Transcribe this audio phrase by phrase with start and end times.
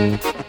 [0.00, 0.39] Boa tarde,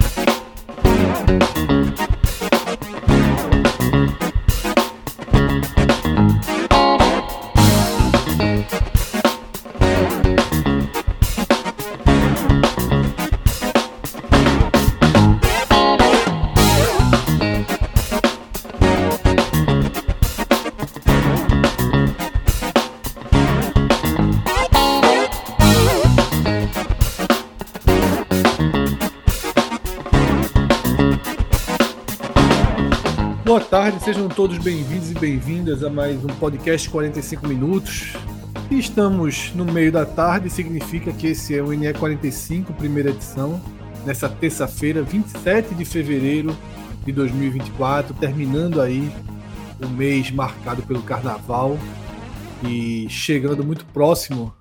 [34.04, 38.14] sejam todos bem-vindos e bem-vindas a mais um podcast 45 minutos.
[38.72, 43.62] Estamos no meio da tarde, significa que esse é o NE 45, primeira edição,
[44.04, 46.58] nessa terça-feira, 27 de fevereiro
[47.06, 49.08] de 2024, terminando aí
[49.80, 51.78] o mês marcado pelo carnaval
[52.68, 54.52] e chegando muito próximo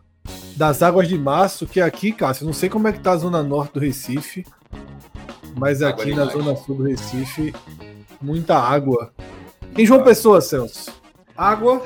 [0.55, 3.43] das águas de março, que aqui, Cássio, não sei como é que tá a zona
[3.43, 4.45] norte do Recife,
[5.57, 7.55] mas aqui na zona sul do Recife
[8.21, 9.13] muita água.
[9.77, 10.93] Em João Pessoa, Celso.
[11.37, 11.83] Água.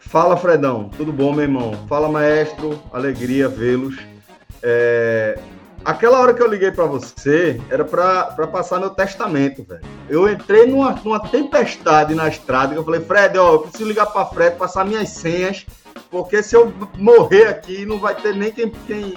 [0.00, 0.88] Fala, Fredão.
[0.96, 1.72] Tudo bom, meu irmão?
[1.88, 2.80] Fala, maestro.
[2.92, 3.96] Alegria vê-los.
[4.62, 5.38] É...
[5.84, 9.82] Aquela hora que eu liguei para você era para passar meu testamento, velho.
[10.08, 14.06] Eu entrei numa, numa tempestade na estrada e eu falei, Fred, ó, eu preciso ligar
[14.06, 15.64] para Fred, passar minhas senhas,
[16.10, 19.14] porque se eu morrer aqui não vai ter nem quem, quem,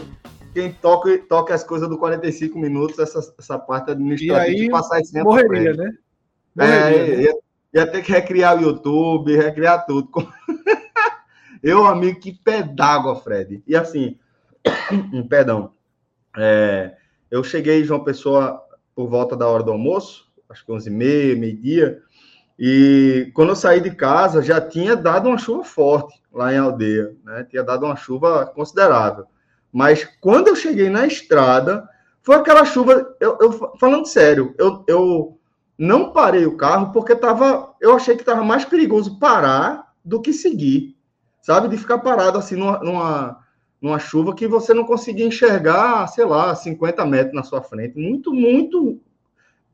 [0.53, 4.70] quem toque, toque as coisas do 45 minutos, essa, essa parte administrativa E aí, de
[4.70, 5.26] passar as senhas.
[5.26, 5.92] Morreria, né?
[6.55, 7.39] É, Morreria, né?
[7.73, 10.09] Ia, ter que recriar o YouTube, recriar tudo.
[11.61, 13.61] Eu, amigo, que pé d'água, Fred.
[13.67, 14.17] E assim,
[15.30, 15.73] perdão,
[16.37, 16.95] é,
[17.29, 18.61] eu cheguei João Pessoa
[18.95, 22.02] por volta da hora do almoço, acho que 11 h 30 meio-dia,
[22.58, 27.15] e quando eu saí de casa já tinha dado uma chuva forte lá em Aldeia,
[27.23, 27.45] né?
[27.49, 29.25] Tinha dado uma chuva considerável.
[29.71, 31.87] Mas quando eu cheguei na estrada,
[32.21, 35.39] foi aquela chuva, eu, eu falando sério, eu, eu
[35.79, 40.33] não parei o carro porque tava, eu achei que estava mais perigoso parar do que
[40.33, 40.97] seguir,
[41.41, 41.69] sabe?
[41.69, 43.39] De ficar parado assim numa, numa,
[43.81, 47.97] numa chuva que você não conseguia enxergar, sei lá, 50 metros na sua frente.
[47.97, 48.99] Muito, muito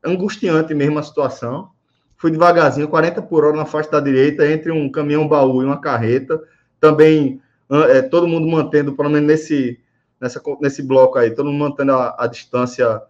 [0.04, 1.70] angustiante mesmo a situação.
[2.16, 5.80] Fui devagarzinho, 40 por hora na faixa da direita, entre um caminhão baú e uma
[5.80, 6.40] carreta.
[6.78, 9.80] Também é, todo mundo mantendo, pelo menos nesse,
[10.20, 13.02] nessa, nesse bloco aí, todo mundo mantendo a, a distância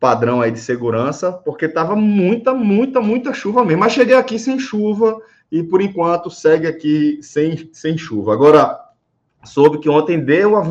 [0.00, 3.80] padrão aí de segurança, porque tava muita, muita, muita chuva mesmo.
[3.80, 5.20] Mas cheguei aqui sem chuva
[5.52, 8.32] e por enquanto segue aqui sem, sem chuva.
[8.32, 8.80] Agora,
[9.44, 10.62] soube que ontem deu uma,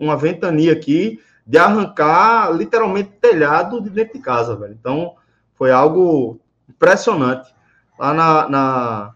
[0.00, 4.76] uma ventania aqui de arrancar literalmente telhado de dentro de casa, velho.
[4.78, 5.14] Então,
[5.54, 7.52] foi algo impressionante.
[7.98, 9.14] Lá na, na,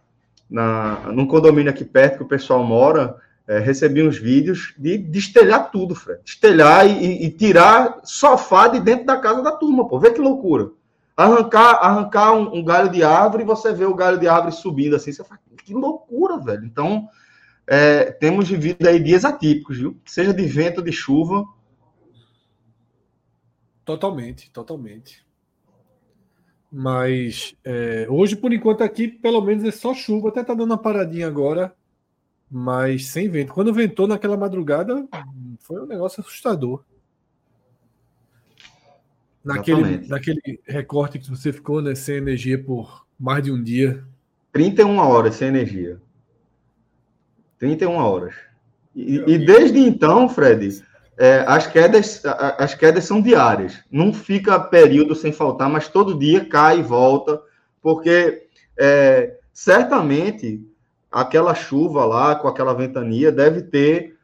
[0.50, 3.16] na, num condomínio aqui perto que o pessoal mora,
[3.50, 6.20] é, recebi uns vídeos de destelhar tudo, Fred.
[6.22, 9.98] Destelhar e, e, tirar sofá de dentro da casa da turma, pô.
[9.98, 10.70] Vê que loucura.
[11.16, 14.94] Arrancar, arrancar um, um, galho de árvore e você vê o galho de árvore subindo
[14.94, 15.10] assim.
[15.10, 16.64] Você fala, que loucura, velho.
[16.64, 17.08] Então,
[17.66, 20.00] é, temos vivido aí dias atípicos, viu?
[20.06, 21.44] Seja de vento, de chuva.
[23.84, 25.26] Totalmente, totalmente.
[26.70, 30.28] Mas é, hoje, por enquanto, aqui, pelo menos é só chuva.
[30.28, 31.74] Até tá dando uma paradinha agora
[32.50, 33.52] mas sem vento.
[33.52, 35.06] Quando ventou naquela madrugada,
[35.60, 36.82] foi um negócio assustador.
[39.42, 44.04] Naquele, naquele recorte que você ficou né, sem energia por mais de um dia.
[44.52, 46.00] 31 horas sem energia.
[47.58, 48.34] 31 horas.
[48.94, 50.82] E, e desde então, Fred,
[51.16, 53.84] é, as, quedas, as quedas são diárias.
[53.90, 57.40] Não fica período sem faltar, mas todo dia cai e volta,
[57.80, 58.46] porque
[58.76, 60.66] é, certamente
[61.10, 64.16] aquela chuva lá, com aquela ventania, deve ter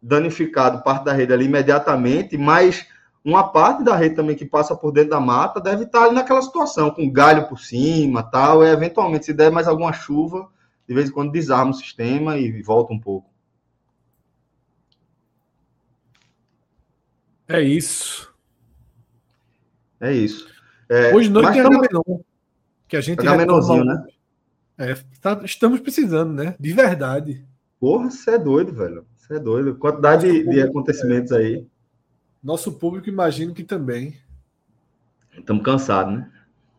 [0.00, 2.86] danificado parte da rede ali imediatamente, mas
[3.24, 6.42] uma parte da rede também que passa por dentro da mata deve estar ali naquela
[6.42, 10.48] situação, com galho por cima tal, e eventualmente, se der mais alguma chuva,
[10.88, 13.30] de vez em quando desarma o sistema e volta um pouco.
[17.48, 18.32] É isso.
[20.00, 20.48] É isso.
[20.88, 22.20] É, Hoje noite tem Agamenon,
[22.88, 24.04] que a gente Agamenonzinho, né?
[24.82, 26.56] É, tá, estamos precisando, né?
[26.58, 27.44] De verdade.
[27.78, 29.06] Porra, você é doido, velho.
[29.16, 29.76] Você é doido.
[29.76, 31.64] Quantidade de, de acontecimentos aí.
[32.42, 34.16] Nosso público, imagino que também.
[35.38, 36.30] Estamos cansados, né?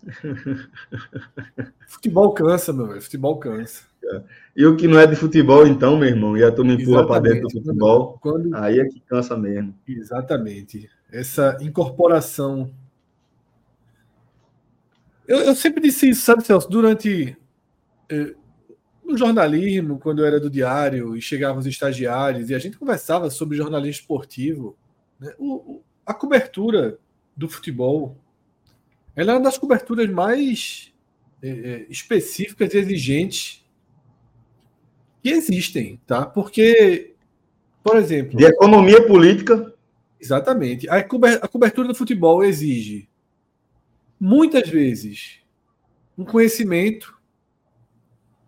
[1.87, 3.01] Futebol cansa, meu velho.
[3.01, 3.83] Futebol cansa.
[4.53, 7.21] E o que não é de futebol, então, meu irmão, e a turma empurra para
[7.21, 8.53] dentro do futebol, quando...
[8.53, 9.73] aí é que cansa mesmo.
[9.87, 10.89] Exatamente.
[11.09, 12.69] Essa incorporação.
[15.25, 17.37] Eu, eu sempre disse isso, sabe, Celso, durante.
[18.09, 18.35] Eh,
[19.03, 23.29] no jornalismo, quando eu era do diário e chegavam os estagiários e a gente conversava
[23.29, 24.77] sobre jornalismo esportivo,
[25.19, 26.97] né, o, a cobertura
[27.35, 28.17] do futebol
[29.15, 30.91] ela é uma das coberturas mais
[31.41, 33.63] é, específicas e exigentes
[35.21, 36.25] que existem, tá?
[36.25, 37.13] Porque,
[37.83, 38.37] por exemplo.
[38.37, 39.73] De economia política.
[40.19, 40.87] Exatamente.
[40.89, 41.03] A
[41.47, 43.09] cobertura do futebol exige,
[44.19, 45.39] muitas vezes,
[46.17, 47.17] um conhecimento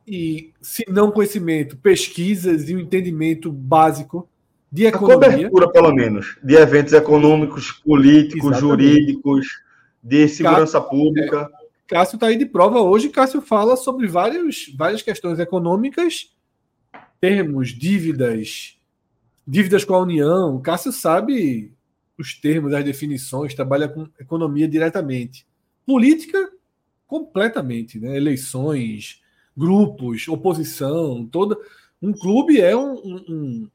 [0.07, 4.29] e, se não conhecimento, pesquisas e um entendimento básico
[4.71, 5.15] de economia.
[5.15, 8.83] A cobertura, pelo menos, de eventos econômicos, políticos, Exatamente.
[8.83, 9.47] jurídicos,
[10.03, 11.49] de segurança Cássio, pública.
[11.51, 13.09] É, Cássio está aí de prova hoje.
[13.09, 16.31] Cássio fala sobre vários, várias questões econômicas,
[17.19, 18.77] termos, dívidas,
[19.47, 20.61] dívidas com a União.
[20.61, 21.73] Cássio sabe
[22.17, 25.47] os termos, as definições, trabalha com economia diretamente.
[25.85, 26.51] Política,
[27.07, 28.15] completamente, né?
[28.15, 29.21] Eleições,
[29.55, 31.57] grupos, oposição, toda.
[32.01, 32.93] Um clube é um,
[33.27, 33.69] um,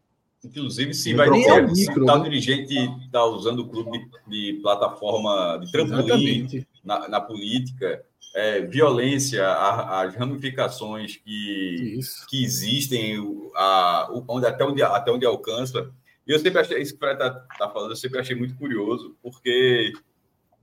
[0.45, 2.25] Inclusive, se vai ter é micro, tal né?
[2.25, 2.75] dirigente
[3.05, 3.91] está usando o clube
[4.27, 8.03] de, de plataforma de trampolim na, na, política,
[8.35, 13.17] é, violência, a, as ramificações que, que existem,
[13.55, 15.91] a, onde, até, onde, até onde alcança.
[16.27, 18.55] E eu sempre achei, isso que o Fred está tá falando, eu sempre achei muito
[18.57, 19.93] curioso, porque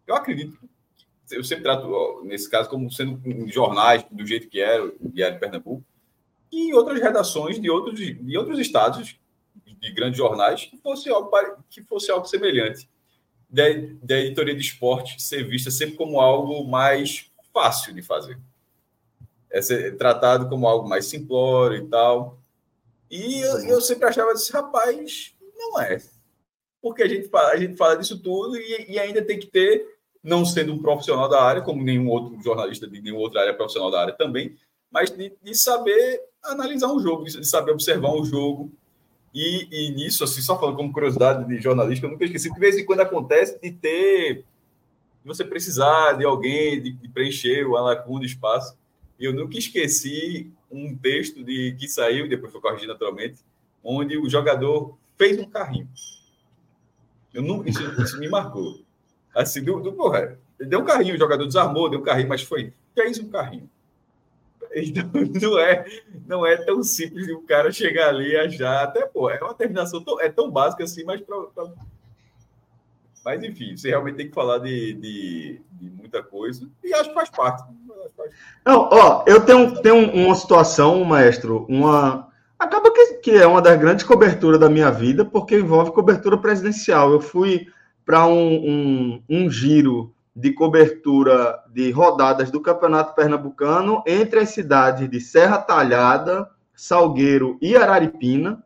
[0.08, 0.58] eu acredito,
[1.32, 5.40] eu sempre trato, nesse caso, como sendo jornais, do jeito que era, o Diário de
[5.40, 5.84] Pernambuco,
[6.52, 9.20] e outras redações de outros, de outros estados
[9.80, 11.32] de grandes jornais que fosse algo,
[11.70, 12.90] que fosse algo semelhante.
[13.50, 13.64] Da,
[14.04, 18.38] da editoria de esporte ser vista sempre como algo mais fácil de fazer.
[19.50, 22.38] É ser tratado como algo mais simplório e tal.
[23.10, 26.02] E eu, eu sempre achava desse rapaz, não é.
[26.82, 29.97] Porque a gente fala, a gente fala disso tudo e, e ainda tem que ter,
[30.28, 33.90] não sendo um profissional da área, como nenhum outro jornalista de nenhuma outra área profissional
[33.90, 34.58] da área também,
[34.92, 38.70] mas de, de saber analisar um jogo, de saber observar um jogo,
[39.34, 42.78] e, e nisso, assim, só falando como curiosidade de jornalista, eu nunca esqueci, de vez
[42.78, 44.44] em quando acontece de ter,
[45.24, 48.78] você precisar de alguém, de, de preencher o lacuna, o espaço.
[49.18, 53.38] E eu nunca esqueci um texto de que saiu, depois foi corrigido naturalmente,
[53.82, 55.88] onde o jogador fez um carrinho.
[57.34, 58.87] Eu não, isso, isso me marcou.
[59.38, 62.74] Assim, do, do porra, deu um carrinho, o jogador desarmou, deu um carrinho, mas foi,
[62.96, 63.70] fez um carrinho.
[64.74, 65.04] Então,
[65.42, 65.86] não é,
[66.26, 68.84] não é tão simples de um cara chegar ali e achar.
[68.84, 71.68] Até, pô, é uma terminação tão, é tão básica assim, mas pra, pra...
[73.24, 76.68] Mas, enfim, você realmente tem que falar de, de, de muita coisa.
[76.84, 77.64] E acho que faz parte.
[78.66, 82.28] Não, ó, eu tenho, tenho uma situação, maestro, uma.
[82.58, 87.12] Acaba que, que é uma das grandes coberturas da minha vida, porque envolve cobertura presidencial.
[87.12, 87.68] Eu fui
[88.08, 95.10] para um, um, um giro de cobertura de rodadas do Campeonato Pernambucano entre as cidades
[95.10, 98.64] de Serra Talhada, Salgueiro e Araripina,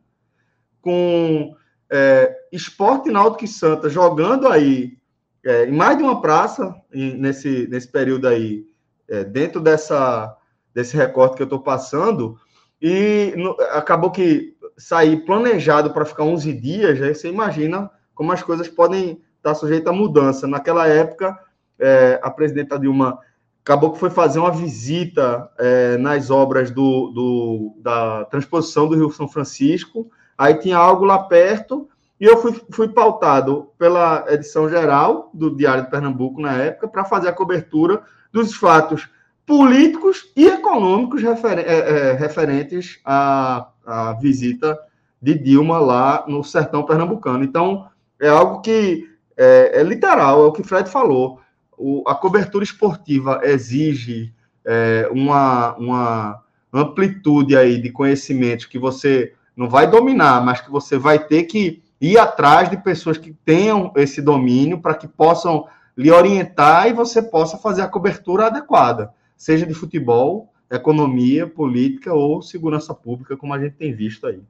[0.80, 1.56] com
[1.90, 4.96] é, Esporte Náutico e Santa jogando aí
[5.44, 8.64] é, em mais de uma praça nesse, nesse período aí,
[9.08, 10.36] é, dentro dessa,
[10.72, 12.38] desse recorte que eu estou passando,
[12.80, 18.40] e no, acabou que sair planejado para ficar 11 dias, aí você imagina como as
[18.40, 20.46] coisas podem estar sujeitas a mudança.
[20.46, 21.36] Naquela época,
[21.78, 23.18] é, a presidenta Dilma
[23.64, 29.10] acabou que foi fazer uma visita é, nas obras do, do, da transposição do Rio
[29.10, 31.88] São Francisco, aí tinha algo lá perto,
[32.20, 37.04] e eu fui, fui pautado pela edição geral do Diário de Pernambuco na época para
[37.04, 39.08] fazer a cobertura dos fatos
[39.44, 44.78] políticos e econômicos refer, é, é, referentes à, à visita
[45.20, 47.44] de Dilma lá no sertão pernambucano.
[47.44, 47.86] Então,
[48.20, 51.42] é algo que é, é literal, é o que Fred falou
[51.82, 54.32] o, a cobertura esportiva exige
[54.64, 60.96] é, uma, uma amplitude aí de conhecimento que você não vai dominar, mas que você
[60.96, 66.10] vai ter que ir atrás de pessoas que tenham esse domínio para que possam lhe
[66.10, 72.94] orientar e você possa fazer a cobertura adequada, seja de futebol, economia, política ou segurança
[72.94, 74.40] pública, como a gente tem visto aí.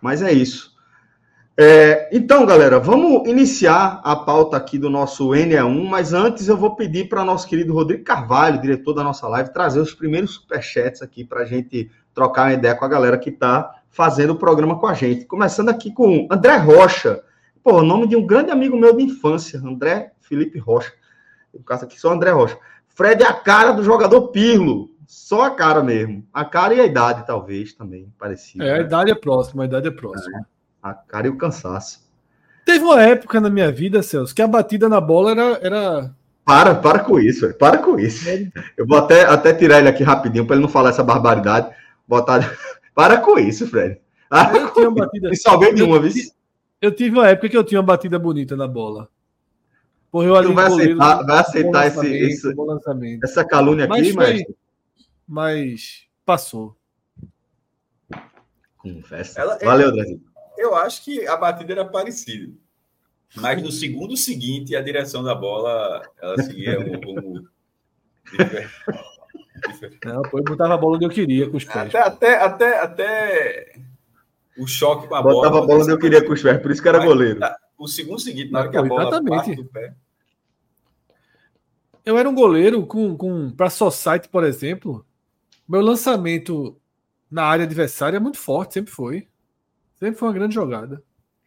[0.00, 0.75] Mas é isso.
[1.58, 6.76] É, então, galera, vamos iniciar a pauta aqui do nosso NE1, mas antes eu vou
[6.76, 11.24] pedir para nosso querido Rodrigo Carvalho, diretor da nossa live, trazer os primeiros superchats aqui
[11.24, 14.86] para a gente trocar uma ideia com a galera que está fazendo o programa com
[14.86, 15.24] a gente.
[15.24, 17.22] Começando aqui com André Rocha.
[17.62, 20.92] Pô, nome de um grande amigo meu de infância, André Felipe Rocha.
[21.54, 22.58] O caso aqui só André Rocha.
[22.88, 24.90] Fred é a cara do jogador Pirlo.
[25.06, 26.26] Só a cara mesmo.
[26.34, 28.62] A cara e a idade, talvez, também, parecido.
[28.62, 28.80] É, a né?
[28.82, 30.38] idade é próxima, a idade é próxima.
[30.38, 30.55] É,
[30.90, 32.06] a cara e o cansaço.
[32.64, 35.58] Teve uma época na minha vida, Celso, que a batida na bola era.
[35.62, 36.14] era...
[36.44, 38.28] Para, para com isso, para com isso.
[38.76, 41.74] Eu vou até, até tirar ele aqui rapidinho para ele não falar essa barbaridade.
[42.06, 42.56] Botar.
[42.94, 44.00] Para com isso, Fred.
[44.30, 45.30] Eu tinha uma batida.
[45.30, 46.32] E só de uma vez.
[46.80, 49.08] Eu tive uma época que eu tinha uma batida bonita na bola.
[50.10, 52.54] Porra, eu ali vai, goleiro, aceitar, vai aceitar esse, esse
[53.22, 54.42] essa calúnia aqui, mas.
[55.28, 56.74] Mas passou.
[58.78, 59.40] Confessa.
[59.40, 60.20] Ela, Valeu, Brasil.
[60.56, 62.52] Eu acho que a batida era parecida.
[63.34, 67.48] Mas no segundo seguinte, a direção da bola ela seguia um rumo
[70.04, 71.94] Não, pô, eu botava a bola onde eu queria com os pés.
[71.94, 73.72] Até, até, até, até
[74.56, 75.48] o choque com a botava bola.
[75.48, 77.40] Botava a bola onde eu queria com os pés, por isso que era goleiro.
[77.40, 79.30] Tá, o segundo seguinte, na hora que a bola exatamente.
[79.30, 79.94] parte do pé.
[82.04, 85.04] Eu era um goleiro com, com para Society, por exemplo.
[85.68, 86.80] Meu lançamento
[87.30, 89.26] na área adversária é muito forte, sempre foi.
[89.98, 91.02] Sempre foi uma grande jogada.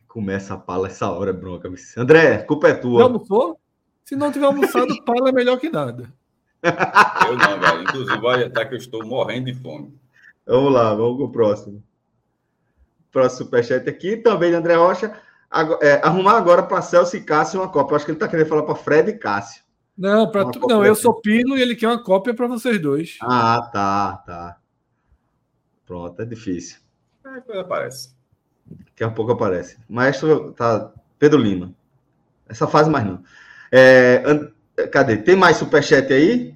[0.08, 1.70] Começa a pala essa hora, bronca.
[1.98, 3.00] André, culpa é tua.
[3.00, 3.60] Não almoçou?
[4.04, 6.12] Se não tiver almoçado, pala é melhor que nada.
[6.64, 7.84] Eu não, velho.
[7.84, 9.94] Inclusive, olha, até que eu estou morrendo de fome.
[10.46, 11.84] Vamos lá, vamos com o próximo.
[13.12, 15.16] Próximo superchat aqui, também de André Rocha.
[15.82, 17.94] É, arrumar agora para Celso e Cássio uma cópia.
[17.94, 19.64] Eu acho que ele está querendo falar para Fred e Cássio.
[19.96, 23.18] Não, para tu, não, eu sou Pino e ele quer uma cópia para vocês dois.
[23.22, 24.58] Ah, tá, tá.
[25.86, 26.80] Pronto, é difícil.
[27.26, 28.19] É, depois aparece.
[28.86, 29.78] Daqui a pouco aparece.
[29.90, 30.92] Maestro, tá.
[31.18, 31.74] Pedro Lima.
[32.48, 33.24] Essa fase mais não.
[33.72, 34.24] É,
[34.92, 35.18] cadê?
[35.18, 36.56] Tem mais superchat aí?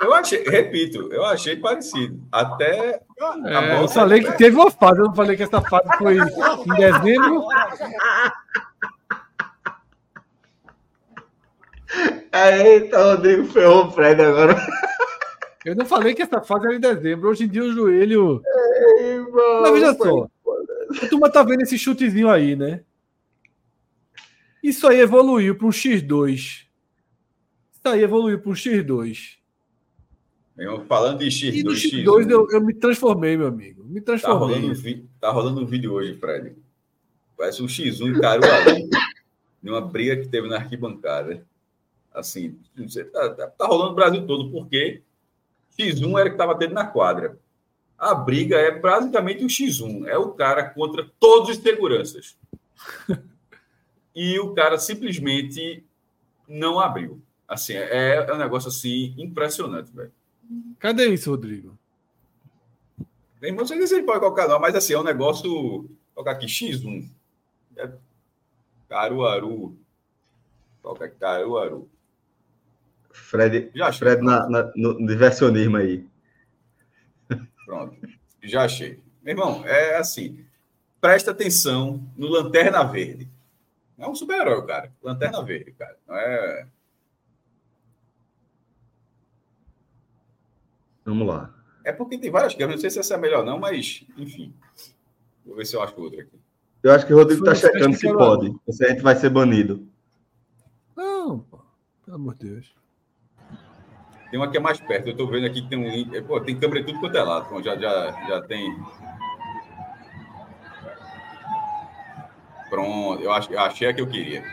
[0.00, 2.20] Eu achei, repito, eu achei parecido.
[2.30, 3.02] Até.
[3.44, 6.74] É, eu falei que teve uma fase, eu não falei que essa fase foi em
[6.76, 7.46] dezembro.
[12.32, 14.56] Eita, Rodrigo ferrou o Fred agora.
[15.64, 17.28] Eu não falei que essa fase era em dezembro.
[17.28, 18.42] Hoje em dia o joelho.
[18.98, 20.28] Ei, mano, Mas veja só.
[21.02, 22.82] A turma tá vendo esse chutezinho aí, né?
[24.62, 26.34] Isso aí evoluiu para um X2.
[26.34, 26.68] Isso
[27.84, 29.36] aí evoluiu para um X2.
[30.56, 33.84] Eu, falando de X2, e no X2, X2 eu, eu, me transformei, meu amigo.
[33.84, 34.56] Me transformei.
[34.56, 36.56] Tá rolando, um, tá rolando um vídeo hoje, Fred.
[37.36, 38.88] Parece um X1 em Caruaru.
[39.62, 41.46] numa briga que teve na arquibancada.
[42.18, 42.58] Assim,
[43.12, 45.02] tá, tá, tá rolando o Brasil todo, porque
[45.78, 47.38] X1 era que estava tendo na quadra.
[47.96, 50.06] A briga é basicamente o X1.
[50.06, 52.36] É o cara contra todos os seguranças.
[54.14, 55.84] e o cara simplesmente
[56.48, 57.22] não abriu.
[57.46, 60.12] Assim, é, é um negócio assim impressionante, velho.
[60.78, 61.78] Cadê isso, Rodrigo?
[63.40, 65.48] Tem não sei se ele pode colocar, não, mas assim, é um negócio.
[65.48, 67.08] Vou colocar aqui X1.
[67.76, 67.92] É
[68.88, 69.76] Caruaru.
[70.82, 71.88] Coloca aqui Caruaru.
[73.10, 73.98] Fred, Já achei.
[73.98, 76.06] Fred na, na, no diversionismo aí.
[77.64, 77.96] Pronto.
[78.42, 79.00] Já achei.
[79.22, 80.44] Meu irmão, é assim.
[81.00, 83.28] Presta atenção no Lanterna Verde.
[83.98, 84.92] É um super-herói, cara.
[85.02, 85.96] Lanterna Verde, cara.
[86.06, 86.66] Não é.
[91.04, 91.54] Vamos lá.
[91.84, 92.76] É porque tem várias câmeras.
[92.76, 94.54] Não sei se essa é melhor, não, mas, enfim.
[95.44, 96.38] Vou ver se eu acho outra aqui.
[96.82, 98.54] Eu acho que o Rodrigo está checando se pode.
[98.70, 99.86] Se a gente vai ser banido.
[100.94, 101.44] Não,
[102.04, 102.77] pelo amor de Deus.
[104.30, 105.06] Tem uma que é mais perto.
[105.06, 106.20] Eu estou vendo aqui que tem um link.
[106.22, 107.62] Pô, tem câmera tudo quanto é lado.
[107.62, 108.76] já, já, já tem.
[112.68, 114.44] Pronto, eu, ach, eu achei a que eu queria.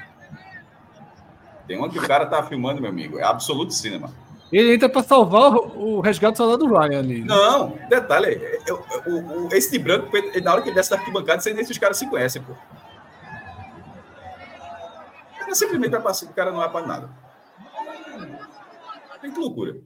[1.67, 3.20] Tem uma que o cara tá filmando, meu amigo.
[3.20, 4.10] É absoluto cinema.
[4.51, 7.22] Ele entra para salvar o, o resgate do soldado Ryan ali.
[7.22, 7.27] Né?
[7.27, 10.10] Não, detalhe, eu, o, o, esse de branco,
[10.41, 12.53] na hora que ele desce da arquibancada, sei nem se os caras se conhecem, pô.
[15.34, 17.25] O cara simplesmente vai passar, o cara não vai para nada.
[19.32, 19.82] Que loucura.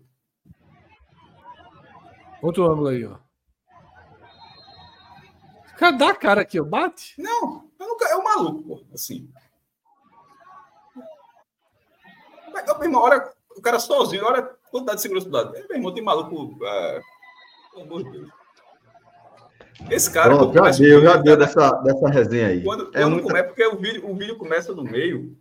[2.42, 3.18] Outro ângulo aí, ó.
[5.78, 6.64] Cara, dá a cara aqui, ó.
[6.64, 7.16] Bate?
[7.18, 8.86] Não, nunca, é um maluco, pô.
[8.94, 9.30] Assim.
[12.52, 15.52] Mas, uma hora, o cara sozinho, olha a quantidade de segurança do lado.
[15.52, 16.58] Meu irmão, tem maluco.
[16.66, 17.02] É...
[17.72, 18.30] Pelo amor de Deus.
[19.90, 20.36] Esse cara.
[20.36, 22.64] Pronto, já deu, já deu dessa, dessa resenha aí.
[22.64, 23.28] Quando, é, quando muita...
[23.28, 25.38] começa, porque o vídeo, o vídeo começa no meio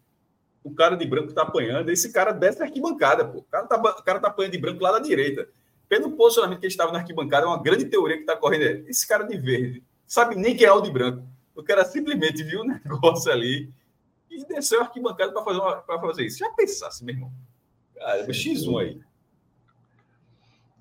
[0.62, 3.38] o cara de branco tá apanhando, esse cara desce na arquibancada, pô.
[3.38, 5.49] O cara tá, o cara tá apanhando de branco lá da direita.
[5.88, 8.87] Pelo posicionamento que ele estava na arquibancada, é uma grande teoria que tá correndo.
[8.88, 11.27] Esse cara de verde sabe nem quem é o de branco.
[11.55, 13.73] O cara simplesmente viu o negócio ali
[14.31, 16.38] e desceu a arquibancada para fazer, fazer isso.
[16.38, 17.33] Já pensasse, meu irmão.
[17.95, 19.00] Cara, X1 aí.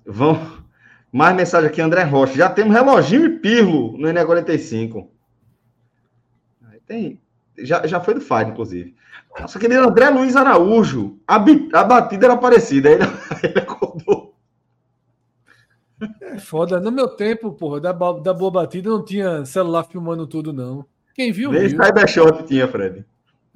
[0.04, 0.62] Vamos.
[1.10, 2.34] Mais mensagem aqui, André Rocha.
[2.34, 5.08] Já temos reloginho e pirlo no NE45.
[6.88, 7.20] Tem,
[7.60, 8.94] já, já foi do Fire, inclusive.
[9.38, 11.18] Nossa querido André Luiz Araújo.
[11.26, 12.90] A, a batida era parecida.
[12.90, 13.04] Ele,
[13.42, 14.34] ele acordou.
[16.20, 16.80] É foda.
[16.80, 20.84] No meu tempo, porra, da, da boa batida não tinha celular filmando tudo, não.
[21.14, 21.84] Quem viu, Nem viu.
[21.84, 23.04] Cybershot tinha, Fred.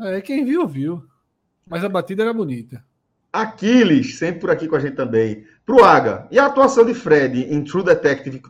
[0.01, 1.05] É, quem viu, viu.
[1.67, 2.85] Mas a batida era bonita.
[3.33, 5.45] Aquiles, sempre por aqui com a gente também.
[5.65, 8.43] Pro Aga, e a atuação de Fred em True Detective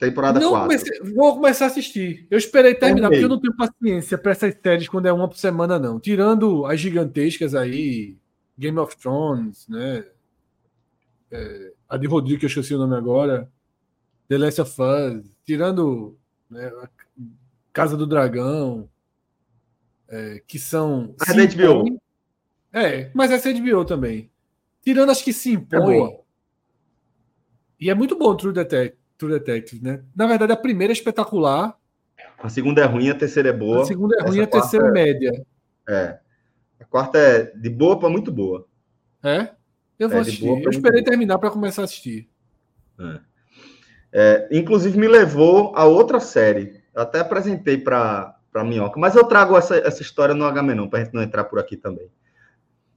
[0.00, 0.68] temporada não 4?
[0.68, 2.26] Comecei, vou começar a assistir.
[2.30, 5.36] Eu esperei terminar, porque eu não tenho paciência para essas séries quando é uma por
[5.36, 6.00] semana, não.
[6.00, 8.16] Tirando as gigantescas aí,
[8.58, 10.04] Game of Thrones, né?
[11.30, 13.48] É, a de Rodrigo, que eu esqueci o nome agora.
[14.28, 15.30] The Last of Us.
[15.44, 16.16] Tirando
[16.50, 16.72] né,
[17.72, 18.88] Casa do Dragão.
[20.08, 21.14] É, que são.
[21.20, 22.00] A HBO.
[22.72, 24.30] É, mas essa é HBO também.
[24.82, 26.04] Tirando as que se impõem.
[26.04, 26.20] É
[27.80, 30.02] e é muito bom o True Detective, True Detective, né?
[30.16, 31.76] Na verdade, a primeira é espetacular.
[32.38, 33.82] A segunda é ruim, a terceira é boa.
[33.82, 35.46] A segunda é ruim, a terceira é média.
[35.86, 36.18] É.
[36.80, 38.66] A quarta é de boa para muito boa.
[39.22, 39.50] É?
[39.98, 40.46] Eu vou é, assistir.
[40.46, 42.30] Eu esperei terminar para começar a assistir.
[42.98, 43.20] É.
[44.12, 46.80] É, inclusive, me levou a outra série.
[46.94, 48.34] Eu até apresentei para
[48.64, 51.58] Minhoca, mas eu trago essa, essa história no H-Menon, para a gente não entrar por
[51.58, 52.10] aqui também.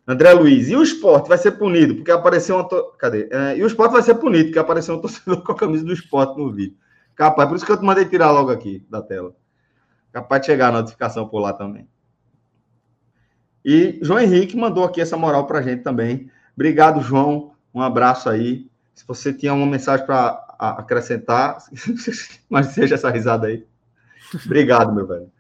[0.05, 2.67] André Luiz, e o esporte vai ser punido porque apareceu uma.
[2.67, 2.93] To...
[2.97, 3.29] Cadê?
[3.31, 5.93] É, e o esporte vai ser punido porque apareceu um torcedor com a camisa do
[5.93, 6.77] esporte no vídeo.
[7.15, 9.33] Capaz, por isso que eu te mandei tirar logo aqui da tela.
[10.11, 11.87] Capaz de chegar a notificação por lá também.
[13.63, 16.29] E João Henrique mandou aqui essa moral para a gente também.
[16.53, 17.53] Obrigado, João.
[17.73, 18.69] Um abraço aí.
[18.93, 21.57] Se você tinha uma mensagem para acrescentar,
[22.49, 23.65] mas seja essa risada aí.
[24.45, 25.31] Obrigado, meu velho.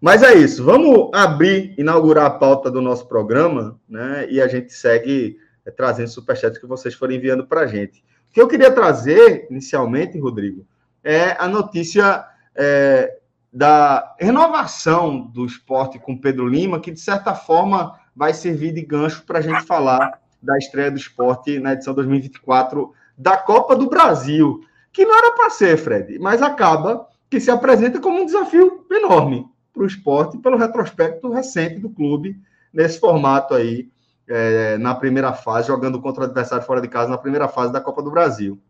[0.00, 0.64] Mas é isso.
[0.64, 4.26] Vamos abrir, inaugurar a pauta do nosso programa, né?
[4.30, 8.04] E a gente segue é, trazendo superchats que vocês forem enviando para a gente.
[8.30, 10.64] O que eu queria trazer, inicialmente, Rodrigo,
[11.02, 13.18] é a notícia é,
[13.52, 19.24] da renovação do esporte com Pedro Lima, que de certa forma vai servir de gancho
[19.24, 24.60] para a gente falar da estreia do esporte na edição 2024 da Copa do Brasil,
[24.92, 29.48] que não era para ser, Fred, mas acaba que se apresenta como um desafio enorme
[29.78, 32.36] para o esporte pelo retrospecto recente do clube
[32.72, 33.88] nesse formato aí,
[34.26, 37.80] é, na primeira fase, jogando contra o adversário fora de casa na primeira fase da
[37.80, 38.60] Copa do Brasil.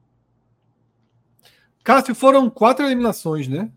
[1.83, 3.73] Cássio, foram quatro eliminações, né?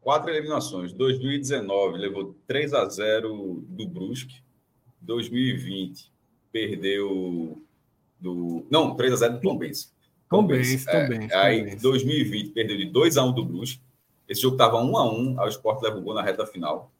[0.00, 0.92] Quatro eliminações.
[0.94, 4.42] 2019 levou 3 a 0 do Brusque.
[5.02, 6.10] 2020
[6.50, 7.62] perdeu
[8.18, 8.66] do.
[8.70, 9.90] Não, 3 a 0 do Tombense.
[10.28, 11.32] Tombense, Tombense.
[11.32, 13.80] É, aí 2020 perdeu de 2 a 1 do Brusque.
[14.28, 16.90] Esse jogo estava 1 a 1 o Sport levou gol na reta final.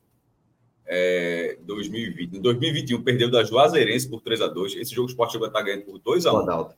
[0.85, 2.37] É, 2020.
[2.37, 5.49] Em 2021 perdeu da Juazeirense por 3 a 2 Esse jogo o Sport chegou a
[5.49, 6.75] estar ganhando por 2 a 1 Adalto.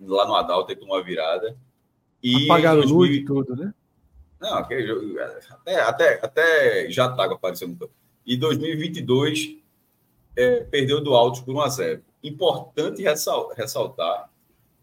[0.00, 1.56] Lá no Adalto, tomou uma virada.
[2.22, 2.96] E Apagaram 2000...
[2.96, 3.74] luz e tudo, né?
[4.40, 7.92] Não, aquele jogo, até, até, até já estava aparecendo no campo.
[8.26, 9.56] E 2022
[10.36, 14.30] é, perdeu do Altos por 1 a 0 Importante ressaltar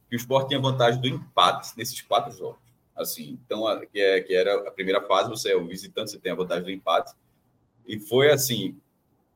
[0.10, 2.69] que o Sport tinha vantagem do empate nesses quatro jogos.
[3.00, 6.32] Assim, então, que, é, que era a primeira fase, você é o visitante, você tem
[6.32, 7.14] a vantagem do empate.
[7.88, 8.78] E foi assim,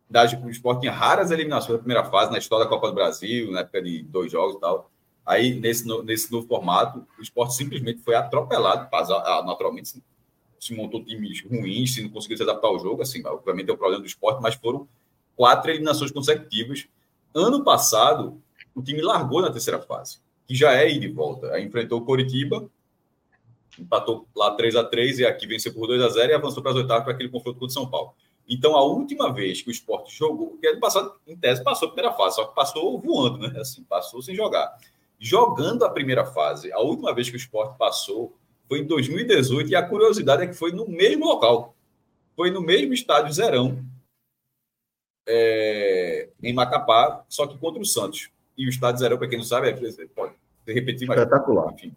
[0.09, 3.51] das, o Sport tinha raras eliminações na primeira fase, na história da Copa do Brasil,
[3.51, 4.91] na época de dois jogos e tal.
[5.25, 8.89] Aí, nesse, nesse novo formato, o Sport simplesmente foi atropelado,
[9.45, 10.03] naturalmente,
[10.59, 13.77] se montou times ruins, se não conseguiu se adaptar ao jogo, assim, obviamente é o
[13.77, 14.87] problema do esporte, mas foram
[15.35, 16.87] quatro eliminações consecutivas.
[17.33, 18.41] Ano passado,
[18.75, 21.51] o time largou na terceira fase, que já é ir de volta.
[21.53, 22.69] Aí enfrentou o Coritiba,
[23.79, 26.71] empatou lá 3 a 3 e aqui venceu por 2 a 0 e avançou para
[26.71, 28.13] as oitavas para aquele confronto com o São Paulo.
[28.47, 31.91] Então, a última vez que o esporte jogou, porque ano passado, em tese, passou a
[31.91, 33.59] primeira fase, só que passou voando, né?
[33.59, 34.77] Assim, passou sem jogar.
[35.17, 38.35] Jogando a primeira fase, a última vez que o esporte passou
[38.67, 41.73] foi em 2018, e a curiosidade é que foi no mesmo local.
[42.35, 43.83] Foi no mesmo estádio Zerão,
[45.25, 48.29] é, em Macapá, só que contra o Santos.
[48.57, 50.33] E o estádio Zerão, para quem não sabe, é, pode
[50.67, 51.21] repetir mais.
[51.21, 51.73] Espetacular.
[51.73, 51.95] Enfim,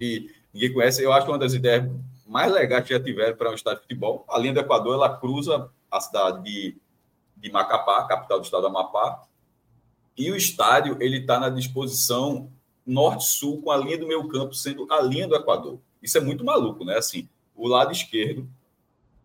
[0.00, 1.02] e ninguém conhece.
[1.02, 1.90] Eu acho que uma das ideias
[2.26, 5.16] mais legais que já tiveram para um estádio de futebol, a linha do Equador, ela
[5.16, 6.76] cruza a cidade de,
[7.36, 9.24] de Macapá, capital do estado do Amapá,
[10.16, 12.50] e o estádio ele está na disposição
[12.86, 15.78] norte-sul, com a linha do meio campo sendo a linha do Equador.
[16.02, 16.96] Isso é muito maluco, né?
[16.96, 18.48] Assim, o lado esquerdo,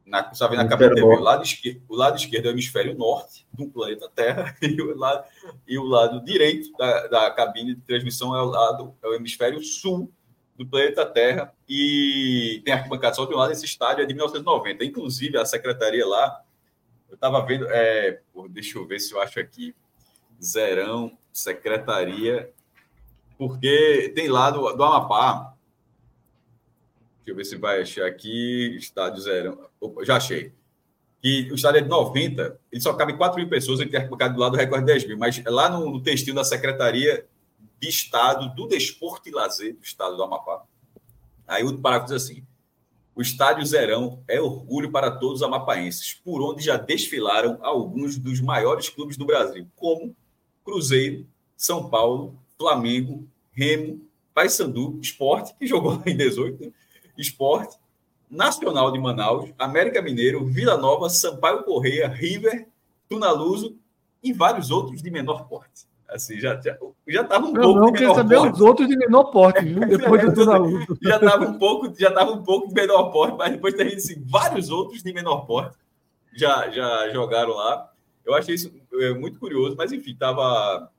[0.06, 3.46] na, sabe, na cabine TV, o lado, esquerdo, o lado esquerdo é o hemisfério norte
[3.54, 5.24] do planeta Terra e o lado,
[5.68, 9.62] e o lado direito da, da cabine de transmissão é o lado é o hemisfério
[9.62, 10.12] sul
[10.60, 13.54] do planeta Terra e tem arquibancada só de um lado.
[13.54, 14.84] Esse estádio é de 1990.
[14.84, 16.44] Inclusive, a secretaria lá,
[17.08, 18.20] eu estava vendo, é,
[18.50, 19.74] deixa eu ver se eu acho aqui,
[20.44, 22.52] Zerão, secretaria,
[23.38, 25.54] porque tem lá do, do Amapá,
[27.20, 30.52] deixa eu ver se vai achar aqui, estádio Zerão, Opa, já achei.
[31.22, 34.34] Que o estádio é de 90, ele só cabe 4 mil pessoas, ele tem arquibancada
[34.34, 37.26] do lado do recorde 10 mil, mas lá no, no textil da secretaria
[37.80, 40.64] de Estado do Desporto e Lazer do Estado do Amapá.
[41.48, 42.44] Aí o parágrafo diz assim:
[43.16, 48.40] o Estádio Zerão é orgulho para todos os amapaenses, por onde já desfilaram alguns dos
[48.40, 50.16] maiores clubes do Brasil, como
[50.64, 54.02] Cruzeiro, São Paulo, Flamengo, Remo,
[54.34, 56.74] Paysandu, Esporte, que jogou em 18,
[57.18, 57.78] Esporte,
[58.30, 62.70] Nacional de Manaus, América Mineiro, Vila Nova, Sampaio Correia, River,
[63.10, 63.76] Tunaluso
[64.24, 65.88] e vários outros de menor porte.
[66.10, 68.54] Assim, já já já estava um eu pouco não saber porte.
[68.54, 69.80] os outros de menor porte, viu?
[69.86, 70.98] Depois do.
[71.02, 74.24] Já estava um pouco, já estava um pouco de menor porte, mas depois tem assim,
[74.26, 75.78] vários outros de menor porte
[76.34, 77.92] já já jogaram lá.
[78.26, 80.92] Eu achei isso é, muito curioso, mas enfim, tava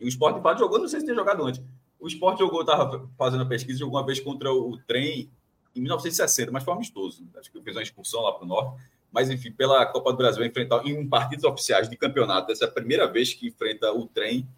[0.00, 1.62] o Sport de fato jogou, não sei se tem jogado antes.
[1.98, 5.30] O Sport jogou, estava fazendo a pesquisa, jogou uma vez contra o trem
[5.74, 7.24] em 1960, mas foi amistoso.
[7.36, 10.44] Acho que fez uma expulsão lá para o norte mas enfim, pela Copa do Brasil
[10.44, 12.52] enfrentar em partidos oficiais de campeonato.
[12.52, 14.48] Essa é a primeira vez que enfrenta o trem.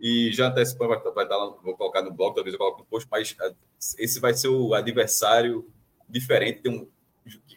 [0.00, 2.86] E já antecipando, vai, vai estar lá, vou colocar no blog, talvez eu coloque no
[2.86, 3.54] post, mas eh,
[3.98, 5.66] esse vai ser o adversário
[6.08, 6.60] diferente.
[6.60, 6.86] Tem um,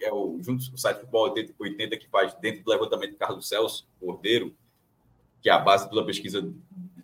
[0.01, 3.47] é o, junto o site Futebol 80, 80 que faz dentro do levantamento de Carlos
[3.47, 4.55] Celso Cordeiro,
[5.41, 6.47] que é a base da pesquisa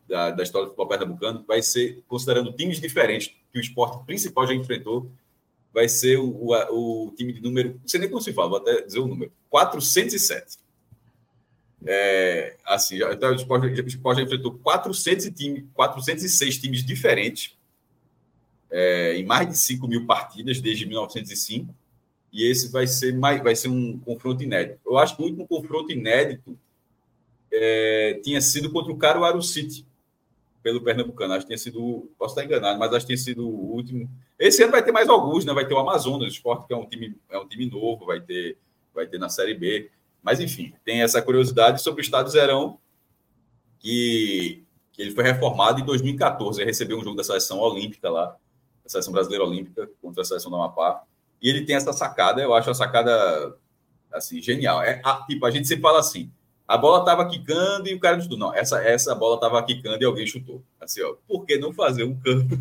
[0.07, 4.47] da, da história do futebol pernambucano, vai ser considerando times diferentes que o esporte principal
[4.47, 5.11] já enfrentou
[5.73, 8.57] vai ser o, o, o, time de número, não sei nem como se fala, vou
[8.59, 10.57] até dizer o número, 407.
[11.86, 17.57] É, assim, já, então, o Sport, o Sport já enfrentou 400 time, 406 times diferentes
[18.71, 21.73] é, em mais de 5 mil partidas desde 1905
[22.33, 24.79] e esse vai ser mais, vai ser um confronto inédito.
[24.83, 26.57] Eu acho que o último confronto inédito
[27.51, 29.86] é, tinha sido contra o Caruaru City,
[30.63, 31.33] pelo Pernambucano.
[31.33, 34.09] Acho que tinha sido, posso estar enganado, mas acho que tinha sido o último.
[34.43, 35.53] Esse ano vai ter mais alguns, né?
[35.53, 38.58] Vai ter o Amazonas, Esporte, que é um time, é um time novo, vai ter,
[38.93, 39.89] vai ter na Série B.
[40.21, 42.77] Mas, enfim, tem essa curiosidade sobre o Estado Zerão,
[43.79, 46.60] que, que ele foi reformado em 2014.
[46.60, 48.36] Ele recebeu um jogo da seleção olímpica lá,
[48.84, 51.03] da seleção brasileira olímpica, contra a seleção do Amapá.
[51.41, 53.56] E ele tem essa sacada, eu acho a sacada
[54.12, 54.84] assim, genial.
[54.84, 56.29] É, a, tipo, a gente sempre fala assim:
[56.67, 58.38] a bola estava quicando e o cara chutou.
[58.38, 60.62] Não, essa, essa bola estava quicando e alguém chutou.
[60.82, 62.60] Assim, ó, por que não fazer um campo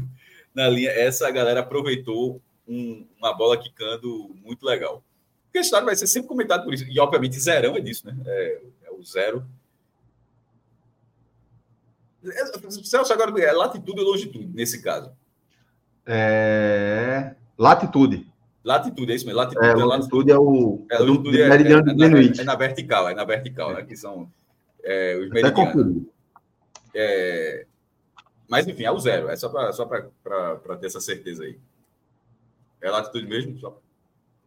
[0.55, 0.91] na linha?
[0.91, 5.03] Essa galera aproveitou um, uma bola quicando muito legal.
[5.45, 6.85] Porque a história vai ser sempre comentado por isso.
[6.89, 8.17] E, obviamente, zerão é disso, né?
[8.27, 9.45] É, é o zero.
[12.85, 15.13] Celso, agora é latitude ou longitude, nesse caso?
[16.07, 17.35] É...
[17.59, 18.27] Latitude.
[18.65, 19.41] Latitude, é isso mesmo.
[19.41, 20.87] Latitude é, é, latitude é o.
[20.91, 23.83] É, latitude é, é, é, na, é na vertical, é na vertical, né?
[23.83, 24.31] Que são
[24.85, 26.05] é, os meridianos.
[26.95, 27.67] É,
[28.53, 29.31] mas, enfim, é o zero.
[29.31, 31.59] É só para só ter essa certeza aí.
[32.83, 33.59] É latitude mesmo?
[33.59, 33.81] Só...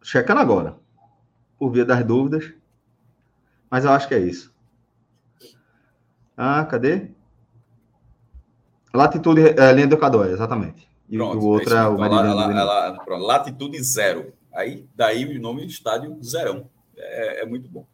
[0.00, 0.76] Checando agora.
[1.58, 2.54] Por via das dúvidas.
[3.68, 4.54] Mas eu acho que é isso.
[6.36, 7.10] Ah, cadê?
[8.94, 10.88] Latitude é, linha do Equador, exatamente.
[11.08, 13.04] E pronto, o outro é, é o meridiano.
[13.04, 14.32] pronto, latitude zero.
[14.54, 16.70] Aí, daí o nome do estádio Zerão.
[16.96, 17.84] É, é, muito bom.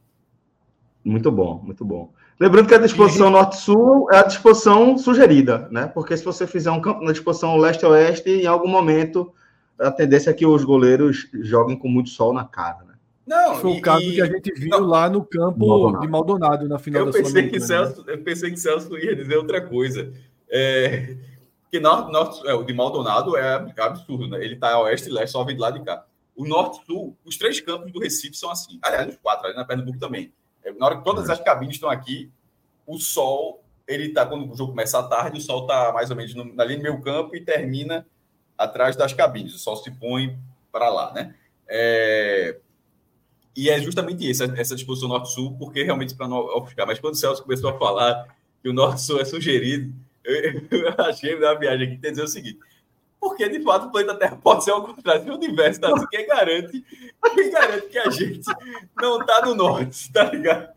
[1.02, 2.12] Muito bom, muito bom.
[2.42, 5.86] Lembrando que a disposição norte-sul é a disposição sugerida, né?
[5.86, 9.32] Porque se você fizer um campo na disposição leste-oeste, em algum momento
[9.78, 12.94] a tendência é que os goleiros joguem com muito sol na cara, né?
[13.24, 16.00] Não, foi e, o caso que a gente viu não, lá no campo Maldonado.
[16.00, 18.14] de Maldonado na final eu da pensei que Celso, né?
[18.14, 20.12] Eu pensei que Celso ia dizer outra coisa.
[20.50, 21.14] É,
[21.70, 24.44] que norte, norte, é, o de Maldonado é absurdo, né?
[24.44, 26.04] Ele tá a oeste e leste, só vem de lá de cá.
[26.34, 28.80] O norte-sul, os três campos do Recife são assim.
[28.82, 30.32] Aliás, os quatro, ali na Pernambuco também.
[30.64, 32.30] É, na hora que todas as cabines estão aqui,
[32.86, 36.16] o sol, ele tá, quando o jogo começa à tarde, o sol tá mais ou
[36.16, 38.06] menos no, na linha do meio campo e termina
[38.56, 39.54] atrás das cabines.
[39.54, 40.38] O sol se põe
[40.70, 41.34] para lá, né?
[41.68, 42.58] É...
[43.54, 46.86] E é justamente isso, essa disposição norte-sul, porque realmente para não ofuscar.
[46.86, 49.92] Mas quando o Celso começou a falar que o norte-sul é sugerido,
[50.24, 52.58] eu, eu achei na viagem aqui, quer dizer o seguinte,
[53.22, 55.22] porque de fato o planeta Terra pode ser ao contrário.
[55.22, 56.84] Se o universo tá assim, quem garante,
[57.32, 58.40] quem garante que a gente
[59.00, 60.70] não tá no norte, tá ligado?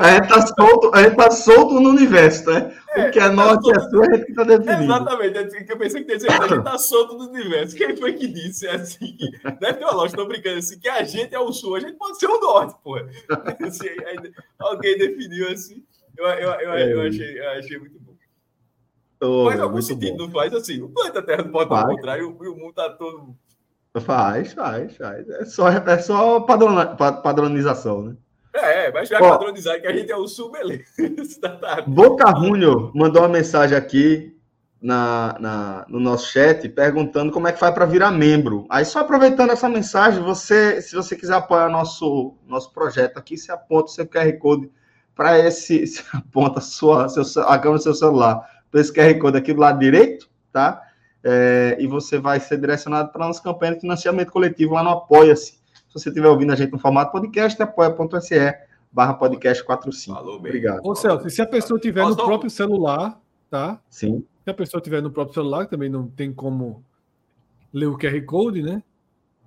[0.00, 2.74] A gente tá solto, a gente tá solto no universo, né?
[2.94, 3.78] É, o que é tá norte solto...
[3.78, 4.82] é sul, a gente tá definido.
[4.84, 7.76] Exatamente, é que eu pensei que dizer, a gente tá solto no universo.
[7.76, 9.14] Quem foi que disse assim?
[9.60, 11.98] Deve ter uma lógica, tô brincando assim, que a gente é o sul, a gente
[11.98, 13.06] pode ser o norte, porra.
[13.66, 13.88] Assim,
[14.58, 15.84] alguém definiu assim.
[16.16, 18.05] Eu, eu, eu, eu, achei, eu achei muito bom.
[19.20, 20.24] Oh, faz algum sentido, bom.
[20.24, 20.82] não faz assim.
[20.82, 23.34] O planeta Terra não pode ao contrário e o mundo tá todo.
[24.00, 25.28] Faz, faz, faz.
[25.28, 28.16] É só, é só padronização, né?
[28.54, 30.84] É, mas vai padronizar que a gente é o sul, beleza.
[31.40, 34.34] Tá Boca Runho mandou uma mensagem aqui
[34.80, 38.66] na, na, no nosso chat perguntando como é que faz para virar membro.
[38.70, 43.52] Aí, só aproveitando essa mensagem, você, se você quiser apoiar nosso, nosso projeto aqui, você
[43.52, 44.70] aponta o seu QR Code
[45.14, 45.84] para esse.
[45.86, 49.52] Você aponta a, sua, seu, a câmera do seu celular para esse QR Code aqui
[49.52, 50.82] do lado direito, tá?
[51.22, 54.90] É, e você vai ser direcionado para a nossa campanha de financiamento coletivo lá no
[54.90, 55.52] Apoia-se.
[55.52, 58.54] Se você estiver ouvindo a gente no formato podcast, apoia.se
[58.92, 60.16] barra podcast 45.
[60.16, 60.50] Falou, bem.
[60.50, 60.80] Obrigado.
[60.84, 63.80] Ô, Celso, se a pessoa tiver no próprio celular, tá?
[63.90, 64.24] Sim.
[64.44, 66.84] Se a pessoa tiver no próprio celular, também não tem como
[67.72, 68.82] ler o QR Code, né?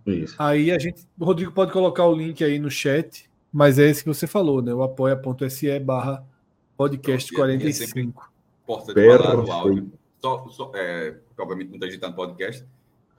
[0.05, 0.35] Isso.
[0.37, 4.03] Aí a gente, o Rodrigo pode colocar o link aí no chat, mas é esse
[4.03, 4.73] que você falou, né?
[4.73, 6.23] O apoia.se barra
[6.75, 8.29] podcast 45.
[8.69, 9.91] Porta de falar do áudio.
[10.19, 12.63] Só, só, é, obviamente muita gente está no podcast.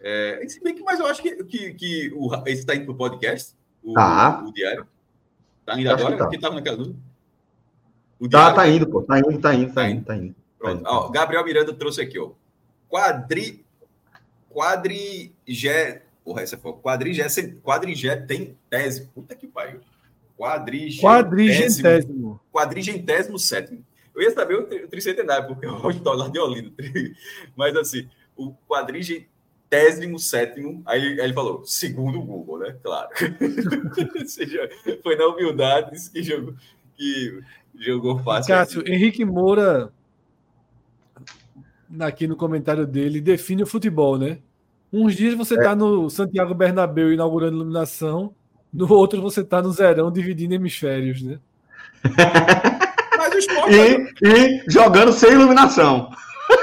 [0.00, 2.94] É, se bem que, mas eu acho que, que, que o, esse está indo para
[2.94, 4.44] o podcast, o, tá.
[4.46, 4.86] o, diário.
[5.58, 6.16] Está indo agora?
[6.16, 6.28] Tá.
[6.28, 6.96] Quem estava naquela dúvida?
[8.20, 9.02] O tá, tá indo, pô.
[9.02, 10.36] Tá indo, tá indo, tá indo, tá indo.
[10.56, 10.84] Pronto.
[10.86, 12.30] Ó, Gabriel Miranda trouxe aqui, ó.
[12.88, 13.66] Quadri.
[14.54, 16.04] Quadrigé.
[16.24, 16.74] Porra, essa foi.
[16.74, 17.26] Quadrigé,
[17.60, 19.08] quadrigé tem tese.
[19.08, 19.80] Puta que pariu.
[20.38, 22.40] Quadrigentésimo.
[22.52, 23.84] Quadrigentésimo sétimo.
[24.14, 26.72] Eu ia saber o tricentenário, porque eu gosto lá de Olinda.
[27.56, 30.82] Mas assim, o quadrigentésimo sétimo.
[30.86, 32.76] Aí ele, aí ele falou, segundo o Google, né?
[32.82, 33.08] Claro.
[34.26, 34.68] seja,
[35.02, 36.54] foi na humildade que jogou,
[36.96, 37.40] que
[37.78, 38.54] jogou fácil.
[38.54, 39.92] Cássio, Henrique Moura
[41.98, 44.38] aqui no comentário dele, define o futebol, né?
[44.92, 45.74] Uns dias você está é.
[45.74, 48.34] no Santiago Bernabéu inaugurando iluminação,
[48.72, 51.40] no outro você está no Zerão dividindo hemisférios, né?
[53.40, 53.74] esporte...
[53.74, 56.10] e, e jogando sem iluminação.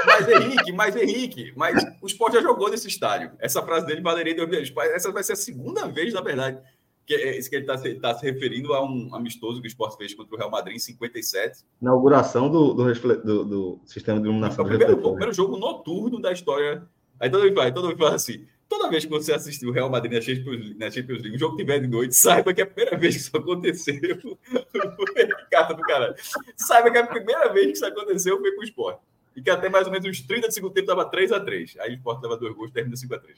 [0.04, 3.30] Mas Henrique, mas Henrique, mas o esporte já jogou nesse estádio.
[3.38, 6.58] Essa frase dele valeria dois Essa vai ser a segunda vez, na verdade,
[7.06, 10.12] que é que ele está tá se referindo a um amistoso que o Sport fez
[10.14, 11.64] contra o Real Madrid em 57.
[11.80, 14.66] Inauguração do, do, do, do sistema de iluminação.
[14.66, 16.86] Foi o primeiro, o primeiro jogo noturno da história.
[17.18, 19.88] Aí todo mundo fala, todo mundo fala assim: toda vez que você assistiu o Real
[19.88, 22.66] Madrid na Champions, na Champions League, o jogo tiver de noite, saiba que é a
[22.66, 24.38] primeira vez que isso aconteceu.
[25.50, 26.14] Carta do cara.
[26.56, 28.98] Saiba que é a primeira vez que isso aconteceu foi com o Sport.
[29.34, 31.78] E que até mais ou menos uns 30 segundos tempo estava 3x3.
[31.80, 33.34] Aí o Sport leva dois gols, termina 5x3.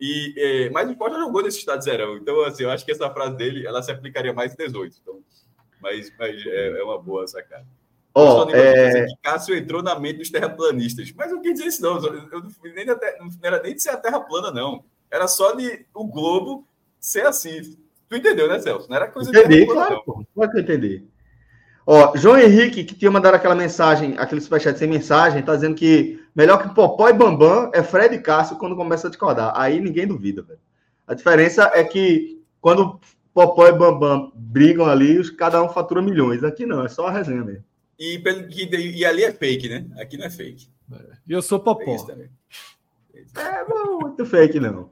[0.00, 2.16] E, é, mas o Sport já jogou nesse estado zerão.
[2.16, 4.96] Então, assim, eu acho que essa frase dele ela se aplicaria mais em 18.
[5.02, 5.20] Então,
[5.80, 7.66] mas, mas é, é uma boa sacada.
[8.14, 9.06] Oh, é...
[9.22, 11.12] Cássio entrou na mente dos terraplanistas.
[11.16, 11.98] Mas eu não quis dizer isso, não.
[12.04, 12.42] Eu,
[12.74, 12.98] nem, não
[13.42, 14.84] era nem de ser a terra plana, não.
[15.10, 16.66] Era só de o globo
[16.98, 17.76] ser assim.
[18.08, 18.88] Tu entendeu, né, Celso?
[18.88, 20.24] Não era coisa entendi, de claro, pô.
[20.34, 21.06] Pode entender.
[21.86, 26.22] Ó, João Henrique, que tinha mandado aquela mensagem, aquele superchat sem mensagem, tá dizendo que
[26.34, 29.52] melhor que Popó e Bambam é Fred e Cássio quando começa a discordar.
[29.54, 30.60] Aí ninguém duvida, velho.
[31.06, 33.00] A diferença é que quando
[33.32, 36.44] Popó e Bambam brigam ali, cada um fatura milhões.
[36.44, 37.64] Aqui não, é só a resenha mesmo.
[37.98, 38.22] E,
[38.96, 39.86] e ali é fake, né?
[40.00, 40.70] Aqui não é fake.
[41.26, 41.96] E eu sou Popó.
[43.12, 44.90] É, é não, muito fake, não.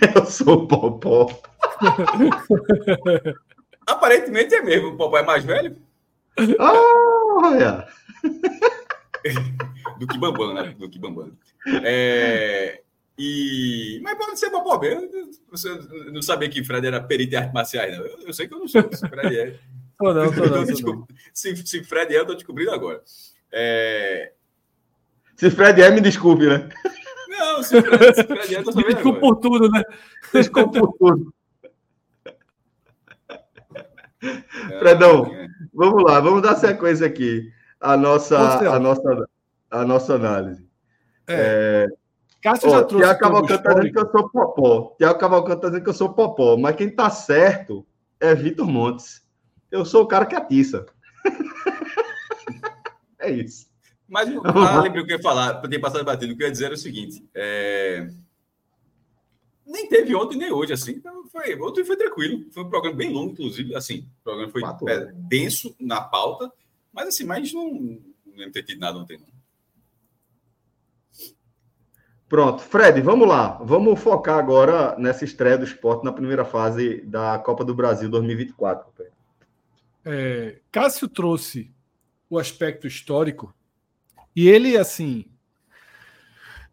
[0.14, 1.28] Eu sou Popó.
[3.86, 4.88] Aparentemente é mesmo.
[4.90, 5.76] O papai é mais velho.
[6.58, 7.86] Olha!
[9.98, 10.74] Do que Bambam, né?
[10.78, 11.36] Do que Bambam.
[11.84, 12.82] É...
[13.18, 14.00] E...
[14.02, 15.08] Mas pode ser Popó mesmo.
[15.50, 15.68] Você
[16.12, 18.04] não sabia que Fred era perito em artes marciais, não.
[18.04, 19.58] Eu, eu sei que eu não se Fred é.
[19.98, 21.06] Tô não, tô não, tô não.
[21.32, 23.02] Se, se Fred é, eu tô descobrindo agora.
[23.52, 24.32] É...
[25.36, 26.68] Se Fred é, me desculpe, né?
[27.28, 28.88] Não, se Fred, se Fred é, eu tô sabendo.
[28.88, 29.82] Me desculpe por tudo, né?
[30.32, 31.34] Desculpe por tudo.
[34.78, 35.30] Fredão,
[35.74, 39.28] vamos lá, vamos dar sequência aqui à nossa, a nossa,
[39.70, 40.64] a nossa análise.
[41.26, 41.88] É.
[41.88, 42.02] É...
[42.42, 43.04] Cássio já trouxe.
[43.04, 44.94] Tiago Cavalcante está dizendo que eu sou popó.
[44.98, 46.56] Tiago Cavalcante está dizendo que eu sou popó.
[46.56, 47.86] Mas quem está certo
[48.18, 49.22] é Vitor Montes.
[49.72, 50.86] Eu sou o cara que atiça.
[53.18, 53.66] é isso.
[54.06, 56.34] Mas ah, lembrei o que eu ia falar, para ter passado batido.
[56.34, 58.08] O que eu ia dizer era o seguinte: é
[59.72, 60.92] nem teve ontem nem hoje, assim.
[60.92, 62.44] Então foi, ontem foi tranquilo.
[62.52, 63.74] Foi um programa bem longo, inclusive.
[63.74, 66.52] Assim, o programa foi é, denso na pauta,
[66.92, 69.32] mas assim, mas não, não ter tido nada ontem, não.
[72.28, 73.58] Pronto, Fred, vamos lá.
[73.62, 78.90] Vamos focar agora nessa estreia do esporte na primeira fase da Copa do Brasil 2024.
[80.04, 81.70] É, Cássio trouxe
[82.28, 83.54] o aspecto histórico
[84.34, 85.26] e ele, assim,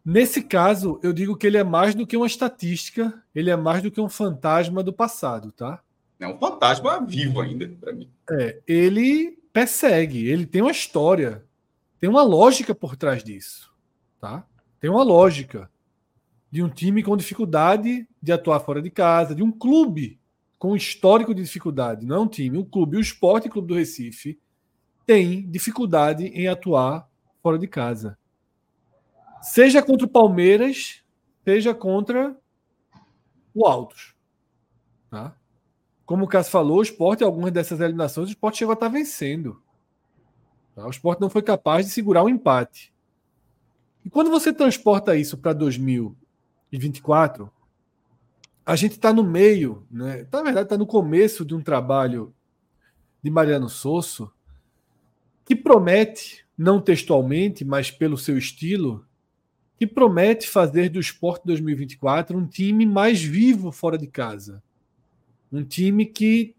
[0.04, 3.82] Nesse caso, eu digo que ele é mais do que uma estatística, ele é mais
[3.82, 5.82] do que um fantasma do passado, tá?
[6.18, 8.10] É um fantasma vivo ainda, para mim.
[8.30, 11.44] É, ele persegue, ele tem uma história
[11.98, 13.72] Tem uma lógica por trás disso,
[14.20, 14.46] tá?
[14.78, 15.70] Tem uma lógica
[16.50, 20.19] de um time com dificuldade de atuar fora de casa, de um clube
[20.60, 24.38] com histórico de dificuldade, não é um time, um clube, o Esporte Clube do Recife
[25.06, 27.08] tem dificuldade em atuar
[27.42, 28.18] fora de casa.
[29.40, 31.02] Seja contra o Palmeiras,
[31.42, 32.36] seja contra
[33.54, 34.14] o Altos.
[35.10, 35.34] Tá?
[36.04, 39.62] Como o Cássio falou, o esporte, algumas dessas eliminações, o esporte chegou a estar vencendo.
[40.74, 40.86] Tá?
[40.86, 42.92] O esporte não foi capaz de segurar o um empate.
[44.04, 47.50] E quando você transporta isso para 2024,
[48.64, 50.26] a gente está no meio, né?
[50.32, 52.32] na verdade, está no começo de um trabalho
[53.22, 54.32] de Mariano Sosso
[55.44, 59.04] que promete, não textualmente, mas pelo seu estilo,
[59.76, 64.62] que promete fazer do Esporte 2024 um time mais vivo fora de casa.
[65.50, 66.54] Um time que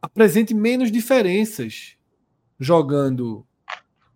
[0.00, 1.96] apresente menos diferenças
[2.58, 3.44] jogando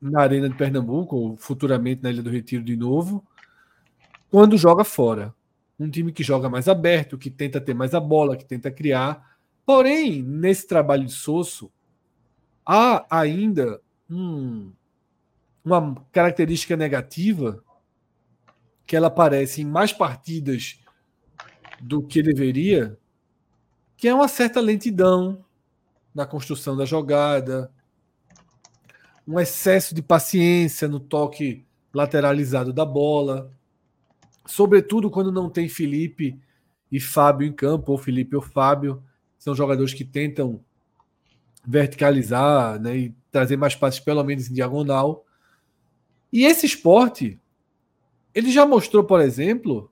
[0.00, 3.26] na Arena de Pernambuco, ou futuramente na Ilha do Retiro de novo,
[4.30, 5.34] quando joga fora.
[5.78, 9.36] Um time que joga mais aberto, que tenta ter mais a bola, que tenta criar.
[9.64, 11.70] Porém, nesse trabalho de Sosso,
[12.64, 14.72] há ainda um,
[15.64, 17.62] uma característica negativa
[18.86, 20.80] que ela aparece em mais partidas
[21.80, 22.98] do que deveria,
[23.96, 25.44] que é uma certa lentidão
[26.14, 27.70] na construção da jogada,
[29.26, 33.52] um excesso de paciência no toque lateralizado da bola,
[34.48, 36.38] sobretudo quando não tem Felipe
[36.90, 39.02] e Fábio em campo, ou Felipe ou Fábio,
[39.38, 40.64] são jogadores que tentam
[41.64, 45.24] verticalizar né, e trazer mais passes, pelo menos em diagonal.
[46.32, 47.38] E esse esporte,
[48.34, 49.90] ele já mostrou, por exemplo,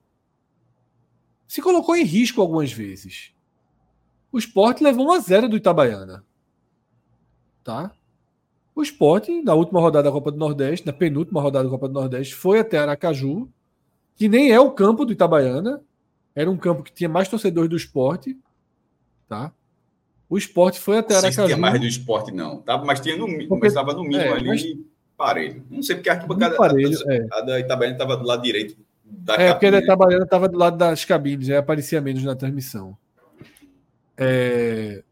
[1.46, 3.32] se colocou em risco algumas vezes.
[4.32, 6.24] O esporte levou 1 a 0 do Itabaiana.
[7.62, 7.92] Tá?
[8.74, 11.94] O esporte, na última rodada da Copa do Nordeste, na penúltima rodada da Copa do
[11.94, 13.50] Nordeste, foi até Aracaju,
[14.16, 15.80] que nem é o campo do Itabaiana,
[16.34, 18.36] era um campo que tinha mais torcedores do esporte.
[19.28, 19.52] Tá?
[20.28, 21.40] O esporte foi até Aracaju.
[21.40, 22.60] Não tinha mais do esporte, não.
[22.62, 24.48] Tava, mas tinha no, porque, mas estava no mínimo é, ali.
[24.48, 24.64] Mas,
[25.16, 25.64] parelho.
[25.70, 27.26] Não sei porque a arquibancada parelho, a, é.
[27.30, 29.52] a da Itabaiana estava do lado direito da É, cabine.
[29.52, 32.96] porque a da Itabaiana estava do lado das cabines, aí aparecia menos na transmissão.
[34.16, 35.02] É...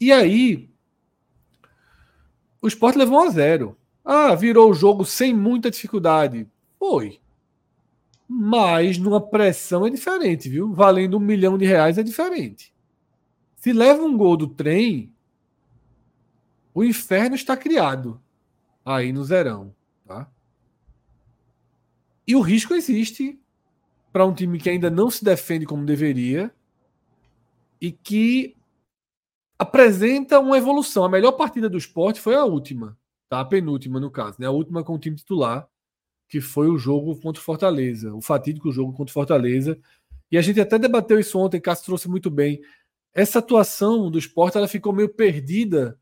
[0.00, 0.68] E aí,
[2.60, 3.76] o Sport levou 1 a 0.
[4.04, 6.46] Ah, virou o jogo sem muita dificuldade.
[6.78, 7.20] Foi.
[8.28, 10.72] Mas numa pressão é diferente, viu?
[10.72, 12.72] Valendo um milhão de reais é diferente.
[13.56, 15.12] Se leva um gol do trem,
[16.74, 18.20] o inferno está criado
[18.84, 19.74] aí no zerão,
[20.06, 20.28] tá?
[22.26, 23.38] E o risco existe
[24.12, 26.52] para um time que ainda não se defende como deveria
[27.80, 28.56] e que
[29.58, 31.04] apresenta uma evolução.
[31.04, 32.96] A melhor partida do esporte foi a última,
[33.28, 33.40] tá?
[33.40, 34.46] A penúltima, no caso, né?
[34.46, 35.68] A última com o time titular,
[36.32, 39.78] que foi o jogo contra o Fortaleza, o fatídico jogo contra o Fortaleza.
[40.30, 42.58] E a gente até debateu isso ontem, Cássio trouxe muito bem.
[43.12, 46.00] Essa atuação do esporte ela ficou meio perdida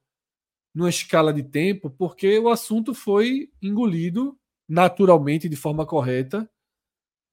[0.72, 4.38] numa escala de tempo, porque o assunto foi engolido
[4.68, 6.48] naturalmente, de forma correta,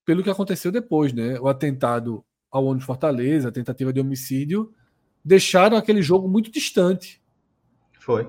[0.03, 1.39] pelo que aconteceu depois, né?
[1.39, 4.73] O atentado ao ônibus Fortaleza, a tentativa de homicídio,
[5.23, 7.21] deixaram aquele jogo muito distante.
[7.99, 8.27] Foi.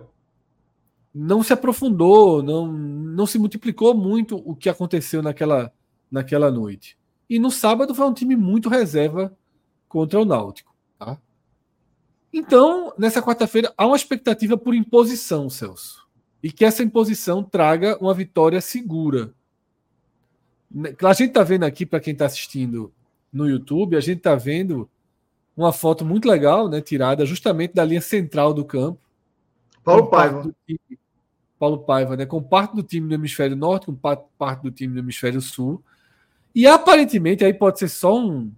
[1.14, 5.72] Não se aprofundou, não, não se multiplicou muito o que aconteceu naquela,
[6.10, 6.96] naquela noite.
[7.28, 9.36] E no sábado foi um time muito reserva
[9.88, 10.74] contra o Náutico.
[10.98, 11.18] Tá?
[12.32, 16.06] Então, nessa quarta-feira, há uma expectativa por imposição, Celso.
[16.42, 19.32] E que essa imposição traga uma vitória segura.
[21.02, 22.92] A gente está vendo aqui, para quem está assistindo
[23.32, 24.88] no YouTube, a gente está vendo
[25.56, 29.00] uma foto muito legal, né, tirada justamente da linha central do campo.
[29.84, 30.54] Paulo Paiva.
[30.66, 30.98] Time,
[31.58, 35.00] Paulo Paiva, né, com parte do time do hemisfério norte, com parte do time do
[35.00, 35.82] hemisfério sul.
[36.54, 38.52] E aparentemente, aí pode ser só um,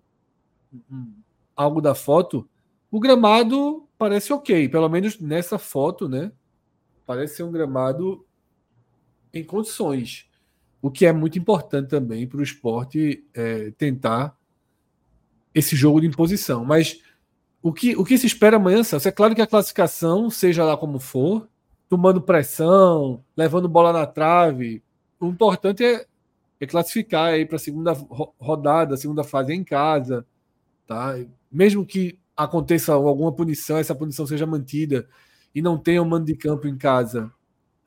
[0.91, 1.13] um
[1.57, 2.49] algo da foto,
[2.91, 6.33] o gramado parece ok, pelo menos nessa foto, né?
[7.07, 8.25] Parece ser um gramado
[9.33, 10.29] em condições.
[10.83, 14.37] O que é muito importante também para o esporte é, tentar
[15.55, 16.65] esse jogo de imposição.
[16.65, 17.03] Mas
[17.63, 20.77] o que, o que se espera amanhã, Celso, é claro que a classificação, seja lá
[20.77, 21.49] como for,
[21.89, 24.83] tomando pressão, levando bola na trave,
[25.19, 26.07] o importante é,
[26.59, 27.93] é classificar aí para a segunda
[28.39, 30.25] rodada, segunda fase em casa,
[30.87, 31.15] tá?
[31.51, 35.07] Mesmo que aconteça alguma punição, essa punição seja mantida
[35.55, 37.31] e não tenha um mando de campo em casa,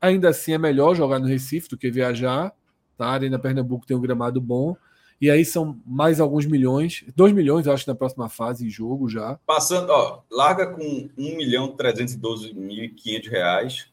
[0.04, 2.54] ainda assim é melhor jogar no Recife do que viajar.
[2.98, 3.08] Tá?
[3.08, 4.76] A Arena Pernambuco tem um gramado bom.
[5.24, 9.08] E aí são mais alguns milhões, 2 milhões, eu acho, na próxima fase em jogo
[9.08, 9.40] já.
[9.46, 13.90] Passando, ó, larga com 1 milhão 312 mil 500 reais.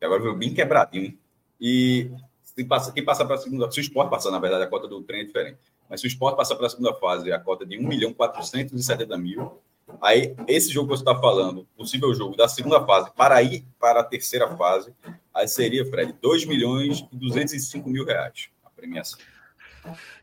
[0.00, 1.14] Agora veio bem quebradinho.
[1.60, 2.10] E
[2.56, 4.88] quem passa, quem passa para a segunda, se o esporte passar, na verdade, a cota
[4.88, 5.58] do trem é diferente.
[5.90, 9.18] Mas se o esporte passar para a segunda fase, a cota de 1 milhão 470
[9.18, 9.58] mil,
[10.00, 14.00] aí esse jogo que você está falando, possível jogo da segunda fase, para ir para
[14.00, 14.90] a terceira fase,
[15.34, 19.18] aí seria, Fred, 2 milhões e 205 mil reais a premiação.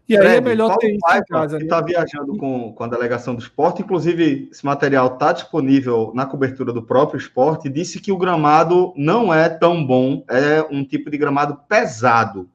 [0.07, 1.57] E aí é Fred, é melhor ter isso em casa.
[1.57, 1.87] Que está né?
[1.87, 6.81] viajando com, com a delegação do esporte, inclusive esse material está disponível na cobertura do
[6.81, 11.59] próprio esporte, disse que o gramado não é tão bom, é um tipo de gramado
[11.67, 12.49] pesado.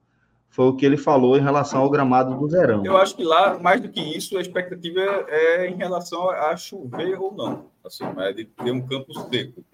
[0.50, 2.84] Foi o que ele falou em relação ao gramado do Zerão.
[2.84, 6.56] Eu acho que lá, mais do que isso, a expectativa é, é em relação a
[6.56, 7.66] chover ou não.
[7.84, 9.64] Assim, é de ter um campo seco.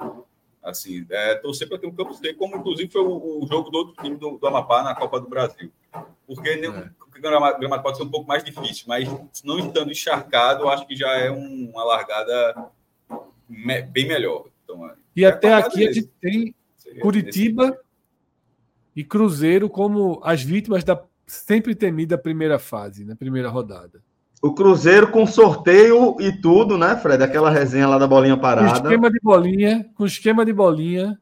[0.62, 3.78] Assim, é, torcer para ter um campo seco, como inclusive foi o, o jogo do
[3.78, 5.72] outro time do, do, Amapá na Copa do Brasil.
[6.26, 6.68] Porque é.
[6.68, 9.08] o gramado, pode ser um pouco mais difícil, mas
[9.42, 12.70] não estando encharcado, acho que já é um, uma largada
[13.48, 14.46] me, bem melhor.
[14.64, 16.54] Então, é, e até aqui a gente tem
[17.00, 17.78] Curitiba
[18.94, 23.16] e Cruzeiro como as vítimas da sempre temida primeira fase, na né?
[23.16, 24.02] primeira rodada.
[24.42, 27.22] O Cruzeiro com sorteio e tudo, né, Fred?
[27.22, 28.70] Aquela resenha lá da bolinha parada.
[28.70, 31.20] Com esquema de bolinha, com esquema de bolinha.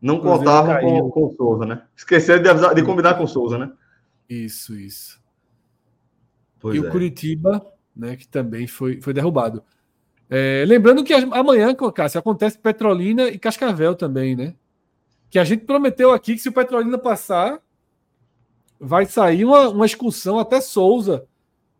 [0.00, 1.82] Não contavam com, com o Souza, né?
[1.94, 3.70] Esqueceram de, avisar, de combinar com o Souza, né?
[4.28, 5.20] Isso, isso.
[6.58, 6.88] Pois e é.
[6.88, 7.64] o Curitiba,
[7.94, 9.62] né, que também foi, foi derrubado.
[10.30, 14.54] É, lembrando que amanhã, Cássio, acontece Petrolina e Cascavel também, né?
[15.28, 17.60] Que a gente prometeu aqui que se o Petrolina passar,
[18.80, 21.26] vai sair uma, uma excursão até Souza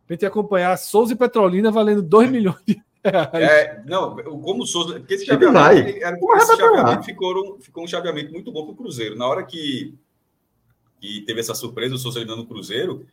[0.09, 3.33] a gente acompanhar Souza e Petrolina valendo 2 milhões de reais.
[3.33, 4.99] É, não, como Souza.
[4.99, 8.75] Porque esse chaveamento, era, esse chaveamento ficou, um, ficou um chaveamento muito bom para o
[8.75, 9.15] Cruzeiro.
[9.15, 9.93] Na hora que,
[10.99, 13.05] que teve essa surpresa, o Souza eliminando o Cruzeiro,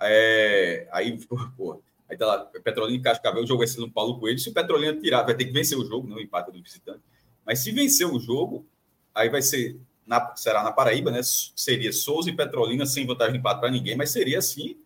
[0.00, 3.90] é, aí ficou, pô, aí tá lá, Petrolina e Cascavel, o jogo vai ser no
[3.90, 4.38] Paulo Coelho.
[4.38, 7.00] Se o Petrolina tirar, vai ter que vencer o jogo, não o empate do visitante.
[7.44, 8.66] Mas se vencer o jogo,
[9.14, 9.78] aí vai ser.
[10.06, 11.20] Na, será na Paraíba, né?
[11.22, 14.76] Seria Souza e Petrolina sem vantagem de empate para ninguém, mas seria assim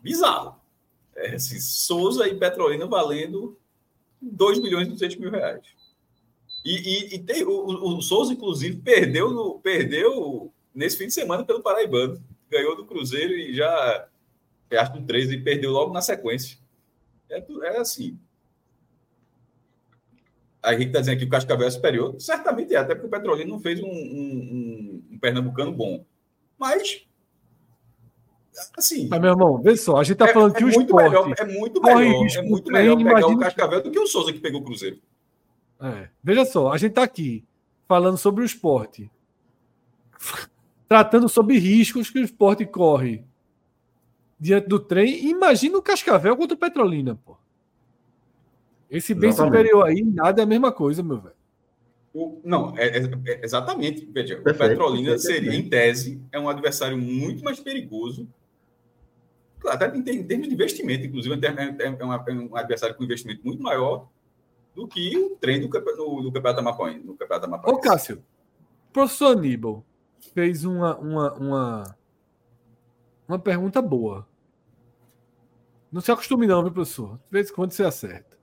[0.00, 0.54] bizarro.
[1.16, 3.58] É, assim, Souza e Petrolina valendo
[4.20, 5.64] 2 milhões e 200 mil reais.
[6.64, 11.44] E, e, e tem, o, o, Souza, inclusive, perdeu, no, perdeu nesse fim de semana
[11.44, 12.22] pelo Paraibano.
[12.50, 14.08] Ganhou do Cruzeiro e já
[14.72, 16.58] acho do 13 e perdeu logo na sequência.
[17.30, 18.18] É, é assim.
[20.62, 22.16] A gente está dizendo que o Cascavel é superior.
[22.18, 26.04] Certamente é, até porque o Petrolina não fez um, um, um, um pernambucano bom.
[26.58, 27.06] Mas
[28.76, 30.80] Assim, Mas, meu irmão, vê só, a gente tá é, falando é que o muito
[30.80, 34.32] esporte melhor, é muito melhor, é muito melhor pegar o Cascavel do que o Souza
[34.32, 34.98] que pegou o Cruzeiro.
[35.80, 37.44] É, veja só, a gente tá aqui
[37.86, 39.10] falando sobre o esporte,
[40.88, 43.24] tratando sobre riscos que o esporte corre
[44.40, 45.26] diante do trem.
[45.26, 47.36] Imagina o Cascavel contra o Petrolina, pô.
[48.90, 49.58] Esse bem exatamente.
[49.58, 51.34] superior aí, nada é a mesma coisa, meu velho.
[52.14, 54.08] O, não, é, é, é, exatamente.
[54.10, 58.26] Veja, Perfeito, o Petrolina seria, em tese, é um adversário muito mais perigoso
[59.66, 64.08] até em, termos de investimento, inclusive, é, é, é, um adversário com investimento muito maior
[64.74, 66.98] do que o trem do, no, no Campeonato Amapói.
[66.98, 67.70] No Campeonato.
[67.70, 68.22] Ô, Cássio,
[68.88, 69.84] o professor Aníbal
[70.34, 71.96] fez uma, uma, uma,
[73.26, 74.26] uma pergunta boa.
[75.90, 77.16] Não se acostume não, viu, professor?
[77.16, 78.36] De vez em quando você acerta.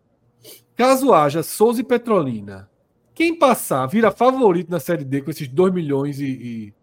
[0.75, 2.69] Caso haja Souza e Petrolina,
[3.13, 6.73] quem passar vira favorito na Série D com esses 2 milhões e, e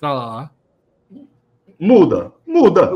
[0.00, 0.50] tá lá.
[1.78, 2.90] Muda, muda.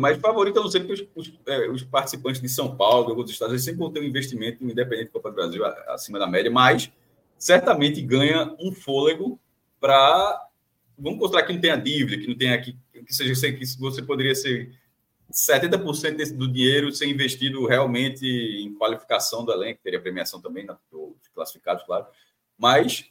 [0.00, 3.12] Mas favorito eu não sei porque os, os, é, os, participantes de São Paulo, de
[3.12, 6.26] outros estados, eles sempre vão ter um investimento independente do Copa do Brasil acima da
[6.26, 6.90] média, mas
[7.38, 9.38] certamente ganha um fôlego
[9.80, 10.42] para.
[10.98, 14.34] Vamos considerar que não tenha dívida, que não tenha aqui, que seja que você poderia
[14.34, 14.72] ser
[15.30, 20.78] 70% desse, do dinheiro ser investido realmente em qualificação do elenco, teria premiação também, na,
[21.34, 22.06] classificados, claro,
[22.56, 23.10] mas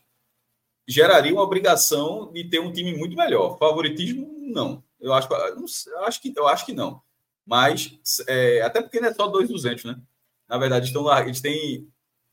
[0.88, 3.58] geraria uma obrigação de ter um time muito melhor.
[3.58, 4.84] Favoritismo, não.
[5.06, 7.00] Eu acho, eu acho, que, eu acho que não.
[7.46, 7.96] Mas,
[8.28, 10.02] é, até porque não é só 2,200, né?
[10.50, 11.88] Na verdade, estão lá, eles têm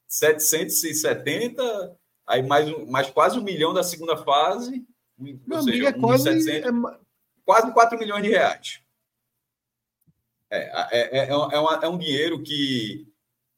[0.08, 1.62] 770,
[2.26, 4.86] aí mais, mais quase um milhão da segunda fase.
[5.18, 6.98] Meu ou seja, é quase, 700, é...
[7.44, 8.80] quase 4 milhões de reais.
[10.48, 13.06] É, é, é, é, é, uma, é um dinheiro que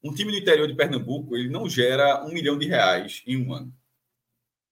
[0.03, 3.53] um time do interior de Pernambuco ele não gera um milhão de reais em um
[3.53, 3.73] ano.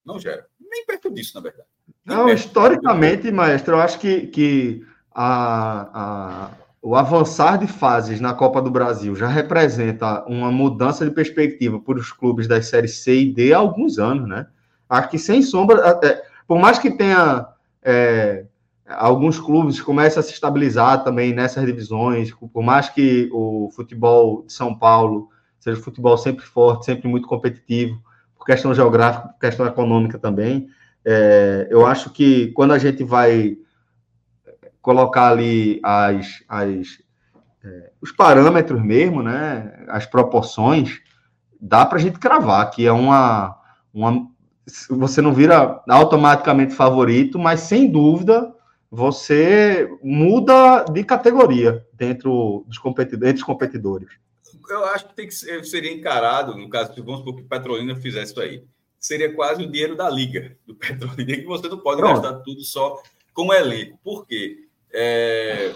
[0.03, 0.49] Não gera.
[0.59, 1.72] Nem perto disso, na verdade.
[2.05, 6.49] Não, historicamente, maestro, eu acho que, que a, a,
[6.81, 11.97] o avançar de fases na Copa do Brasil já representa uma mudança de perspectiva para
[11.97, 14.47] os clubes das séries C e D há alguns anos, né?
[14.89, 17.47] Acho que sem sombra, é, por mais que tenha
[17.81, 18.45] é,
[18.85, 24.51] alguns clubes comecem a se estabilizar também nessas divisões, por mais que o futebol de
[24.51, 28.01] São Paulo seja um futebol sempre forte, sempre muito competitivo,
[28.37, 30.67] por questão geográfica, por questão econômica também,
[31.05, 33.57] É, eu acho que quando a gente vai
[34.81, 36.87] colocar ali as, as,
[37.63, 41.01] é, os parâmetros mesmo, né, as proporções,
[41.59, 43.57] dá para a gente cravar que é uma,
[43.93, 44.27] uma.
[44.89, 48.53] Você não vira automaticamente favorito, mas sem dúvida
[48.89, 54.09] você muda de categoria dentro dos competidores, entre os competidores.
[54.69, 58.31] Eu acho que, tem que ser, seria encarado, no caso, vamos supor que Petrolina fizesse
[58.31, 58.63] isso aí
[59.03, 62.21] seria quase o dinheiro da liga do Petrolina, que você não pode Pronto.
[62.21, 63.99] gastar tudo só com o elenco.
[64.01, 64.69] Por quê?
[64.91, 65.75] É...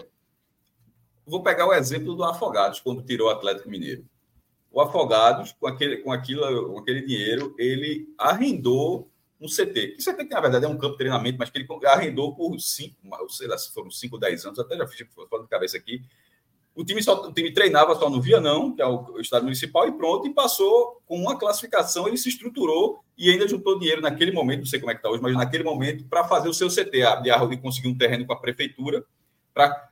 [1.25, 4.05] Vou pegar o exemplo do Afogados, quando tirou o Atlético Mineiro.
[4.71, 9.11] O Afogados, com aquele, com aquilo, com aquele dinheiro, ele arrendou
[9.41, 9.95] um CT.
[9.97, 12.57] Que CT, que na verdade é um campo de treinamento, mas que ele arrendou por
[12.59, 12.95] cinco,
[13.29, 16.01] sei lá se foram cinco, dez anos, até já fiz de cabeça aqui,
[16.77, 19.91] o time, só, o time treinava só no Vianão, que é o, estado municipal, e
[19.91, 24.59] pronto, e passou com uma classificação, ele se estruturou e ainda juntou dinheiro naquele momento,
[24.59, 26.91] não sei como é que está hoje, mas naquele momento, para fazer o seu CT,
[27.23, 29.03] de conseguir um terreno com a prefeitura,
[29.55, 29.89] para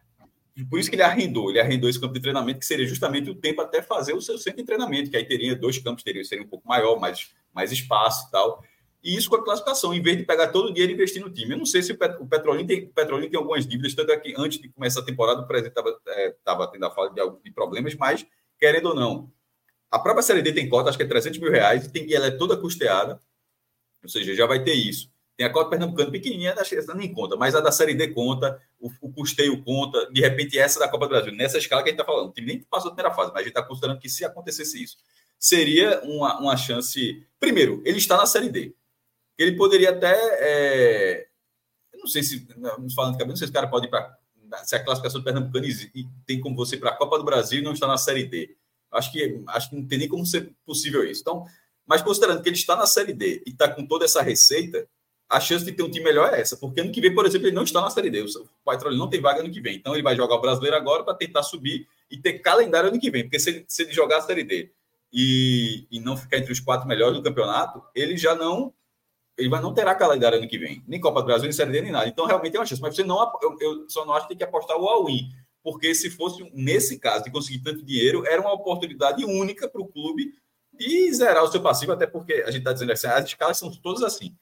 [0.69, 3.35] por isso que ele arrendou, ele arrendou esse campo de treinamento, que seria justamente o
[3.35, 6.45] tempo até fazer o seu centro de treinamento, que aí teria dois campos, teria, seria
[6.45, 8.63] um pouco maior, mais, mais espaço e tal.
[9.05, 11.29] E isso com a classificação, em vez de pegar todo o dinheiro e investir no
[11.29, 11.51] time.
[11.51, 14.11] Eu não sei se o, Pet, o Petrolina tem, o Petrolina tem algumas dívidas, tanto
[14.11, 17.21] é que antes de começar a temporada, o presidente estava é, tendo a fala de,
[17.43, 18.25] de problemas, mas,
[18.57, 19.31] querendo ou não,
[19.91, 22.15] a própria Série D tem cota, acho que é 300 mil reais, e, tem, e
[22.15, 23.21] ela é toda custeada,
[24.01, 25.13] ou seja, já vai ter isso.
[25.37, 28.89] Tem a cota pernambucana pequenininha, essa nem conta, mas a da Série D conta, o,
[29.01, 32.01] o custeio conta, de repente essa da Copa do Brasil, nessa escala que a gente
[32.01, 32.29] está falando.
[32.29, 34.83] O time nem passou a primeira fase, mas a gente está considerando que se acontecesse
[34.83, 34.97] isso,
[35.37, 37.23] seria uma, uma chance.
[37.39, 38.73] Primeiro, ele está na Série D
[39.37, 40.15] ele poderia até.
[40.39, 41.27] É,
[41.95, 42.47] não sei se.
[42.57, 44.17] Não, falando de cabeça, não sei se o cara pode ir para.
[44.63, 45.65] Se a classificação do Pernambucano
[46.25, 48.55] tem como você ir para a Copa do Brasil e não está na Série D.
[48.91, 51.21] Acho que, acho que não tem nem como ser possível isso.
[51.21, 51.45] Então,
[51.85, 54.87] mas considerando que ele está na Série D e está com toda essa receita,
[55.29, 56.55] a chance de ter um time melhor é essa.
[56.55, 58.21] Porque ano que vem, por exemplo, ele não está na Série D.
[58.21, 59.75] O Patrulho não tem vaga ano que vem.
[59.75, 63.11] Então, ele vai jogar o brasileiro agora para tentar subir e ter calendário ano que
[63.11, 63.23] vem.
[63.23, 64.71] Porque se se ele jogar a Série D
[65.11, 68.73] e, e não ficar entre os quatro melhores do campeonato, ele já não
[69.37, 71.81] ele vai, não terá calendário ano que vem, nem Copa do Brasil, nem Série D,
[71.81, 72.07] nem nada.
[72.07, 72.81] Então, realmente é uma chance.
[72.81, 75.29] Mas você não, eu, eu só não acho que tem que apostar o all-in,
[75.61, 79.87] porque se fosse, nesse caso, de conseguir tanto dinheiro, era uma oportunidade única para o
[79.87, 80.33] clube
[80.71, 83.71] de zerar o seu passivo, até porque a gente está dizendo assim, as escalas são
[83.71, 84.35] todas assim.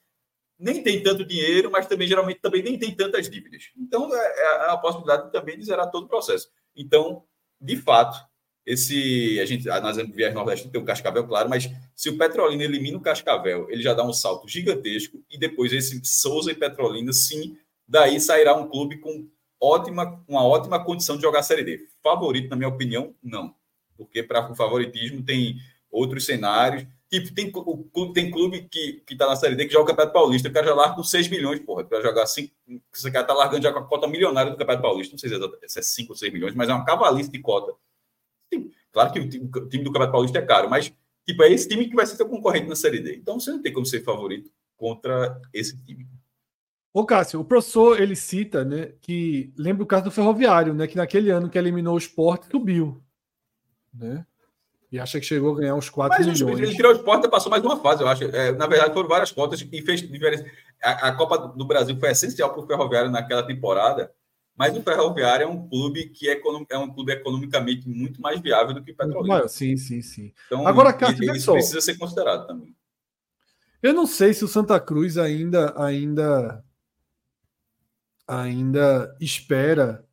[0.58, 3.70] Nem tem tanto dinheiro, mas também, geralmente, também nem tem tantas dívidas.
[3.76, 6.48] Então, é, é a possibilidade também de zerar todo o processo.
[6.76, 7.24] Então,
[7.60, 8.18] de fato,
[8.66, 12.96] esse a gente nós Viés Nordeste tem o Cascavel, claro, mas se o Petrolina elimina
[12.96, 17.56] o Cascavel, ele já dá um salto gigantesco e depois esse Souza e Petrolina, sim,
[17.86, 19.28] daí sairá um clube com
[19.60, 21.86] ótima, uma ótima condição de jogar a Série D.
[22.02, 23.54] Favorito, na minha opinião, não,
[23.96, 25.56] porque para o favoritismo tem
[25.90, 26.86] outros cenários.
[27.08, 29.86] Tipo, tem, o clube, tem clube que, que tá na Série D que joga o
[29.86, 30.48] Campeonato Paulista.
[30.48, 31.84] O cara já larga com 6 milhões, porra.
[31.84, 32.50] Para jogar assim.
[32.92, 35.12] Esse cara tá largando já com a cota milionária do Campeonato Paulista.
[35.12, 35.30] Não sei
[35.68, 37.72] se é 5 ou 6 milhões, mas é uma cavalice de cota.
[38.92, 40.92] Claro que o time, o time do Campeonato Paulista é caro, mas
[41.26, 43.16] tipo, é esse time que vai ser seu concorrente na Série D.
[43.16, 46.06] Então você não tem como ser favorito contra esse time.
[46.92, 50.96] Ô, Cássio, o professor ele cita, né, que lembra o caso do Ferroviário, né, que
[50.96, 53.02] naquele ano que eliminou o esporte subiu,
[53.92, 54.24] né?
[54.92, 56.60] E acha que chegou a ganhar uns 4 Mas, milhões.
[56.60, 58.22] Ele tirou o esporte e passou mais uma fase, eu acho.
[58.24, 60.46] É, na verdade, foram várias cotas e fez diferença.
[60.80, 64.12] A, a Copa do Brasil foi essencial para o Ferroviário naquela temporada,
[64.56, 66.40] mas o Ferroviário é um clube que é,
[66.70, 69.48] é um clube economicamente muito mais viável do que o Petrolina.
[69.48, 70.32] Sim, sim, sim.
[70.46, 72.74] Então, Agora, Cássio, isso precisa ser considerado também.
[73.82, 76.64] Eu não sei se o Santa Cruz ainda ainda
[78.26, 80.04] ainda espera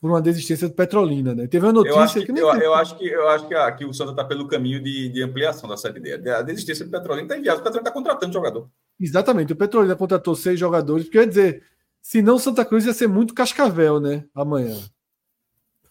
[0.00, 1.46] por uma desistência do Petrolina, né?
[1.46, 3.84] Teve uma notícia eu acho que, que eu, eu, acho que eu acho que, aqui
[3.84, 6.30] o Santa está pelo caminho de, de, ampliação da série D.
[6.30, 7.60] A desistência do Petrolina está enviada.
[7.60, 8.68] O Petrolina está contratando jogador.
[8.98, 9.52] Exatamente.
[9.52, 11.08] O Petrolina contratou seis jogadores.
[11.08, 11.62] Quer dizer,
[12.06, 14.24] Senão Santa Cruz ia ser muito cascavel, né?
[14.32, 14.78] Amanhã.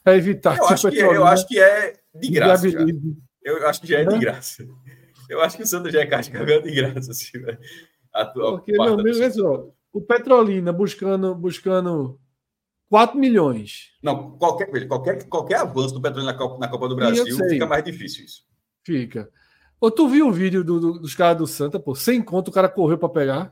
[0.02, 2.68] Para evitar eu acho, que, é, eu acho que é de graça.
[3.44, 4.66] Eu acho que já é de graça.
[5.28, 7.12] Eu acho que o Santa já é cascavel de graça.
[7.12, 7.58] Assim, né?
[8.34, 12.18] Porque, meu amigo, o Petrolina buscando, buscando
[12.90, 13.90] 4 milhões.
[14.02, 17.84] Não, qualquer, qualquer, qualquer avanço do Petrolina na Copa, na Copa do Brasil fica mais
[17.84, 18.46] difícil isso.
[18.86, 19.30] Fica.
[19.82, 22.54] Ou tu viu o vídeo do, do, dos caras do Santa, pô, sem conta o
[22.54, 23.52] cara correu para pegar.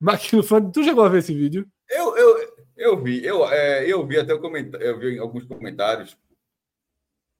[0.00, 1.66] Maquilo Fã, tu chegou a ver esse vídeo?
[1.88, 6.16] Eu, eu, eu vi, eu, é, eu vi até o comentário, eu vi alguns comentários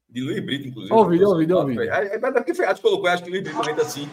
[0.08, 0.94] de Luiz Brito, inclusive.
[0.94, 1.92] Olha o vídeo, olha o vídeo, olha o vídeo.
[1.92, 4.08] É, é, foi, acho que colocou, acho que Luiz Brito comenta assim.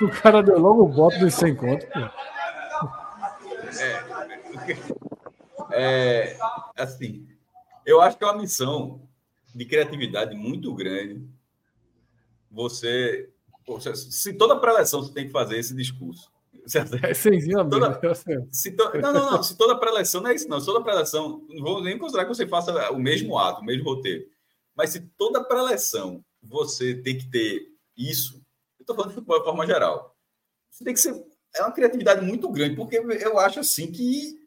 [0.00, 1.66] O cara deu logo o bote dos 100 pô.
[5.70, 6.36] É, é,
[6.76, 7.26] assim,
[7.84, 9.00] eu acho que é uma missão
[9.54, 11.22] de criatividade muito grande.
[12.50, 13.30] Você,
[13.94, 16.30] se toda preleção você tem que fazer esse discurso.
[16.70, 18.48] É toda, é assim.
[18.52, 19.42] se to, não, não, não.
[19.42, 20.60] Se toda preleção não é isso, não.
[20.60, 23.84] Se toda preleção, não vou nem considerar que você faça o mesmo ato, o mesmo
[23.84, 24.26] roteiro.
[24.76, 27.66] Mas se toda preleção você tem que ter
[27.96, 28.36] isso,
[28.78, 30.16] eu estou falando de futebol de forma geral.
[30.70, 31.14] Você tem que ser.
[31.56, 34.38] É uma criatividade muito grande, porque eu acho assim que.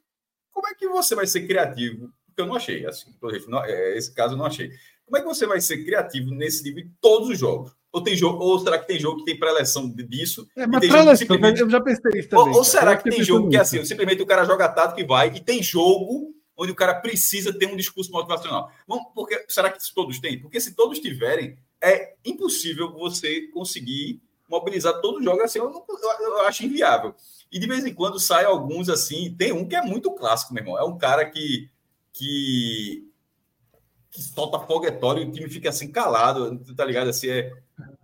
[0.51, 2.11] Como é que você vai ser criativo?
[2.25, 3.13] Porque eu não achei, assim,
[3.47, 4.71] não, é, esse caso eu não achei.
[5.05, 7.75] Como é que você vai ser criativo nesse nível todos os jogos?
[7.91, 10.47] Ou, tem jogo, ou será que tem jogo que tem pré-eleção disso?
[10.55, 11.59] É, mas pré simplesmente...
[11.59, 12.53] eu já pensei isso também.
[12.53, 15.05] Ou, ou será que tem jogo que é assim, simplesmente o cara joga tático e
[15.05, 18.71] vai, e tem jogo onde o cara precisa ter um discurso motivacional?
[18.87, 20.39] Vamos, porque, será que todos têm?
[20.39, 25.59] Porque se todos tiverem, é impossível você conseguir mobilizar todo o jogo assim.
[25.59, 27.15] Eu, eu, eu, acho inviável.
[27.51, 29.34] E de vez em quando sai alguns assim.
[29.38, 30.77] Tem um que é muito clássico, meu irmão.
[30.77, 31.69] É um cara que.
[32.13, 33.11] que
[34.11, 37.09] que solta foguetório e o time fica assim calado, tá ligado?
[37.09, 37.51] Assim, é,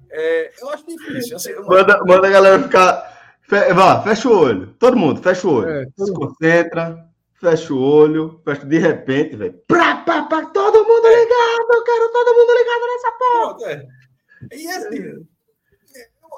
[0.09, 1.36] é eu acho difícil.
[1.36, 3.17] Assim, manda, manda a galera ficar.
[3.41, 4.75] Fe, vá, fecha o olho.
[4.80, 5.69] Todo mundo, fecha o olho.
[5.69, 7.05] É, Se concentra,
[7.39, 9.61] fecha o olho, fecha de repente, velho.
[9.67, 10.76] Pra, pra, pra, todo
[11.08, 11.24] mundo é.
[11.24, 13.55] ligado, eu quero todo mundo ligado nessa porra.
[13.55, 13.88] Pronto, é.
[14.53, 15.28] E assim,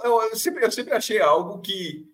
[0.04, 2.08] eu, eu, sempre, eu sempre achei algo que.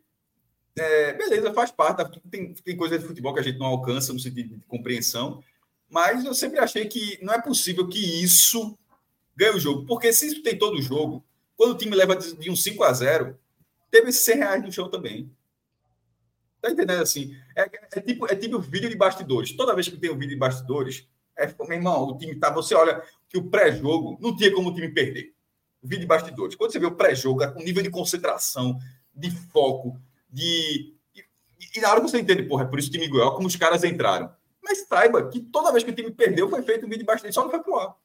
[0.78, 2.20] É, beleza, faz parte.
[2.30, 5.41] Tem, tem coisa de futebol que a gente não alcança no sentido de compreensão,
[5.89, 8.78] mas eu sempre achei que não é possível que isso
[9.36, 9.86] ganhe o jogo.
[9.86, 11.24] Porque se isso tem todo o jogo,
[11.56, 13.39] quando o time leva de um 5 a 0
[13.89, 15.32] teve esses 100 reais no chão também.
[16.62, 17.36] Tá entendendo assim?
[17.56, 19.56] É, é, tipo, é tipo vídeo de bastidores.
[19.56, 22.49] Toda vez que tem um vídeo de bastidores, é, meu irmão, o time tá.
[22.51, 25.33] Você olha que o pré-jogo não tinha como o time perder.
[25.81, 26.55] O vídeo de bastidores.
[26.55, 28.79] Quando você vê o pré-jogo, é com nível de concentração,
[29.13, 30.95] de foco, de.
[31.15, 33.47] E, e, na hora você entende, porra, é por isso que o time ganhou, como
[33.47, 34.31] os caras entraram.
[34.63, 37.36] Mas saiba que toda vez que o time perdeu, foi feito um vídeo de bastidores,
[37.36, 37.95] só não foi pro ar.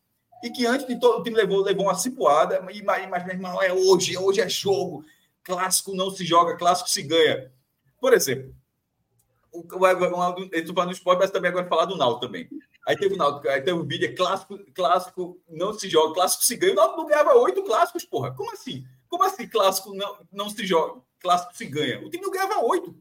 [0.43, 3.63] E que antes de todo o time levou, levou uma cipuada, e, mas, meu irmão,
[3.63, 5.05] é hoje, hoje é jogo.
[5.43, 7.51] Clássico não se joga, clássico se ganha.
[7.99, 8.55] Por exemplo,
[9.53, 12.49] o, o, estou falando do esporte, mas também agora falar do Náutico também.
[12.91, 16.57] Aí teve o Náutico, aí teve o é clássico, clássico não se joga, clássico se
[16.57, 16.73] ganha.
[16.73, 18.35] O Náutico ganhava oito clássicos, porra.
[18.35, 18.85] Como assim?
[19.09, 22.01] Como assim clássico não, não se joga, clássico se ganha?
[22.01, 22.97] O time não ganhava oito.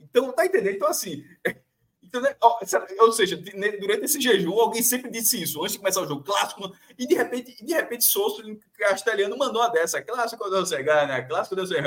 [0.00, 0.74] Então, tá entendendo?
[0.74, 1.24] Então, assim,
[2.98, 6.74] ou seja, durante esse jejum, alguém sempre disse isso, antes de começar o jogo, clássico,
[6.98, 8.42] e de repente, de repente, Souto
[8.76, 11.80] castelhano mandou uma dessa, clássico não se ganha, clássico não se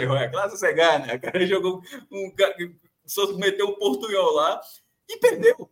[0.00, 2.32] não roia, clássico se ganha, o cara jogou um
[3.06, 4.58] Souto meteu um portunhol lá
[5.06, 5.70] e perdeu.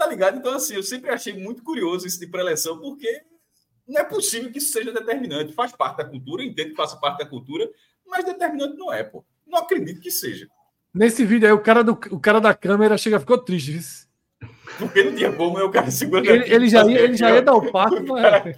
[0.00, 0.38] Tá ligado?
[0.38, 3.20] Então, assim, eu sempre achei muito curioso isso de preleção, porque
[3.86, 5.52] não é possível que isso seja determinante.
[5.52, 7.68] Faz parte da cultura, entendo que faça parte da cultura,
[8.06, 9.22] mas determinante não é, pô.
[9.46, 10.48] Não acredito que seja.
[10.94, 13.72] Nesse vídeo aí, o cara, do, o cara da câmera chega, ficou triste.
[13.72, 14.48] Viu?
[14.78, 15.64] Porque não tinha como, né?
[15.64, 16.30] O cara segurando.
[16.30, 18.56] Ele, ele já, ia, ele já ia dar o passo, mas.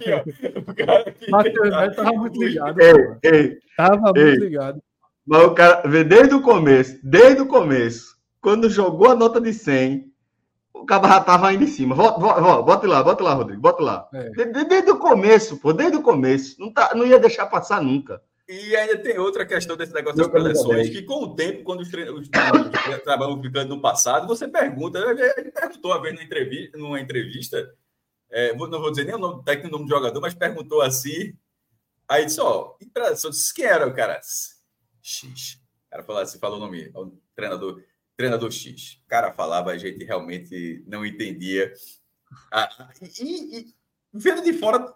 [1.29, 2.79] Matheus tava muito ligado.
[2.79, 4.23] Ei, ei, tava ei.
[4.23, 4.81] muito ligado.
[5.27, 10.12] Mas o cara, desde o começo, desde o começo, quando jogou a nota de 100,
[10.83, 11.95] o cara já tava ainda em cima.
[11.95, 14.09] Volta, volta, bota lá, bota lá, Rodrigo, bota lá.
[14.13, 14.29] É.
[14.29, 16.59] Desde, desde, o começo, pô, desde o começo.
[16.59, 18.21] Não, tá, não ia deixar passar nunca.
[18.47, 21.89] E ainda tem outra questão desse negócio das preleções, que com o tempo, quando os
[21.89, 22.29] treinadores
[23.03, 27.73] trabalham ficando no passado, você pergunta, ele perguntou uma vez numa entrevista, numa entrevista
[28.33, 30.81] é, não vou dizer nem o nome do técnico, o nome do jogador, mas perguntou
[30.81, 31.37] assim,
[32.09, 34.19] aí disse, ó, em preleção, disse, quem era o cara?
[35.03, 35.61] X.
[35.85, 37.79] O cara falou assim, falou o nome, o treinador,
[38.23, 39.01] treinador X.
[39.05, 41.73] O cara falava, a gente realmente não entendia.
[42.51, 42.69] Ah,
[43.19, 43.75] e, e
[44.13, 44.93] vendo de fora,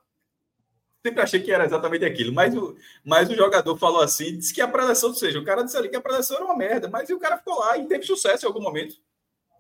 [1.06, 4.62] sempre achei que era exatamente aquilo, mas o, mas o jogador falou assim, disse que
[4.62, 7.10] a preleção, ou seja, o cara disse ali que a preleção era uma merda, mas
[7.10, 8.96] o cara ficou lá e teve sucesso em algum momento.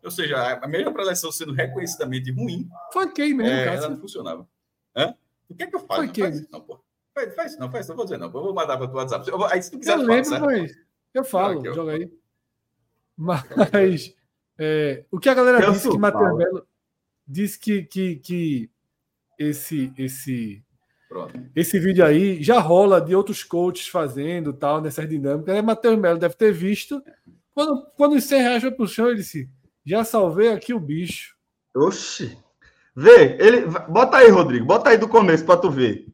[0.04, 2.70] Ou seja, a mesma preleção sendo reconhecidamente ruim.
[2.94, 4.48] Foi quem mesmo, é, ela não funcionava.
[4.96, 5.14] Hã?
[5.50, 6.02] O que é que eu faço?
[6.02, 6.24] Foi quem?
[6.24, 6.80] Faz, não, pô.
[7.14, 8.28] Faz, faz, não, faz, não vou dizer não.
[8.28, 9.28] Eu vou mandar para o WhatsApp.
[9.30, 10.72] Eu, aí, se tu quiser, eu lembro, fala, mas
[11.14, 12.12] eu falo, aqui, joga aí.
[13.18, 14.16] Mas
[14.60, 16.68] é, o que a galera eu disse que Matheus Melo
[17.28, 18.72] disse que, que, que
[19.40, 20.64] esse, esse
[21.08, 21.40] Pronto.
[21.56, 25.56] Esse vídeo aí já rola de outros coaches fazendo tal, nessas dinâmicas.
[25.56, 27.02] Aí Matheus Melo deve ter visto.
[27.54, 29.50] Quando, quando os 100 reais foi pro chão, ele disse:
[29.86, 31.36] Já salvei aqui o bicho.
[31.76, 32.38] Oxi.
[32.96, 33.68] Vê, ele.
[33.88, 34.66] Bota aí, Rodrigo.
[34.66, 36.08] Bota aí do começo pra tu ver.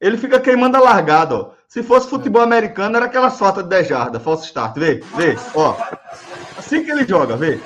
[0.00, 1.52] Ele fica queimando a largada, ó.
[1.68, 2.44] Se fosse futebol é.
[2.44, 4.76] americano, era aquela sorte de 10 jardas, false start.
[4.78, 5.76] Vê, vê, ó.
[6.70, 7.60] Assim que ele joga, vê.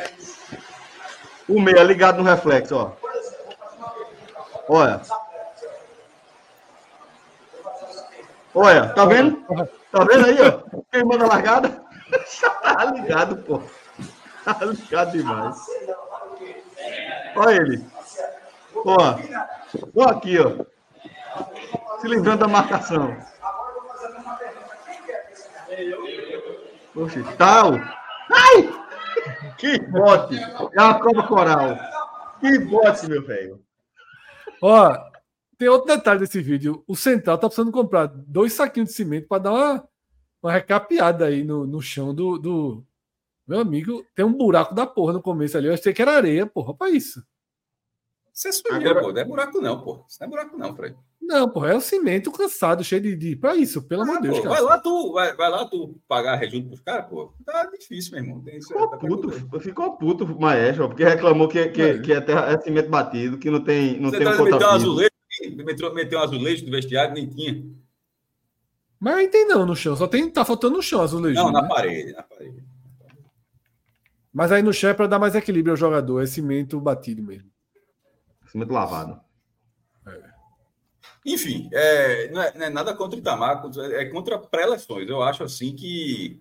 [1.47, 2.93] O meia ligado no reflexo, ó.
[4.67, 5.03] Olha.
[8.55, 9.45] Olha, tá vendo?
[9.93, 10.81] Tá vendo aí, ó?
[10.91, 11.85] Quem manda largada?
[12.63, 13.61] tá ligado, pô.
[14.43, 15.59] Tá ligado demais.
[17.37, 17.87] Olha ele.
[18.75, 18.97] Ó,
[19.97, 20.65] ó aqui, ó.
[22.01, 23.15] Se livrando da marcação.
[26.97, 27.75] Oxe, tal.
[28.33, 28.84] Ai!
[29.59, 30.37] Que bote!
[30.37, 31.79] É uma cobra coral.
[32.41, 33.63] Que bote, meu velho.
[34.63, 34.97] Ó,
[35.59, 36.83] tem outro detalhe desse vídeo.
[36.87, 39.89] O Central tá precisando comprar dois saquinhos de cimento para dar uma,
[40.43, 42.85] uma recapeada aí no, no chão do, do.
[43.47, 45.69] Meu amigo, tem um buraco da porra no começo ali.
[45.69, 47.23] Eu achei que era areia, porra, pra isso.
[48.35, 49.01] Você é sujeira, Agora...
[49.01, 49.13] pô.
[49.13, 50.05] Não é buraco, não, pô.
[50.09, 50.97] Isso não é buraco, não, Fred.
[51.23, 53.15] Não, pô, é o cimento cansado, cheio de.
[53.15, 53.37] de...
[53.37, 54.41] Pra isso, pelo amor de Deus.
[54.41, 57.33] Pô, vai lá, tu, vai, vai lá tu pagar rejunto pros caras, pô.
[57.47, 58.43] Tá difícil, meu irmão.
[58.43, 61.99] Tem, ficou tá puto, ficou puto o Maestro, porque reclamou que, que, é.
[62.01, 64.01] que é, terra, é cimento batido, que não tem.
[64.01, 65.11] Não Você tem tá um meteu um azulejo,
[65.65, 67.65] meteu, meteu um azulejo no vestiário, nem tinha.
[68.99, 70.29] Mas aí tem não no chão, só tem.
[70.29, 71.37] Tá faltando no chão azulejo.
[71.37, 71.69] Não, na né?
[71.69, 72.65] parede, na parede.
[74.33, 77.54] Mas aí no chão é pra dar mais equilíbrio ao jogador, é cimento batido mesmo.
[78.55, 79.21] Cimento lavado.
[81.27, 85.09] Enfim, é, não, é, não, é, nada contra o Itamar, é contra pré-eleições.
[85.09, 86.41] Eu acho assim que,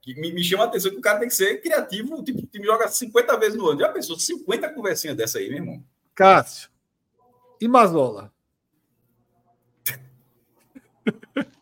[0.00, 2.22] que me, me, chama a atenção que o cara tem que ser criativo.
[2.22, 3.80] Tipo, o time joga 50 vezes no ano.
[3.80, 5.84] Já pensou 50 conversinhas dessa aí, meu irmão?
[6.14, 6.70] Cássio.
[7.60, 8.32] E Mazola?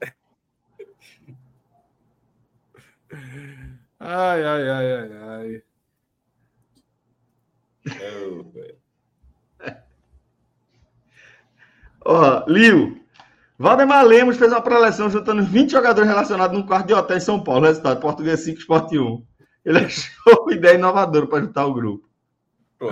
[3.98, 5.62] ai, ai, ai, ai, ai.
[7.86, 8.81] É,
[12.04, 13.00] Ó, Lio.
[13.58, 17.42] Valdemar Lemos fez uma pré-eleção juntando 20 jogadores relacionados num quarto de hotel em São
[17.42, 17.66] Paulo.
[17.66, 19.24] Resultado: Português 5, Sport 1.
[19.64, 22.08] Ele achou uma ideia inovadora para juntar o grupo.
[22.78, 22.88] Pô,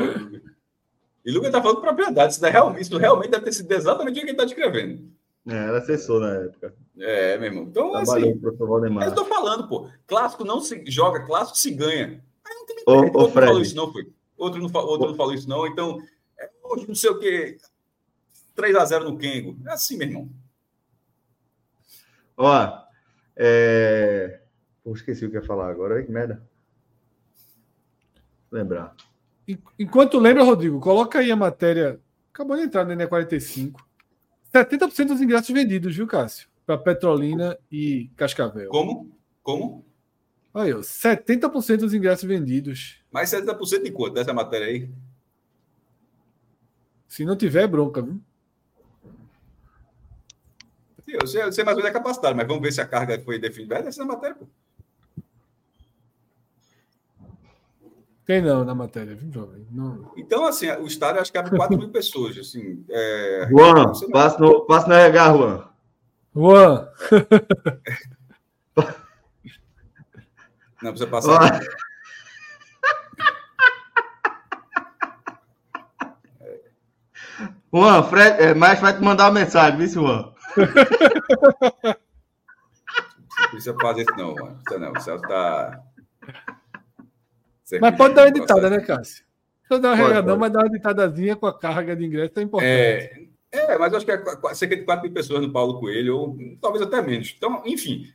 [1.24, 2.32] e Lucas está falando propriedade.
[2.32, 5.11] Isso, realmente, isso realmente deve ter sido exatamente o que ele está descrevendo.
[5.48, 6.74] É, era assessor na época.
[6.98, 7.64] É, meu irmão.
[7.64, 9.04] Então, Trabalhou assim, Valdemar.
[9.04, 9.88] eu estou falando, pô.
[10.06, 12.22] Clássico não se joga, clássico se ganha.
[12.44, 13.46] Aí não tem ô, ô, Outro Fred.
[13.46, 14.08] não falou isso, não, foi.
[14.36, 15.66] Outro não, outro não falou isso, não.
[15.66, 15.98] Então,
[16.38, 16.48] é,
[16.86, 17.56] não sei o quê.
[18.55, 19.57] 3 a 0 no Kengo.
[19.66, 20.30] É assim, meu irmão.
[22.36, 22.84] Ó,
[23.36, 24.40] é...
[24.82, 26.03] Pô, esqueci o que ia falar agora.
[26.03, 26.42] Que merda.
[28.51, 28.94] Lembrar.
[29.78, 32.01] Enquanto lembra, Rodrigo, coloca aí a matéria.
[32.32, 33.86] Acabou de entrar no ENE 45.
[34.55, 36.48] 70% dos ingressos vendidos, viu, Cássio?
[36.66, 38.68] Para Petrolina e Cascavel.
[38.68, 39.11] Como?
[39.42, 39.84] Como?
[40.53, 43.03] Aí, ó, 70% dos ingressos vendidos.
[43.11, 44.90] Mais 70% de quanto dessa matéria aí?
[47.09, 48.20] Se não tiver, é bronca, viu?
[51.12, 53.20] Eu sei, eu sei mais ou menos a capacidade, mas vamos ver se a carga
[53.20, 53.74] foi definida.
[53.74, 54.46] Vai descer na matéria, pô.
[58.24, 59.66] Tem não na matéria, viu, jovem?
[59.72, 60.12] Não.
[60.16, 62.38] Então, assim, o estádio acho que cabe 4 mil pessoas.
[62.38, 63.48] Assim, é...
[63.50, 65.68] Juan, passa no, passa no RH, Juan.
[66.36, 66.88] Juan.
[70.80, 71.61] Não, precisa passar.
[77.72, 80.32] Juan, Fred, é, mas vai te mandar uma mensagem, viu, Juan?
[83.40, 84.59] Não precisa fazer isso, não, mano.
[84.66, 84.92] Isso não.
[84.92, 85.82] Você tá.
[87.80, 89.24] mas pode dar uma editada, né, Cássio?
[89.70, 92.68] Não dá uma regadão, mas dá uma editadazinha com a carga de ingresso é importante.
[92.68, 96.38] É, é mas acho que é cerca de 4 mil pessoas no Paulo Coelho, ou
[96.61, 97.32] talvez até menos.
[97.36, 98.12] Então, enfim.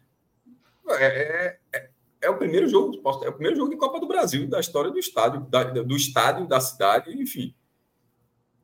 [0.89, 1.89] É, é,
[2.21, 4.99] é, o primeiro jogo, é o primeiro jogo de Copa do Brasil, da história do
[4.99, 7.55] estádio, da, do estádio, da cidade, enfim.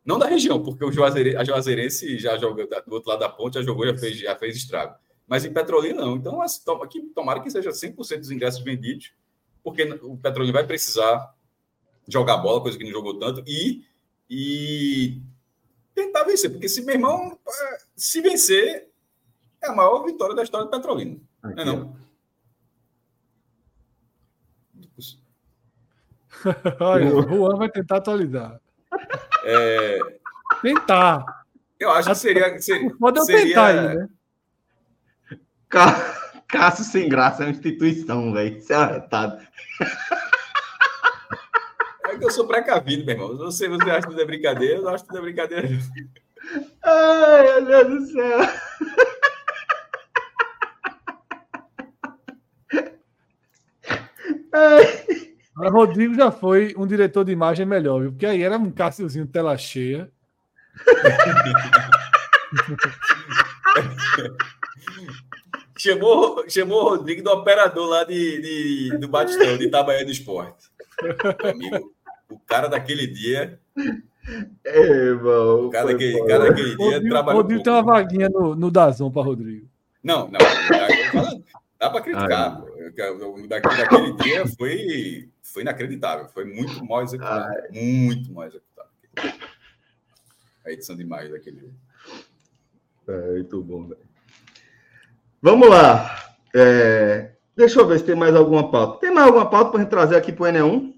[0.04, 3.54] Não da região, porque o Juazeire, a Juazeirense já joga do outro lado da ponte,
[3.56, 4.96] já jogou, já fez, já fez estrago.
[5.28, 6.16] Mas em Petrolina, não.
[6.16, 9.14] Então, aqui, tomara que seja 100% dos ingressos vendidos,
[9.64, 11.36] porque o Petrolina vai precisar
[12.08, 13.86] jogar bola, coisa que não jogou tanto, e,
[14.30, 15.22] e
[15.94, 16.50] tentar vencer.
[16.50, 18.90] Porque se meu irmão, é, se vencer,
[19.62, 21.20] é a maior vitória da história do Petrolina.
[21.44, 22.02] Aqui, não é não?
[26.80, 28.60] Olha, o Juan vai tentar atualizar.
[29.44, 30.00] É...
[30.62, 31.26] Tentar.
[31.80, 32.60] Eu acho que seria.
[32.60, 33.46] seria Pode eu seria...
[33.46, 34.10] tentar aí, né?
[36.48, 38.58] Cássio sem graça é uma instituição, velho.
[38.58, 39.42] Isso é arretado.
[42.06, 43.38] É que eu sou precavido, meu irmão.
[43.38, 45.70] Você, você acha que tudo é brincadeira, eu acho que tudo é brincadeira.
[46.84, 48.40] Ai, meu Deus do céu.
[55.62, 58.12] Mas Rodrigo já foi um diretor de imagem melhor, viu?
[58.12, 60.12] Porque aí era um Cássiozinho tela cheia.
[65.78, 68.42] chamou, chamou o Rodrigo do operador lá de,
[68.90, 70.72] de do Batistão, de Itabaiana do Esporte.
[71.48, 71.94] Amigo,
[72.28, 73.60] o cara daquele dia.
[74.66, 77.42] É, irmão, o cara, daquele, cara daquele dia Rodrigo, trabalhou.
[77.44, 79.68] Rodrigo tem uma vaguinha no, no Dazon para Rodrigo.
[80.04, 80.40] Não, não.
[81.80, 82.64] Dá para criticar.
[83.48, 86.28] Daquele, daquele dia foi, foi inacreditável.
[86.30, 87.46] Foi muito mal executado.
[87.46, 87.68] Ai.
[87.72, 88.90] Muito mal executado.
[90.66, 91.74] A edição de imagem daquele jogo.
[93.08, 94.02] É, muito bom, velho.
[95.42, 96.36] Vamos lá.
[96.54, 99.00] É, deixa eu ver se tem mais alguma pauta.
[99.00, 100.94] Tem mais alguma pauta para gente trazer aqui para o N1?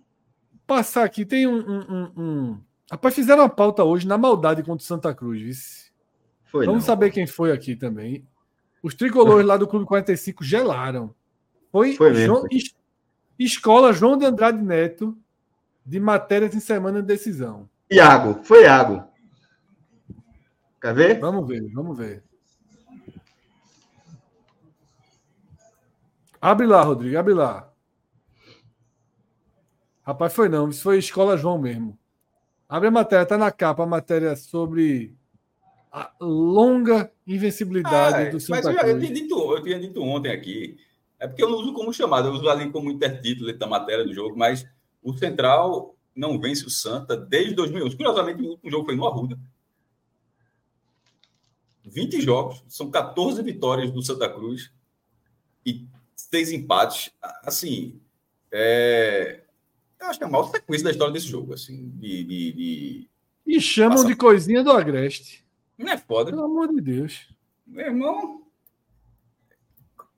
[0.68, 4.86] Passar aqui, tem um, um, um, Rapaz, fizeram uma pauta hoje na maldade contra o
[4.86, 5.91] Santa Cruz, vice.
[6.46, 6.86] Foi, Vamos não.
[6.86, 8.26] saber quem foi aqui também.
[8.82, 11.14] Os tricolores lá do Clube 45 gelaram.
[11.72, 12.76] Foi, foi João, es,
[13.38, 15.17] Escola João de Andrade Neto,
[15.86, 17.69] de matérias em semana de decisão.
[17.91, 19.03] Iago, foi Iago.
[20.81, 21.19] Quer ver?
[21.19, 22.23] Vamos ver, vamos ver.
[26.41, 27.71] Abre lá, Rodrigo, abre lá.
[30.05, 31.97] Rapaz, foi não, isso foi Escola João mesmo.
[32.67, 35.15] Abre a matéria, tá na capa a matéria sobre
[35.89, 38.84] a longa invencibilidade ah, do Santa mas Cruz.
[38.84, 40.77] Eu, eu, tinha dito, eu tinha dito ontem aqui,
[41.24, 44.13] é porque eu não uso como chamada, eu uso ali como intertítulo da matéria do
[44.13, 44.67] jogo, mas
[45.01, 47.95] o Central não vence o Santa desde 2011.
[47.95, 49.39] Curiosamente, o último jogo foi no Arruda.
[51.86, 54.74] 20 jogos, são 14 vitórias do Santa Cruz
[55.65, 57.09] e seis empates.
[57.45, 58.01] Assim,
[58.51, 59.45] é...
[60.01, 61.53] eu acho que é a maior sequência da história desse jogo.
[61.53, 63.09] Assim, de, de, de...
[63.47, 64.07] E chamam Passa...
[64.07, 65.45] de coisinha do Agreste.
[65.78, 66.32] Não é foda.
[66.32, 67.34] Pelo amor de Deus.
[67.65, 68.43] Meu irmão.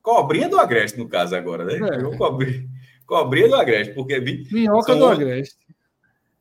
[0.05, 1.73] Cobrinha do Agreste, no caso, agora, né?
[1.73, 2.15] É.
[2.15, 2.69] Cobrinha,
[3.07, 4.19] cobrinha do Agreste, porque.
[4.19, 5.57] Minhoca do Agreste.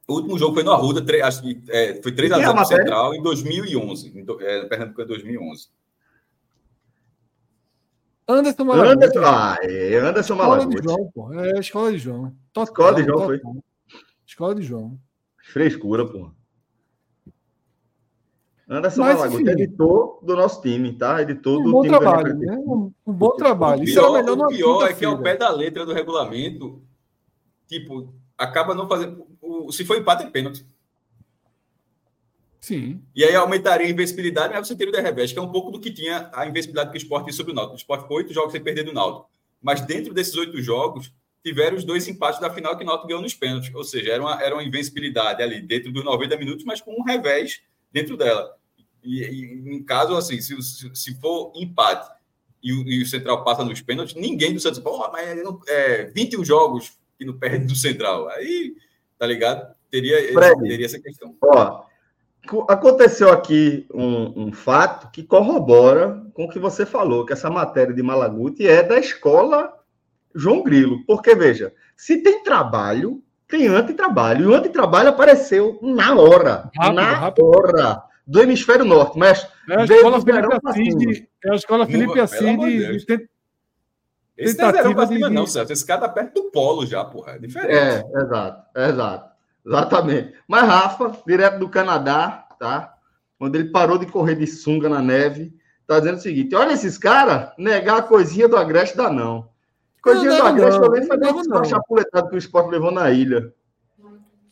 [0.06, 4.08] O último jogo foi no Arruda, acho que é, foi 3x0 no Central em 2011.
[4.08, 5.68] Em, é, Pernambuco em 2011.
[8.28, 8.92] Anderson Malaguti.
[8.92, 10.76] Anderson, ah, é, Anderson Malaguti.
[10.76, 11.32] Escola de João, pô.
[11.32, 12.36] É, escola de João.
[12.52, 13.26] Total, escola de João total.
[13.26, 13.62] foi?
[14.26, 15.00] Escola de João.
[15.38, 16.30] Frescura, pô.
[18.68, 21.20] Anderson Mas, Malaguti, editor do nosso time, tá?
[21.20, 22.56] Editor um do bom time trabalho, né?
[22.56, 23.82] um, um, bom trabalho.
[23.82, 26.82] O pior, melhor o pior é que ao pé da letra do regulamento,
[27.68, 29.26] tipo, acaba não fazendo.
[29.70, 30.66] Se for empate, é pênalti.
[32.58, 33.02] Sim.
[33.14, 35.78] E aí aumentaria a invencibilidade, mas você teria o revés, que é um pouco do
[35.78, 37.74] que tinha a invencibilidade que o esporte sobre o Náutico.
[37.74, 39.28] O esporte ficou oito jogos sem perder do Náutico.
[39.60, 41.12] Mas dentro desses oito jogos,
[41.44, 43.70] tiveram os dois empates da final que o Náutico ganhou nos pênaltis.
[43.74, 47.02] Ou seja, era uma, era uma invencibilidade ali dentro dos 90 minutos, mas com um
[47.02, 47.60] revés
[47.94, 48.56] dentro dela.
[49.02, 52.10] E, e em caso assim, se, se for empate
[52.62, 56.06] e o, e o, Central passa nos pênaltis, ninguém do Santos fala, mas não, é
[56.06, 58.28] 21 jogos que não perde do Central.
[58.30, 58.74] Aí,
[59.18, 59.74] tá ligado?
[59.90, 61.36] Teria, Fred, teria essa questão.
[61.40, 61.84] Ó,
[62.68, 67.94] aconteceu aqui um, um, fato que corrobora com o que você falou, que essa matéria
[67.94, 69.72] de Malaguti é da escola
[70.34, 71.04] João Grilo.
[71.06, 74.44] Porque, veja, se tem trabalho, tem antitrabalho.
[74.44, 76.70] E o antitrabalho apareceu na hora.
[76.76, 77.46] Rápido, na rápido.
[77.46, 78.02] hora.
[78.26, 79.18] Do hemisfério norte.
[79.18, 81.22] Mas é a escola Felipe Assis.
[81.44, 83.04] É a escola Felipe Assis.
[83.04, 83.28] De,
[84.36, 85.34] esse não é pra cima, de...
[85.34, 85.72] não, certo?
[85.72, 87.32] Esse cara tá perto do polo já, porra.
[87.32, 87.72] É diferente.
[87.72, 89.34] É, exato, exato.
[89.64, 90.34] Exatamente.
[90.48, 92.94] Mas Rafa, direto do Canadá, tá?
[93.38, 95.54] Onde ele parou de correr de sunga na neve,
[95.86, 99.48] tá dizendo o seguinte: olha esses caras, negar a coisinha do Agreste dá não.
[100.04, 103.54] Coisinha do Agreste também foi uma chapuletado que o esporte levou na ilha.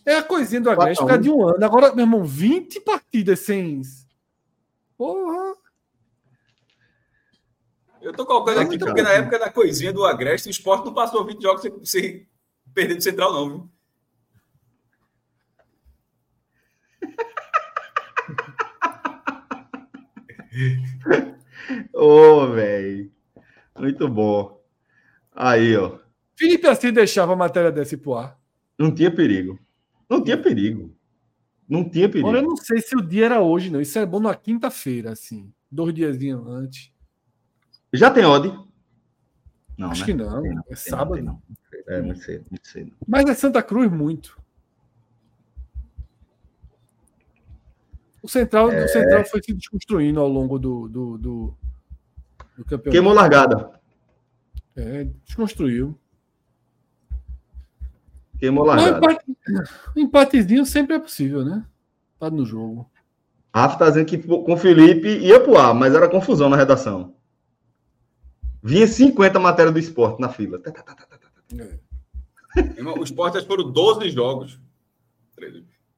[0.06, 1.62] É a coisinha do Agreste ficar de um ano.
[1.62, 3.82] Agora, meu irmão, 20 partidas sem.
[4.96, 5.52] Porra!
[8.00, 11.26] Eu tô colocando aqui porque na época da coisinha do Agreste, o esporte não passou
[11.26, 12.26] 20 jogos sem, sem
[12.72, 13.68] perder do Central, não, viu?
[21.92, 23.12] Ô, oh, velho.
[23.78, 24.61] Muito bom.
[25.34, 25.98] Aí, ó.
[26.36, 28.38] Felipe assim deixava a matéria desse pro ar.
[28.78, 29.58] Não tinha perigo.
[30.08, 30.94] Não tinha perigo.
[31.68, 32.28] Não tinha perigo.
[32.28, 33.80] Olha, eu não sei se o dia era hoje, não.
[33.80, 35.52] Isso é bom na quinta-feira, assim.
[35.70, 36.92] Dois diazinhos antes.
[37.92, 38.52] Já tem odd?
[39.76, 40.06] Não, Acho né?
[40.06, 40.42] que não.
[40.42, 40.64] não.
[40.68, 41.22] É sábado.
[41.22, 41.42] Não,
[41.88, 42.92] É, muito cedo, muito cedo.
[43.06, 44.40] Mas é Santa Cruz muito.
[48.22, 48.84] O Central, é...
[48.84, 51.54] o Central foi se desconstruindo ao longo do, do, do,
[52.56, 52.90] do campeonato.
[52.90, 53.81] Queimou largada.
[54.76, 55.98] É, desconstruiu.
[58.38, 58.98] Queimou largada.
[58.98, 59.24] Empate,
[59.96, 61.64] um empatezinho sempre é possível, né?
[62.18, 62.90] Tá no jogo.
[63.54, 67.14] Rafa tá dizendo que com o Felipe ia pro ar, mas era confusão na redação.
[68.62, 70.58] Vinha 50 matérias do esporte na fila.
[70.58, 71.06] Tá, tá, tá,
[71.58, 72.82] é.
[72.82, 74.58] o esporte foram 12 jogos.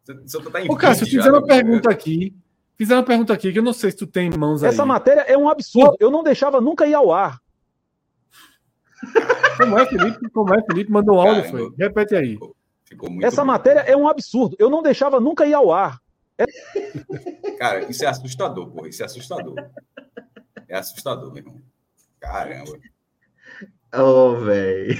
[0.05, 2.37] Você tá em Ô, Cássio, fizeram uma pergunta aqui.
[2.77, 4.69] Fizeram uma pergunta aqui que eu não sei se tu tem em mãos aí.
[4.69, 5.97] Essa matéria é um absurdo.
[6.01, 7.41] Eu não deixava nunca ir ao ar.
[9.57, 10.31] Como é, Felipe?
[10.31, 10.91] Como é, Felipe?
[10.91, 11.73] Mandou áudio, foi.
[11.79, 12.33] Repete aí.
[12.33, 13.47] Ficou, ficou Essa bem.
[13.47, 14.57] matéria é um absurdo.
[14.59, 16.01] Eu não deixava nunca ir ao ar.
[16.37, 16.45] É...
[17.59, 18.87] Cara, isso é assustador, pô.
[18.87, 19.55] Isso é assustador.
[20.69, 21.63] É assustador, meu irmão.
[22.21, 22.79] Caramba.
[23.95, 24.99] Ô, oh, velho.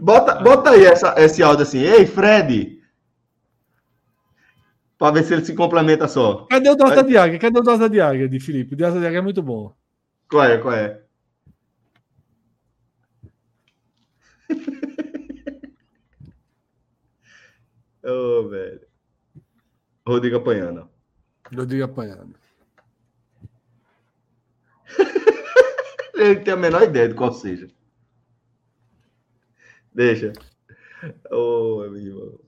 [0.00, 1.80] Bota, bota aí essa, esse áudio assim.
[1.80, 2.81] Ei, Fred.
[5.02, 6.46] Para ver se ele se complementa só.
[6.46, 7.36] Cadê o Dosa de Águia?
[7.36, 8.74] Cadê o Dosa de Águia de Felipe?
[8.74, 9.74] O Dosa de Águia é muito bom.
[10.30, 10.58] Qual é?
[10.58, 11.02] Qual é?
[18.04, 18.86] Ô, oh, velho.
[20.06, 20.88] Rodrigo apanhando.
[21.52, 22.36] Rodrigo apanhando.
[26.14, 27.66] Ele tem a menor ideia de qual seja.
[29.92, 30.32] Deixa.
[31.28, 32.38] Ô, oh, meu irmão.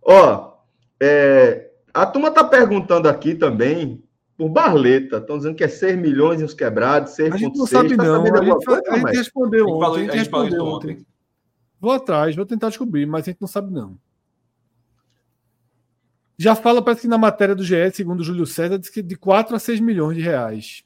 [0.00, 0.57] Ó,
[1.00, 4.02] é, a turma tá perguntando aqui também
[4.36, 5.18] por Barleta.
[5.18, 7.32] Estão dizendo que é 6 milhões e uns quebrados, 6,6.
[7.32, 8.22] A gente não sabe, tá não.
[8.22, 9.84] A gente, coisa, a gente respondeu ontem.
[9.84, 10.90] A gente, a gente respondeu ontem.
[10.92, 11.06] ontem.
[11.80, 13.98] Vou atrás, vou tentar descobrir, mas a gente não sabe, não.
[16.36, 19.16] Já fala, parece que na matéria do GE, segundo o Júlio César, diz que de
[19.16, 20.84] 4 a 6 milhões de reais.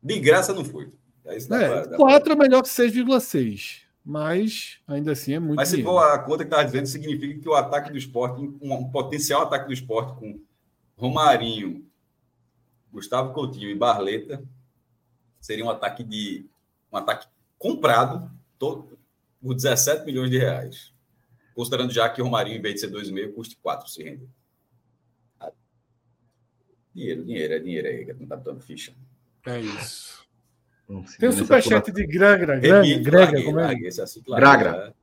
[0.00, 0.92] De graça não foi.
[1.24, 3.82] É, é, 4 é melhor que 6,6.
[4.04, 5.56] Mas ainda assim é muito.
[5.56, 5.96] Mas se dinheiro.
[5.96, 9.42] for a conta que está dizendo, significa que o ataque do esporte, um, um potencial
[9.42, 10.40] ataque do esporte com
[10.96, 11.86] Romarinho,
[12.92, 14.42] Gustavo Coutinho e Barleta,
[15.40, 16.46] seria um ataque de.
[16.92, 17.28] um ataque
[17.58, 18.98] comprado todo,
[19.40, 20.92] por 17 milhões de reais.
[21.54, 24.28] Considerando já que Romarinho, em vez de ser 2,5, custe 4 se render.
[26.94, 28.92] Dinheiro, dinheiro, é dinheiro aí, que não está dando ficha.
[29.46, 30.21] É isso.
[31.18, 32.58] Tem o superchat de Gragra.
[32.58, 33.74] Gragra, Gragra, como é?
[34.36, 34.94] Gragra.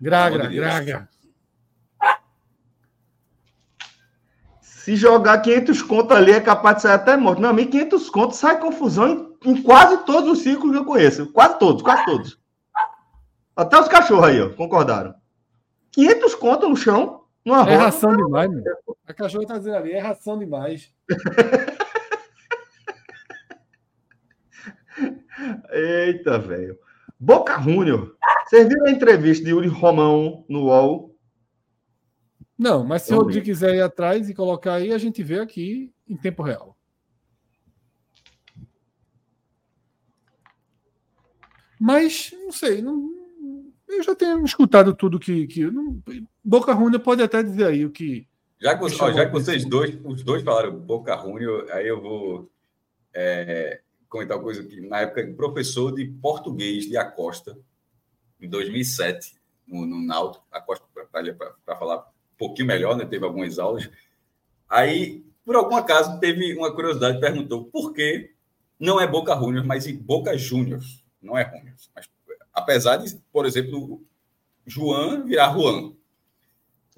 [0.00, 1.08] Gragra, Gragra.
[4.60, 7.40] Se jogar 500 contos ali, é capaz de sair até morto.
[7.40, 9.08] Não, 1.500 contos sai confusão
[9.44, 11.32] em, em, quase todos os ciclos que eu conheço.
[11.32, 12.38] Quase todos, quase todos.
[13.56, 15.14] Até os cachorros aí, ó, concordaram.
[15.90, 18.62] 500 contos no chão, numa É ração demais, meu.
[19.08, 20.92] A cachorra tá dizendo ali, é ração demais.
[25.70, 26.78] Eita, velho.
[27.18, 28.16] Boca Júnior.
[28.46, 31.16] Vocês viram a entrevista de Yuri Romão no UOL?
[32.58, 35.92] Não, mas se o Rodrigo quiser ir atrás e colocar aí, a gente vê aqui
[36.08, 36.76] em tempo real.
[41.78, 43.10] Mas, não sei, não,
[43.86, 45.46] eu já tenho escutado tudo que.
[45.46, 46.02] que não,
[46.42, 48.26] Boca Júnior pode até dizer aí o que.
[48.58, 52.50] Já que, ó, já que vocês dois, os dois falaram Boca Júnior, aí eu vou.
[53.12, 54.80] É, comentar uma coisa aqui.
[54.80, 57.58] Na época, professor de português de Acosta,
[58.40, 59.36] em 2007,
[59.66, 63.04] no, no Náutico, Acosta, para falar um pouquinho melhor, né?
[63.04, 63.88] teve algumas aulas.
[64.68, 68.32] Aí, por algum acaso, teve uma curiosidade, perguntou por que
[68.78, 71.04] não é Boca Juniors, mas Boca Juniors.
[71.20, 71.90] Não é Juniors.
[71.94, 72.08] Mas,
[72.52, 74.02] apesar de, por exemplo,
[74.66, 75.92] João virar Juan.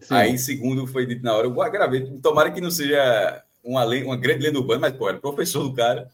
[0.00, 0.14] Sim.
[0.14, 2.18] Aí, segundo foi dito na hora, eu gravei.
[2.20, 5.74] Tomara que não seja uma, lei, uma grande lenda urbana, mas, pô, era professor do
[5.74, 6.11] cara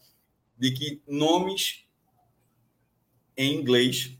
[0.57, 1.85] de que nomes
[3.37, 4.17] em inglês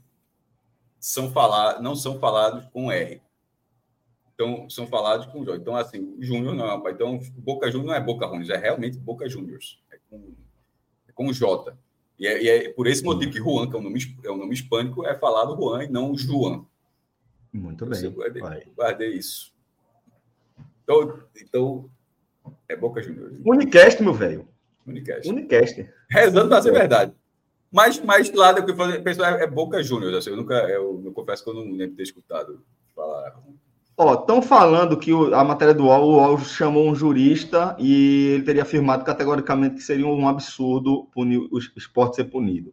[0.98, 3.22] são falados, não são falados com R.
[4.34, 5.56] Então, são falados com J.
[5.56, 6.88] Então, assim, Júnior não.
[6.88, 9.82] Então, Boca Júnior não é Boca Juniors, é realmente Boca Juniors.
[9.90, 10.34] É com,
[11.08, 11.74] é com J.
[12.18, 14.36] E é, e é, por esse motivo que Juan, que é um nome, é um
[14.36, 16.66] nome hispânico, é falado Juan e não João.
[17.50, 18.02] Muito bem.
[18.02, 18.42] Eu guardei,
[18.76, 19.54] guardei, isso.
[20.82, 21.90] Então, então,
[22.68, 23.40] é Boca Juniors.
[23.44, 24.46] Unicast, meu velho.
[24.86, 25.28] Unicast.
[25.28, 25.88] Unicast.
[26.10, 27.12] Rezando para ser verdade.
[27.72, 30.14] Mas, mas lá do que eu pessoal é, é Boca Juniors.
[30.14, 32.62] Assim, eu nunca, eu, eu, confesso que eu não lembro ter escutado
[32.94, 33.34] falar.
[33.98, 38.34] Ó, estão falando que o, a matéria do UOL, o UOL chamou um jurista e
[38.34, 42.72] ele teria afirmado categoricamente que seria um absurdo punir, o esporte ser punido.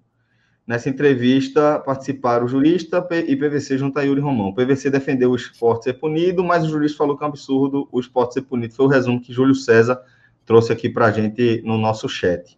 [0.65, 4.49] Nessa entrevista participaram o jurista e PVC junto a Yuri Romão.
[4.49, 7.89] O PVC defendeu o esporte ser punido, mas o jurista falou que é um absurdo
[7.91, 8.73] o esporte ser punido.
[8.73, 10.01] Foi o resumo que Júlio César
[10.45, 12.57] trouxe aqui para a gente no nosso chat.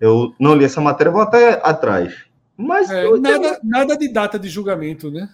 [0.00, 2.26] Eu não li essa matéria, vou até atrás.
[2.56, 5.28] Mas é, nada, nada de data de julgamento, né?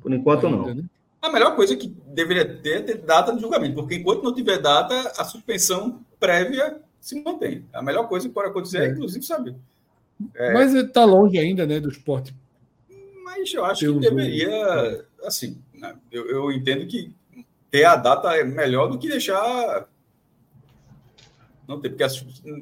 [0.00, 0.74] Por enquanto Ainda, não.
[0.74, 0.84] Né?
[1.20, 4.58] A melhor coisa que deveria ter é ter data de julgamento, porque enquanto não tiver
[4.58, 7.64] data, a suspensão prévia se mantém.
[7.72, 9.54] A melhor coisa que pode acontecer é, é inclusive, saber.
[10.34, 10.52] É...
[10.52, 12.34] Mas está longe ainda, né, do esporte.
[13.24, 15.94] Mas eu acho que deveria, assim, né?
[16.10, 17.12] eu, eu entendo que
[17.70, 19.86] ter a data é melhor do que deixar
[21.66, 22.04] não tem, porque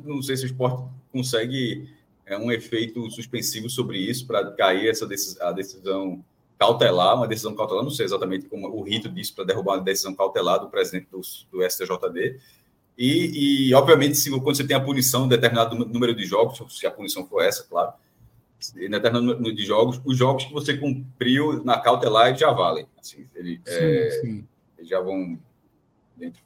[0.04, 0.82] não sei se o esporte
[1.12, 1.88] consegue
[2.26, 6.24] é, um efeito suspensivo sobre isso para cair essa decisão, a decisão
[6.58, 10.14] cautelar, uma decisão cautelar, não sei exatamente como o rito disso para derrubar uma decisão
[10.14, 12.40] cautelar do presidente do, do STJD.
[12.96, 16.86] E, e, obviamente, se, quando você tem a punição de determinado número de jogos, se
[16.86, 17.92] a punição for essa, claro,
[18.76, 22.86] em determinado número de jogos, os jogos que você cumpriu na cautelar já valem.
[22.98, 24.48] Assim, ele, sim, é, sim.
[24.78, 25.38] Eles já vão
[26.16, 26.40] dentro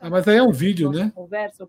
[0.00, 1.12] Ah, mas aí é um vídeo, né?
[1.14, 1.68] Conversa,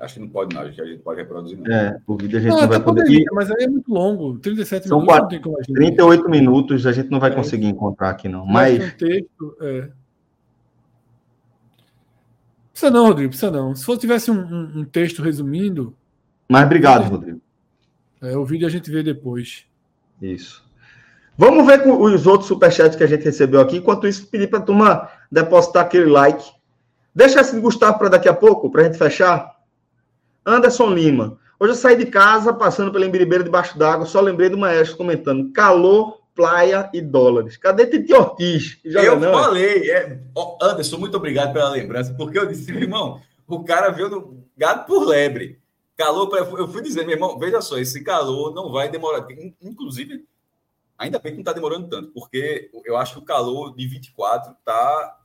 [0.00, 0.62] Acho que não pode, não.
[0.62, 1.58] A gente pode reproduzir.
[1.58, 1.74] Não.
[1.74, 3.02] É, o vídeo a gente não, não vai poder.
[3.02, 4.38] Poderia, mas aí é muito longo.
[4.38, 5.38] 37 São minutos.
[5.40, 7.34] 4, 38 minutos a gente não vai é.
[7.34, 8.46] conseguir encontrar aqui, não.
[8.46, 8.84] Mas.
[8.84, 9.88] Um texto, é.
[12.70, 13.74] Precisa não, Rodrigo, precisa não.
[13.74, 15.96] Se fosse tivesse um, um, um texto resumindo.
[16.48, 17.40] Mas obrigado, Rodrigo.
[18.22, 19.64] É, o vídeo a gente vê depois.
[20.22, 20.64] Isso.
[21.36, 23.78] Vamos ver com os outros superchats que a gente recebeu aqui.
[23.78, 26.57] Enquanto isso, pedir para a turma depositar aquele like.
[27.18, 29.56] Deixa esse Gustavo para daqui a pouco, para a gente fechar.
[30.46, 31.36] Anderson Lima.
[31.58, 35.52] Hoje eu saí de casa, passando pela Embiribeira debaixo d'água, só lembrei do maestro comentando
[35.52, 37.56] calor, praia e dólares.
[37.56, 38.78] Cadê Titi Ortiz?
[38.84, 39.32] eu não?
[39.32, 39.90] falei.
[39.90, 40.20] É...
[40.62, 44.86] Anderson, muito obrigado pela lembrança, porque eu disse, meu irmão, o cara veio no gato
[44.86, 45.58] por lebre.
[45.96, 49.26] Calor, eu fui dizer, meu irmão, veja só, esse calor não vai demorar.
[49.60, 50.24] Inclusive,
[50.96, 54.52] ainda bem que não está demorando tanto, porque eu acho que o calor de 24
[54.52, 55.18] está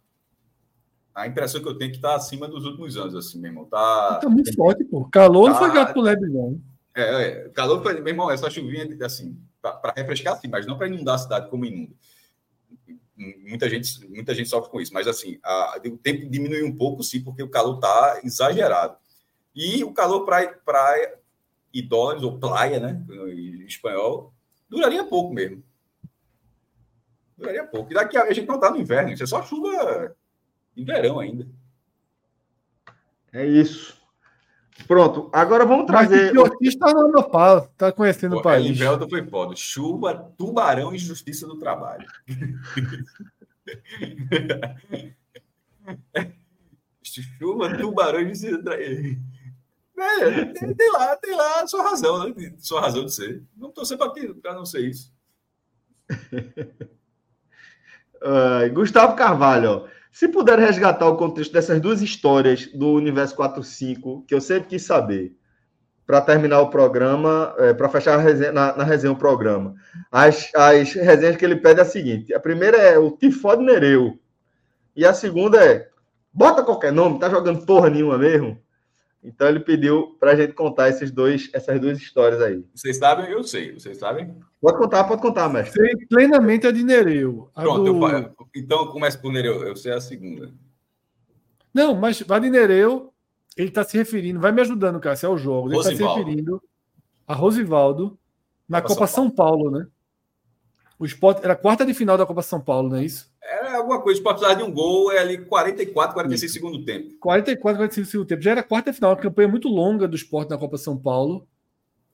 [1.14, 3.66] a impressão que eu tenho é que está acima dos últimos anos, assim, meu irmão.
[3.66, 5.06] Tá, tá muito forte, pô.
[5.06, 5.52] Calor tá...
[5.52, 6.60] não foi tá gato pro lebre, não.
[6.96, 10.88] É, é, calor foi, meu irmão, essa chuvinha, assim, para refrescar, sim, mas não para
[10.88, 11.94] inundar a cidade como inunda.
[13.16, 17.04] Muita gente, muita gente sofre com isso, mas assim, a, o tempo diminui um pouco,
[17.04, 18.98] sim, porque o calor está exagerado.
[19.56, 21.20] E o calor praia, praia
[21.72, 24.34] e dólares, ou praia, né, em espanhol,
[24.68, 25.64] duraria pouco mesmo.
[27.38, 27.92] Duraria pouco.
[27.92, 30.16] E daqui a, a gente não está no inverno, isso é só chuva
[30.76, 31.48] em verão ainda.
[33.32, 34.02] É isso.
[34.88, 36.36] Pronto, agora vamos trazer.
[36.38, 38.66] O Ortiz está no Europal, está conhecendo Pô, o país.
[38.66, 39.56] Elivelton foi foda.
[39.56, 42.08] Chuva, tubarão e justiça do trabalho.
[47.04, 49.22] Chuva, tubarão e justiça do trabalho.
[49.96, 52.34] É, tem lá, tem lá sua razão, né?
[52.58, 53.44] Sua razão de ser.
[53.56, 55.14] Não torcer para não ser isso.
[58.22, 59.88] uh, Gustavo Carvalho, ó.
[60.14, 64.84] Se puder resgatar o contexto dessas duas histórias do Universo 45, que eu sempre quis
[64.84, 65.36] saber,
[66.06, 69.74] para terminar o programa, é, para fechar resenha, na, na, resenha o programa.
[70.12, 74.20] As, as resenhas que ele pede é a seguinte: a primeira é o Tifode Nereu.
[74.96, 75.90] E a segunda é:
[76.32, 78.62] bota qualquer nome, tá jogando porra nenhuma mesmo?
[79.24, 82.64] Então ele pediu para a gente contar esses dois, essas duas histórias aí.
[82.76, 83.32] Vocês sabem?
[83.32, 83.72] Eu sei.
[83.74, 84.36] Vocês sabem?
[84.62, 85.82] Pode contar, pode contar, mestre.
[85.82, 87.50] Sei plenamente a de Nereu.
[87.56, 88.08] A Pronto, do...
[88.08, 89.64] eu, então começa por Nereu.
[89.64, 90.52] Eu sei a segunda.
[91.74, 93.14] Não, mas a de Nereu,
[93.56, 95.70] ele está se referindo, vai me ajudando, Cássio, ao jogo.
[95.70, 96.62] Ele está se referindo
[97.26, 98.18] a Rosivaldo
[98.68, 99.64] na Copa, Copa São, Paulo.
[99.64, 99.88] Paulo, né?
[101.00, 103.33] O Sport era a quarta de final da Copa São Paulo, não é isso?
[103.74, 106.54] Era alguma coisa, o precisar de um gol, é ali 44, 45 Isso.
[106.54, 107.16] segundo tempo.
[107.20, 108.42] 44, 45 segundo tempo.
[108.44, 111.48] Já era a quarta final, uma campanha muito longa do esporte na Copa São Paulo.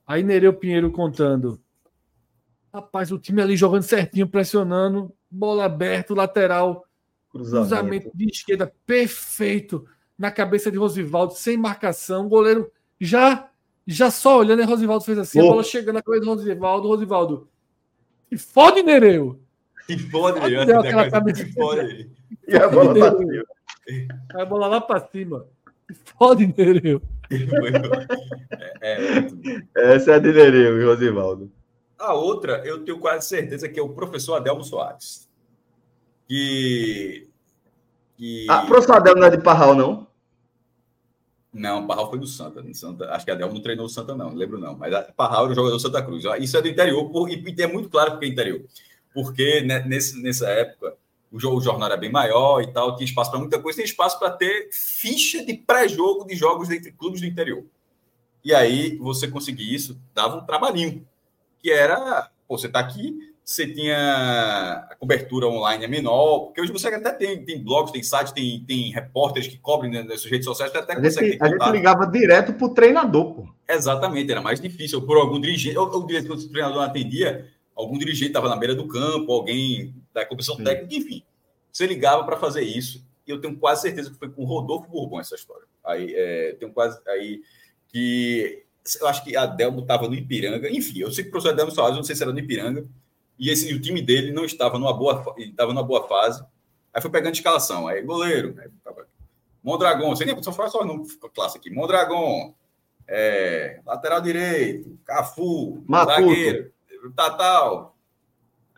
[0.07, 1.59] Aí Nereu Pinheiro contando.
[2.73, 6.85] Rapaz, o time ali jogando certinho, pressionando, bola aberta, lateral,
[7.29, 7.69] cruzamento.
[7.69, 9.85] cruzamento de esquerda perfeito
[10.17, 12.27] na cabeça de Rosivaldo, sem marcação.
[12.27, 13.49] O goleiro já
[13.85, 15.47] já só olhando, e Rosivaldo fez assim, oh.
[15.47, 17.49] a bola chegando na cabeça do Rosivaldo, Rosivaldo.
[18.31, 19.41] E fode Nereu.
[19.89, 20.65] E fode, Nereu.
[21.53, 22.11] Fode.
[22.47, 23.43] E a bola pra cima.
[24.35, 25.45] A bola lá pra cima.
[26.17, 27.01] Fode Nereu.
[28.81, 28.97] É,
[29.77, 31.51] é, Essa é a de Nereu Rosivaldo.
[31.97, 35.29] A outra, eu tenho quase certeza que é o professor Adelmo Soares.
[36.27, 37.27] Que.
[38.17, 38.47] que...
[38.49, 40.07] Ah, professor Adelmo não é de Parral, não?
[41.53, 42.63] Não, Parral foi do Santa.
[42.73, 44.77] Santa acho que Adelmo não treinou o Santa, não, não lembro não.
[44.77, 46.23] Mas Parral era o jogador do Santa Cruz.
[46.39, 48.61] Isso é do interior, e é muito claro porque é interior.
[49.13, 50.95] Porque né, nesse, nessa época
[51.31, 54.19] o, o jornal era bem maior e tal, tinha espaço para muita coisa, tem espaço
[54.19, 57.63] para ter ficha de pré-jogo de jogos entre clubes do interior.
[58.43, 61.05] E aí você conseguir isso, dava um trabalhinho
[61.61, 66.71] que era, pô, você está aqui, você tinha a cobertura online é menor, porque hoje
[66.71, 70.45] você até tem, tem blogs, tem sites, tem, tem repórteres que cobrem nas suas redes
[70.45, 73.49] sociais, até a gente, a gente ligava direto para o treinador, pô.
[73.67, 75.01] Exatamente, era mais difícil.
[75.01, 77.47] Por algum dirigente, ou, ou o treinador não atendia,
[77.79, 80.63] algum dirigente estava na beira do campo, alguém da comissão Sim.
[80.65, 81.23] técnica, enfim.
[81.71, 84.89] Você ligava para fazer isso, e eu tenho quase certeza que foi com o Rodolfo
[84.89, 85.65] Bourbon essa história.
[85.85, 87.41] Aí, é, tenho quase aí
[87.87, 88.63] que
[88.99, 91.71] eu acho que a Delmo estava no Ipiranga, enfim, eu sei que o professor Delmo
[91.71, 92.85] Soares, não sei se era no Ipiranga,
[93.37, 96.43] e esse, o time dele não estava numa boa, estava numa boa fase.
[96.93, 98.69] Aí foi pegando escalação, aí goleiro, né?
[99.63, 102.53] Mondragon, você nem só faz só não classe aqui, Mondragon,
[103.07, 106.29] é, lateral direito, Cafu, Maputo.
[106.29, 106.71] zagueiro,
[107.15, 107.97] Tatal.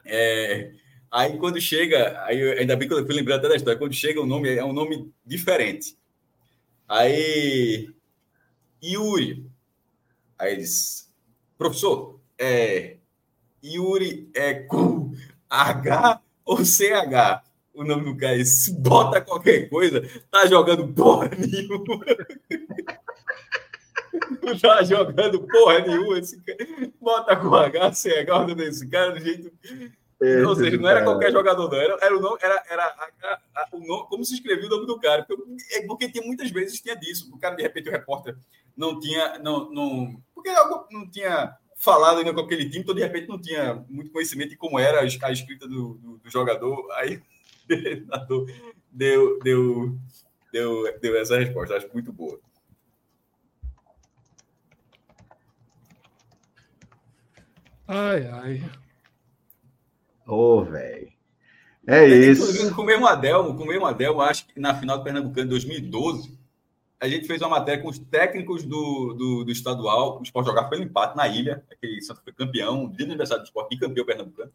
[0.06, 0.72] É,
[1.10, 4.26] aí quando chega, aí ainda bem que eu fui lembrando da história, quando chega o
[4.26, 5.98] nome é um nome diferente.
[6.88, 7.89] Aí
[8.84, 9.49] Yuri,
[10.41, 11.07] Aí eles,
[11.56, 12.98] professor, é,
[13.64, 15.14] Yuri é com
[15.48, 17.43] H ou CH?
[17.73, 22.06] o nome do cara, se bota qualquer coisa, tá jogando porra nenhuma.
[24.43, 26.19] Não tá jogando porra nenhuma.
[26.19, 26.57] Esse cara.
[26.99, 29.51] Bota com H, C, H, o nome desse cara do jeito.
[30.21, 31.77] Esse Ou seja, não era qualquer jogador, não.
[31.77, 34.69] Era, era o nome, era, era a, a, a, o nome, como se escrevia o
[34.69, 35.23] nome do cara.
[35.23, 37.29] Porque, é, porque muitas vezes tinha disso.
[37.33, 38.38] O cara, de repente, o repórter
[38.77, 39.39] não tinha.
[39.39, 40.51] Não, não, porque
[40.91, 44.55] não tinha falado ainda com aquele time, então de repente não tinha muito conhecimento de
[44.55, 46.88] como era a escrita do, do, do jogador.
[46.91, 47.19] Aí
[48.91, 49.97] deu, deu,
[50.51, 51.75] deu, deu essa resposta.
[51.75, 52.39] Acho muito boa.
[57.93, 58.72] Ai, ai.
[60.26, 61.11] Ô, oh, velho.
[61.85, 62.73] É, isso.
[62.73, 65.49] Com o mesmo Adelmo, com o mesmo Adelmo, acho que na final do Pernambucano de
[65.49, 66.39] 2012,
[67.01, 70.69] a gente fez uma matéria com os técnicos do, do, do estadual, o esporte jogar
[70.69, 74.05] pelo empate na ilha, aquele Santos foi campeão, dia do aniversário do esporte e campeão
[74.05, 74.53] pernambucano.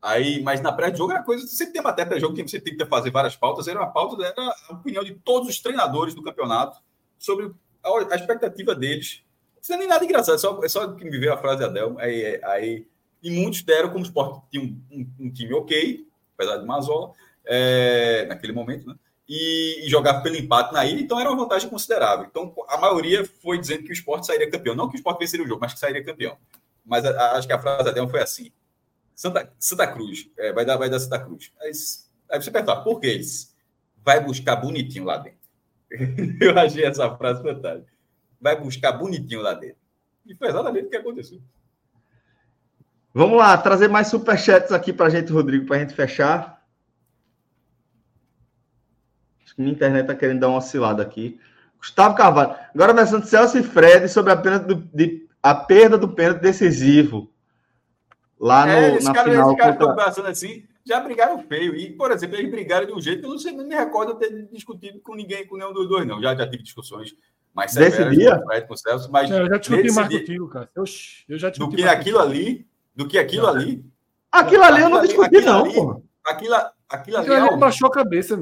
[0.00, 3.10] Aí, mas na pré-jogo era coisa, sempre tem matéria pré-jogo que você tem que fazer
[3.10, 6.78] várias pautas, era uma pauta, era a opinião de todos os treinadores do campeonato
[7.18, 7.50] sobre
[7.82, 9.25] a, a expectativa deles
[9.70, 11.64] não é nem nada engraçado, é só, é só que me veio a frase de
[11.64, 11.98] Adel.
[11.98, 12.86] Aí, aí,
[13.22, 17.12] e muitos deram como o esporte tinha um, um, um time ok, apesar de Mazola,
[17.44, 18.94] é, naquele momento, né?
[19.28, 22.26] E, e, jogar pelo empate na ilha, então era uma vantagem considerável.
[22.30, 24.76] Então a maioria foi dizendo que o esporte sairia campeão.
[24.76, 26.36] Não que o esporte venceria o jogo, mas que sairia campeão.
[26.84, 28.52] Mas a, a, acho que a frase da Adel foi assim:
[29.16, 31.50] Santa, Santa Cruz, é, vai, dar, vai dar Santa Cruz.
[31.60, 31.72] Aí,
[32.30, 33.52] aí você pergunta, por que eles?
[34.04, 35.40] Vai buscar bonitinho lá dentro.
[36.40, 37.95] Eu achei essa frase fantástica
[38.40, 39.78] vai buscar bonitinho lá dentro.
[40.26, 41.40] E foi exatamente o que aconteceu.
[43.14, 46.62] Vamos lá, trazer mais superchats aqui para a gente, Rodrigo, para a gente fechar.
[49.42, 51.40] Acho que minha internet está querendo dar uma oscilada aqui.
[51.78, 52.56] Gustavo Carvalho.
[52.74, 57.32] Agora de Celso e Fred sobre a, pena do, de, a perda do pênalti decisivo.
[58.38, 59.48] Lá é, no, na cara, final.
[59.48, 59.94] Esse cara contra...
[59.94, 61.74] passando assim, já brigaram feio.
[61.74, 64.16] E, por exemplo, eles brigaram de um jeito que eu não, sei, não me recordo
[64.16, 66.20] ter discutido com ninguém, com nenhum dos dois, não.
[66.20, 67.16] Já, já tive discussões
[67.56, 68.44] mais severas dia?
[68.68, 70.70] com o Celso, mas eu já discuti mais dia, contigo, cara.
[70.74, 70.84] Eu,
[71.26, 73.82] eu já do que aquilo ali, do que aquilo ali.
[74.30, 76.02] Aquilo ali eu não discuti, não, pô.
[76.26, 76.54] Aquilo,
[76.86, 77.30] aquilo ali.
[77.30, 78.36] Aquilo é baixou a cabeça.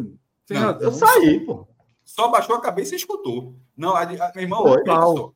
[0.44, 0.82] Sem não, razão.
[0.82, 1.68] Eu saí, pô.
[2.04, 3.54] Só baixou a cabeça e escutou.
[3.76, 5.34] Não, a, a, meu irmão, Foi, não.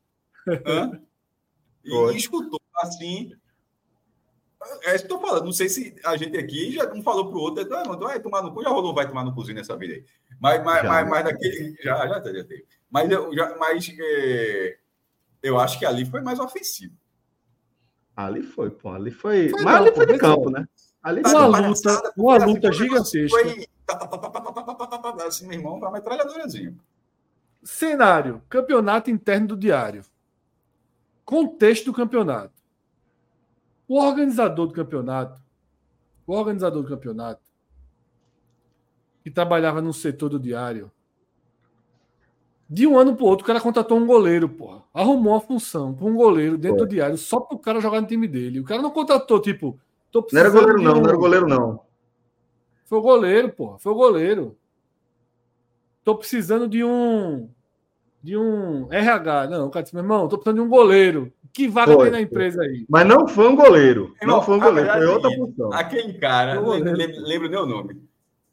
[1.83, 3.31] E, e escutou assim.
[4.83, 5.45] É isso que eu tô falando.
[5.45, 8.53] Não sei se a gente aqui já um falou pro outro, ah, vai tomar no
[8.53, 10.05] cu, já rolou, vai tomar no cozinho nessa vida aí.
[10.39, 11.75] Mas, mas, já, mas, mas naquele.
[11.81, 12.65] Já, já, já teve.
[12.89, 14.77] Mas, eu, já, mas é,
[15.43, 16.95] eu acho que ali foi mais ofensivo.
[18.15, 18.89] Ali foi, pô.
[18.89, 19.49] Ali foi.
[19.49, 20.67] foi mas não, ali foi de campo, né?
[21.01, 23.29] Ali foi uma luta, uma luta gigantesca.
[23.29, 23.67] Foi.
[25.25, 26.75] Assim, meu irmão, uma metralhadorazinha.
[27.63, 30.03] Cenário: campeonato interno do diário.
[31.23, 32.53] Contexto do campeonato.
[33.87, 35.41] O organizador do campeonato,
[36.27, 37.41] o organizador do campeonato,
[39.23, 40.91] que trabalhava no setor do diário,
[42.69, 44.83] de um ano para o outro, o cara contratou um goleiro, porra.
[44.93, 46.85] Arrumou uma função para um goleiro dentro Pô.
[46.85, 48.59] do diário só para o cara jogar no time dele.
[48.59, 49.79] O cara não contratou, tipo.
[50.13, 51.01] não era goleiro, não, um...
[51.01, 51.81] não era goleiro, não.
[52.85, 53.79] Foi o goleiro, porra.
[53.79, 54.55] Foi o goleiro.
[56.03, 57.49] Tô precisando de um.
[58.21, 59.47] De um RH.
[59.47, 61.33] Não, o cara disse, meu irmão, tô precisando de um goleiro.
[61.51, 62.85] Que vaga foi, tem na empresa aí?
[62.87, 64.13] Mas não foi um goleiro.
[64.21, 65.73] Não, foi um goleiro, foi outra função.
[65.73, 68.08] Aquele cara, lembro, lembro meu nome.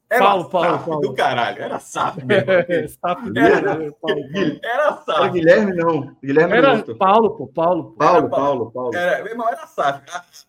[0.09, 1.01] Era Paulo, Paulo, Paulo.
[1.01, 1.63] do caralho.
[1.63, 2.51] Era SAF mesmo.
[2.53, 3.95] É, SAF era, era,
[4.63, 5.11] era SAF.
[5.11, 6.17] Era Guilherme, não.
[6.23, 6.97] Guilherme era não.
[6.97, 7.49] Paulo, pô.
[7.49, 7.97] Paulo.
[7.99, 8.95] Paulo, Paulo, Paulo.
[8.95, 10.03] Era, meu irmão, era SAF.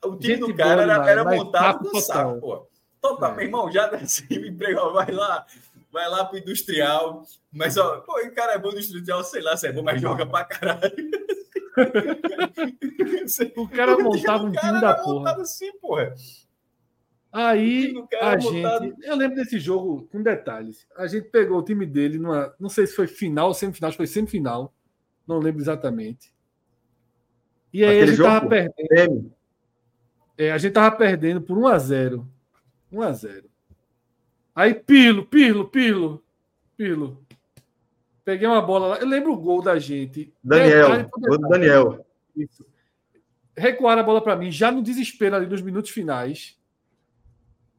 [0.05, 2.67] O time Gente do cara boa, era, era montado com SAF, pô.
[3.01, 3.35] Total, é.
[3.35, 5.45] meu irmão, já assim, emprego, vai lá,
[5.91, 7.23] vai lá pro industrial.
[7.51, 9.99] Mas, ó, pô, o cara é bom no industrial, sei lá se é bom, mas
[9.99, 10.93] joga pra caralho.
[13.57, 15.31] o cara montava um time da porra.
[15.41, 16.13] Assim, porra.
[17.37, 18.95] Aí a gente.
[19.03, 20.87] Eu lembro desse jogo com detalhes.
[20.97, 22.51] A gente pegou o time dele numa.
[22.59, 24.73] Não sei se foi final ou semifinal, acho que foi semifinal.
[25.27, 26.33] Não lembro exatamente.
[27.71, 28.29] E aí Aquele a gente jogo?
[28.29, 29.33] tava perdendo.
[30.35, 32.25] É, a gente tava perdendo por 1x0.
[32.91, 33.43] 1x0.
[34.55, 36.23] Aí Pilo, Pilo, Pilo,
[36.75, 37.23] Pilo.
[38.25, 38.97] Peguei uma bola lá.
[38.97, 40.33] Eu lembro o gol da gente.
[40.43, 41.07] Daniel.
[41.11, 42.03] Gol do Daniel.
[42.35, 42.65] Isso.
[43.55, 46.56] Recuaram a bola para mim, já no desespero ali nos minutos finais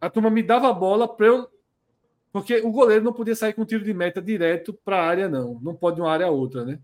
[0.01, 1.49] a turma me dava a bola para eu.
[2.33, 5.59] Porque o goleiro não podia sair com tiro de meta direto para a área, não.
[5.61, 6.79] Não pode de uma área a outra, né?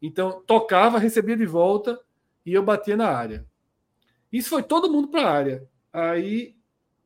[0.00, 2.00] Então, tocava, recebia de volta
[2.44, 3.46] e eu batia na área.
[4.32, 5.68] Isso foi todo mundo para a área.
[5.92, 6.56] Aí,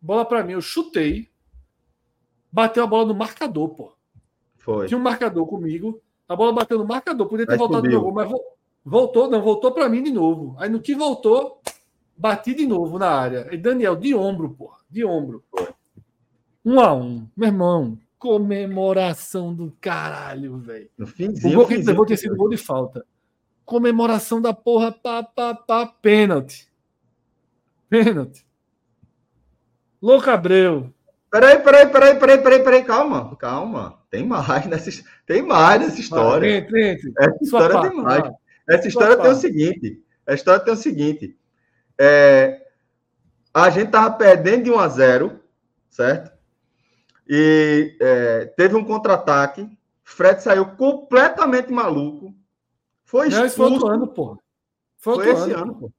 [0.00, 1.30] bola para mim, eu chutei,
[2.50, 3.92] bateu a bola no marcador, pô.
[4.58, 4.86] Foi.
[4.86, 8.12] Tinha um marcador comigo, a bola bateu no marcador, podia ter mas voltado no gol,
[8.12, 8.30] mas
[8.84, 10.54] voltou, não, voltou para mim de novo.
[10.58, 11.59] Aí no que voltou,
[12.20, 13.48] bati de novo na área.
[13.50, 15.42] E Daniel, de ombro, porra de ombro.
[16.64, 17.26] Um a um.
[17.36, 20.90] Meu irmão, comemoração do caralho, velho.
[20.98, 23.06] O gol que ele levou tinha sido gol de falta.
[23.64, 26.68] Comemoração da porra, pá, pá, pá, pênalti.
[27.88, 28.44] Pênalti.
[30.02, 30.92] Louco Abreu.
[31.30, 34.00] Peraí, peraí, peraí, peraí, peraí, peraí, calma, calma.
[34.10, 36.58] Tem mais nessa, tem mais nessa história.
[36.58, 37.12] Entre, entre.
[37.18, 38.32] Essa história Sua tem mais.
[38.68, 39.38] Essa história Sua tem parte.
[39.38, 40.02] o seguinte.
[40.26, 41.36] A história tem o seguinte.
[42.02, 42.66] É,
[43.52, 45.40] a gente tava perdendo de 1 a 0
[45.90, 46.32] certo?
[47.28, 49.68] E é, teve um contra-ataque.
[50.02, 52.34] Fred saiu completamente maluco.
[53.04, 53.38] Foi expulso.
[53.38, 54.38] Não, isso foi outro ano, pô.
[54.96, 55.92] Foi, foi esse ano, ano pô.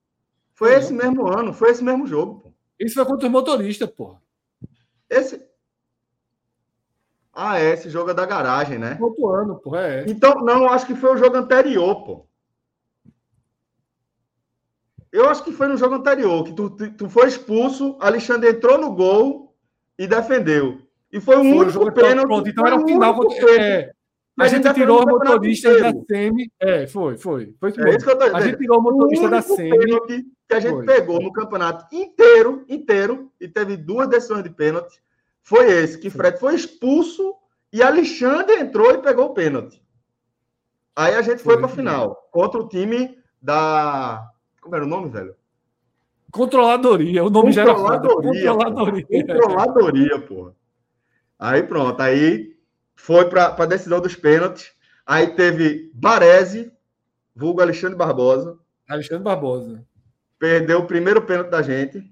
[0.53, 2.53] Foi, foi esse mesmo ano, foi esse mesmo jogo, pô.
[2.79, 4.17] Isso foi contra os motoristas, pô.
[5.07, 5.45] Esse.
[7.31, 8.97] Ah, é, esse jogo é da garagem, né?
[8.99, 10.03] Outro ano, pô, é.
[10.07, 12.25] Então, não, acho que foi o jogo anterior, pô.
[15.11, 18.77] Eu acho que foi no jogo anterior, que tu, tu, tu foi expulso, Alexandre entrou
[18.77, 19.53] no gol
[19.97, 20.79] e defendeu.
[21.11, 22.27] E foi o foi único o pênalti.
[22.27, 23.19] Pronto, então era o final.
[23.59, 23.91] É,
[24.39, 26.51] a gente tirou o motorista da SEMI.
[26.59, 27.53] É, foi, foi.
[27.59, 28.35] foi é isso que eu tô dizendo.
[28.37, 29.99] A gente tirou o motorista o da SEMI.
[30.47, 30.85] que a gente foi.
[30.85, 35.01] pegou no campeonato inteiro, inteiro, e teve duas decisões de pênalti,
[35.43, 37.35] foi esse, que Fred foi expulso
[37.73, 39.81] e Alexandre entrou e pegou o pênalti.
[40.95, 44.30] Aí a gente foi, foi para a final, contra o time da.
[44.61, 45.35] Como era o nome, velho?
[46.31, 47.23] Controladoria.
[47.25, 48.51] O nome já era Controladoria.
[48.53, 50.55] Controladoria, Controladoria, porra.
[51.37, 52.55] Aí pronto, aí
[52.95, 54.71] foi para a decisão dos pênaltis.
[55.05, 56.71] Aí teve Baresi,
[57.35, 58.57] vulgo Alexandre Barbosa.
[58.87, 59.83] Alexandre Barbosa.
[60.37, 62.03] Perdeu o primeiro pênalti da gente.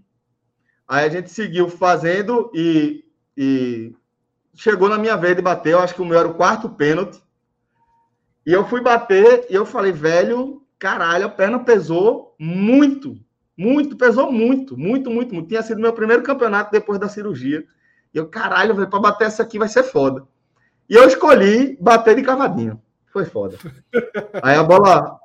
[0.88, 3.06] Aí a gente seguiu fazendo e,
[3.38, 3.96] e
[4.56, 5.74] chegou na minha vez de bater.
[5.74, 7.22] Eu acho que o meu era o quarto pênalti.
[8.46, 13.18] E eu fui bater e eu falei, velho, caralho, a perna pesou muito.
[13.58, 15.48] Muito, pesou muito, muito, muito, muito.
[15.50, 17.66] Tinha sido meu primeiro campeonato depois da cirurgia.
[18.14, 20.26] E eu, caralho, velho, pra bater essa aqui vai ser foda.
[20.90, 22.82] E eu escolhi bater de cavadinho.
[23.12, 23.58] Foi foda.
[24.42, 25.20] Aí a bola.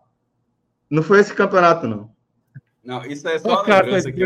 [0.90, 2.10] Não foi esse campeonato, não.
[2.84, 3.62] Não, isso é só.
[3.62, 4.22] Cara, lembrança aqui,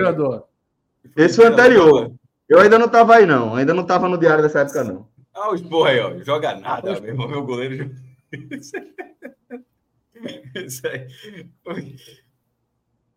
[1.16, 2.12] esse foi anterior.
[2.48, 3.54] Eu ainda não tava aí, não.
[3.54, 5.06] Ainda não tava no diário dessa época, não.
[5.34, 6.18] Ah, os porra aí, ó.
[6.18, 7.94] Joga nada, meu, meu goleiro.
[10.54, 11.06] Isso aí.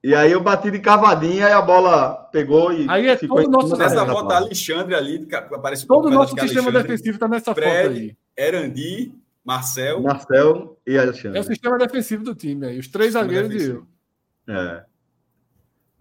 [0.03, 3.51] E aí eu bati de cavadinha e a bola pegou e aí é ficou todo
[3.51, 7.83] nosso Nessa foto tá Alexandre ali, aparece Todo o nosso sistema defensivo está nessa Fred,
[7.83, 8.17] foto aí.
[8.35, 9.13] Erandi,
[9.43, 10.01] Marcel.
[10.01, 11.37] Marcel e Alexandre.
[11.37, 13.87] É o sistema defensivo do time aí, os três zagueiros e eu.
[14.47, 14.83] É.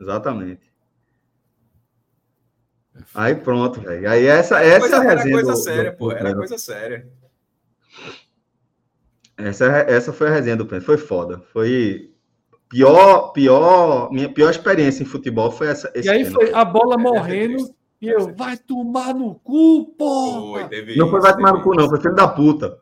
[0.01, 0.71] Exatamente.
[3.15, 4.11] Aí pronto, velho.
[4.11, 5.35] Aí essa, essa coisa, é a resenha.
[5.37, 6.13] Era coisa do, séria, do, pô.
[6.13, 7.09] Era coisa séria.
[9.49, 10.87] Essa, essa foi a resenha do Pênalti.
[10.87, 11.43] Foi foda.
[11.53, 12.11] Foi
[12.69, 15.93] pior, pior, minha pior experiência em futebol foi essa.
[15.95, 20.69] e aí foi a bola é, morrendo e eu, vai tomar no cu, porra!
[20.69, 22.79] Foi, não foi vai tomar no cu, não, foi filho da puta.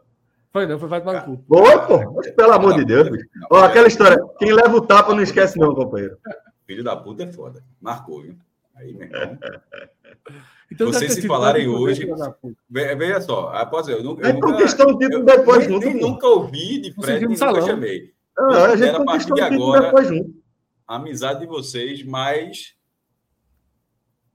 [0.53, 1.45] Foi não, foi vai tomar no cu.
[1.49, 3.09] Foi, pô, pelo amor de Deus.
[3.51, 6.17] Ó, aquela história, quem leva o tapa não esquece não, companheiro.
[6.67, 7.65] Filho da puta é foda.
[7.81, 8.37] Marcou, viu?
[8.79, 9.39] Aí, meu irmão.
[10.71, 12.07] Então, Vocês se falarem hoje.
[12.71, 14.27] Veja só, após eu, nunca.
[14.27, 18.13] Aí conquistou o título depois, nem, nem nunca ouvi de Fred, nem nunca chamei.
[18.39, 19.93] Ah, a gente a partir de agora
[20.87, 22.77] a amizade de vocês mais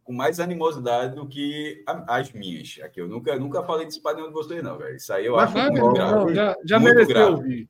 [0.04, 2.78] com mais animosidade do que as minhas.
[2.84, 4.98] Aqui eu nunca, nunca falei disso para nenhum de vocês não, velho.
[4.98, 6.16] Isso aí eu Mas acho muito não, grave.
[6.16, 7.32] Não, já já muito mereceu grave.
[7.32, 7.70] ouvir.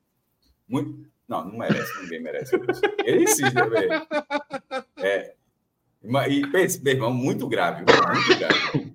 [0.68, 2.56] Muito não, não merece, ninguém merece.
[3.06, 4.08] Ele insiste, velho.
[4.98, 5.36] É.
[6.04, 8.94] E pense, meu irmão, muito grave, muito grave.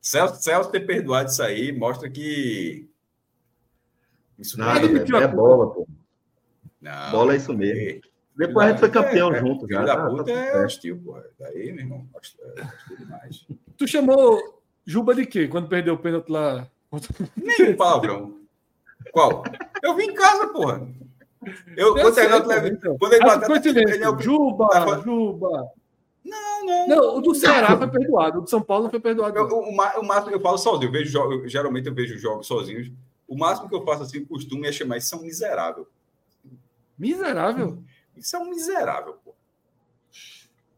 [0.00, 2.86] Celso, Celso ter perdoado isso aí mostra que
[4.38, 5.86] isso Nada, é, é bola, pô.
[6.80, 8.02] Não, Bola é isso mesmo.
[8.36, 9.66] Depois a gente foi campeão é, junto.
[9.66, 11.16] Filho da puta ah, é hostil, pô.
[11.38, 12.38] Daí, meu irmão, hostil
[12.98, 13.46] demais.
[13.78, 16.68] Tu chamou Juba de quê quando perdeu o pênalti lá?
[17.36, 18.38] Nem palavrão.
[19.12, 19.44] Qual?
[19.82, 20.86] Eu vim em casa, porra.
[21.76, 22.98] Eu, eu quando, sei, é então.
[22.98, 25.02] quando ele bateu, ele, eu, Juba, tava...
[25.02, 25.70] Juba.
[26.24, 26.88] Não, não.
[26.88, 29.36] Não, o do Ceará foi perdoado, o do São Paulo não foi perdoado.
[29.36, 32.46] Eu, o, o máximo que eu falo sozinho, eu vejo eu, geralmente eu vejo jogos
[32.46, 32.90] sozinhos.
[33.28, 35.86] O máximo que eu faço assim, costume é chamar isso são miserável.
[36.98, 37.82] Miserável?
[38.16, 39.34] Isso é um miserável, pô.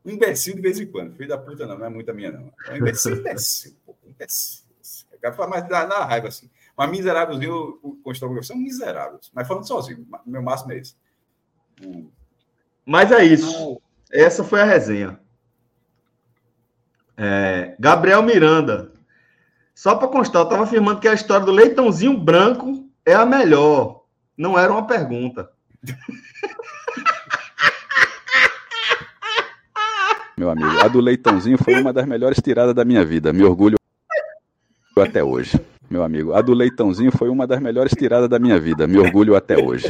[0.05, 1.15] Um imbecil de vez em quando.
[1.15, 2.53] Filho da puta, não, não é muita minha, não.
[2.67, 3.95] É um imbecil, imbecil, pô.
[4.05, 4.65] Imbecil.
[5.13, 6.49] Eu quero falar mais da, raiva, assim.
[6.77, 9.31] Mas miserávelzinho, o Constantino são miseráveis.
[9.33, 10.95] Mas falando sozinho, meu máximo é esse.
[11.85, 12.09] Hum.
[12.85, 13.81] Mas é isso.
[14.11, 15.19] Essa foi a resenha.
[17.17, 18.93] É, Gabriel Miranda.
[19.75, 24.03] Só para constar, eu estava afirmando que a história do leitãozinho branco é a melhor.
[24.37, 25.51] Não era uma pergunta.
[30.37, 33.33] Meu amigo, a do leitãozinho foi uma das melhores tiradas da minha vida.
[33.33, 33.79] Me orgulho.
[34.99, 36.35] até hoje, meu amigo.
[36.35, 38.87] A do Leitãozinho foi uma das melhores tiradas da minha vida.
[38.87, 39.87] Me orgulho até hoje.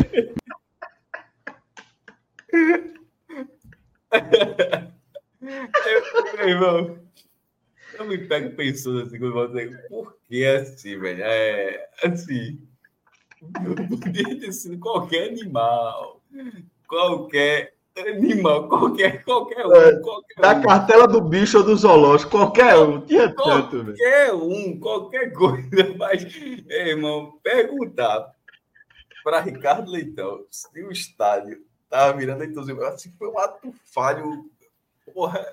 [5.46, 6.98] eu, irmão,
[7.98, 9.18] eu me pego pensando assim,
[9.88, 11.22] por que assim, velho?
[11.22, 12.60] É assim.
[14.02, 16.20] Podia ter sido qualquer animal,
[16.88, 19.74] qualquer animal, qualquer, qualquer um.
[19.74, 20.62] É, qualquer da um.
[20.62, 23.00] cartela do bicho ou do zoológico, qualquer um.
[23.02, 23.96] Tinha tanto, velho.
[23.96, 25.94] Qualquer um, qualquer coisa.
[25.96, 26.24] Mas,
[26.68, 28.30] irmão, perguntar
[29.22, 34.50] para Ricardo Leitão se o estádio estava virando Leitãozinho, assim, foi um ato falho.
[35.12, 35.46] Porra.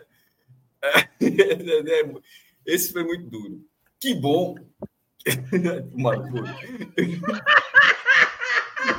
[2.65, 3.61] Esse foi muito duro.
[3.99, 4.55] Que bom.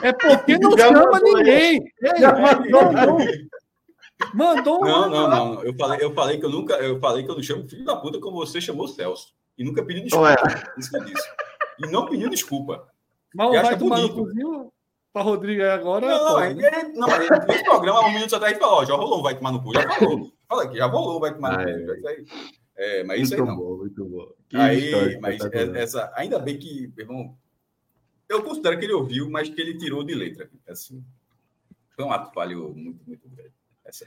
[0.03, 1.93] É porque não já chama ninguém.
[2.19, 3.19] Já mandou, não.
[4.33, 4.85] Mandou um.
[4.87, 5.63] Não, não, não.
[5.63, 6.75] Eu falei, eu falei que eu nunca.
[6.75, 9.35] Eu falei que eu não chamo filho da puta como você chamou o Celso.
[9.59, 10.31] E nunca pedi desculpa.
[10.31, 10.81] É.
[10.81, 11.29] Isso que eu disse.
[11.79, 12.89] E não pediu desculpa.
[13.35, 14.17] Mas vai acha tomar bonito.
[14.17, 14.73] no cozinho
[15.15, 16.09] para Rodrigo agora.
[16.09, 16.63] Não, não, ele,
[16.95, 19.73] não, mas nesse programa, um minuto atrás, falou: ó, já rolou, vai tomar no cu.
[19.73, 20.33] Já falou.
[20.49, 22.09] Fala aqui, já rolou, vai tomar no cu.
[22.09, 22.25] É.
[22.77, 23.57] É, mas muito isso aí não.
[23.57, 24.33] Bom, muito bom.
[24.49, 25.41] Que aí, mas
[25.77, 27.39] essa, ainda bem que, irmão,
[28.29, 30.51] eu considero que ele ouviu, mas que ele tirou de letra.
[30.69, 31.03] Assim,
[31.95, 33.53] foi um ato falho muito, muito grande.
[33.85, 34.05] Essa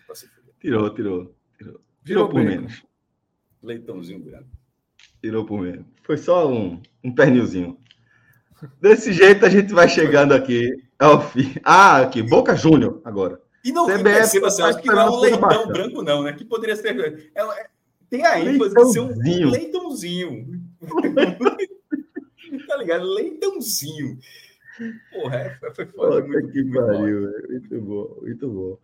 [0.60, 1.82] Tirou, tirou, tirou.
[2.04, 2.84] Tirou por menos.
[3.64, 4.50] Leitãozinho grande.
[5.22, 5.86] Tirou por menos.
[6.04, 7.80] Foi só um, um pernilzinho.
[8.82, 11.56] Desse jeito a gente vai chegando aqui ao fim.
[11.64, 13.42] Ah, aqui, Boca Júnior agora.
[13.64, 16.34] E não CBF perceba, tá que não é um leitão branco, não, né?
[16.34, 17.30] Que poderia ser.
[17.36, 17.68] É, é,
[18.10, 20.62] tem a ênfase de ser um leitãozinho.
[22.68, 23.04] tá ligado?
[23.06, 24.18] Leitãozinho.
[25.12, 26.22] Porra, é, foi foda.
[26.26, 27.48] Muito, que muito pariu, bom.
[27.50, 28.78] muito bom, muito bom.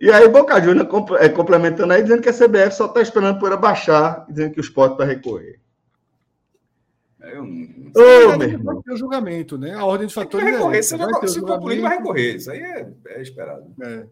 [0.00, 0.88] E aí, Boca Juniors
[1.20, 4.62] é, complementando aí, dizendo que a CBF só está esperando por baixar, dizendo que o
[4.62, 5.60] esporte vai recorrer.
[7.32, 8.74] Eu Ô, meu irmão.
[8.74, 9.74] Vai ter o julgamento, né?
[9.74, 10.44] A ordem de fatores.
[10.44, 12.36] Vai recorrer, é se, vai, vai se for político, vai recorrer.
[12.36, 13.72] Isso aí é, é esperado.
[13.82, 14.06] É.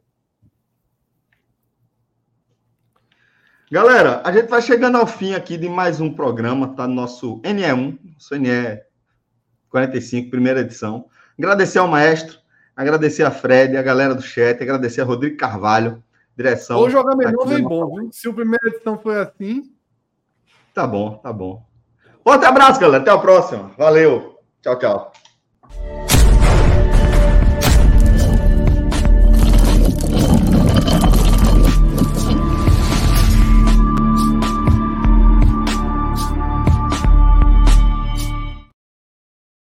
[3.71, 7.41] Galera, a gente vai chegando ao fim aqui de mais um programa, tá no nosso
[7.41, 8.83] NE1, nosso NE
[9.71, 11.07] 45, primeira edição.
[11.39, 12.39] Agradecer ao maestro,
[12.77, 16.05] agradecer a Fred, a galera do chat, agradecer a Rodrigo Carvalho,
[16.37, 16.81] direção.
[16.81, 18.13] O jogar menor vem bom, viu?
[18.13, 19.75] Se a primeira edição foi assim.
[20.75, 21.72] Tá bom, tá bom.
[22.25, 23.03] Outro abraço, galera.
[23.03, 23.71] Até a próxima.
[23.77, 24.39] Valeu.
[24.63, 25.13] Tchau, tchau.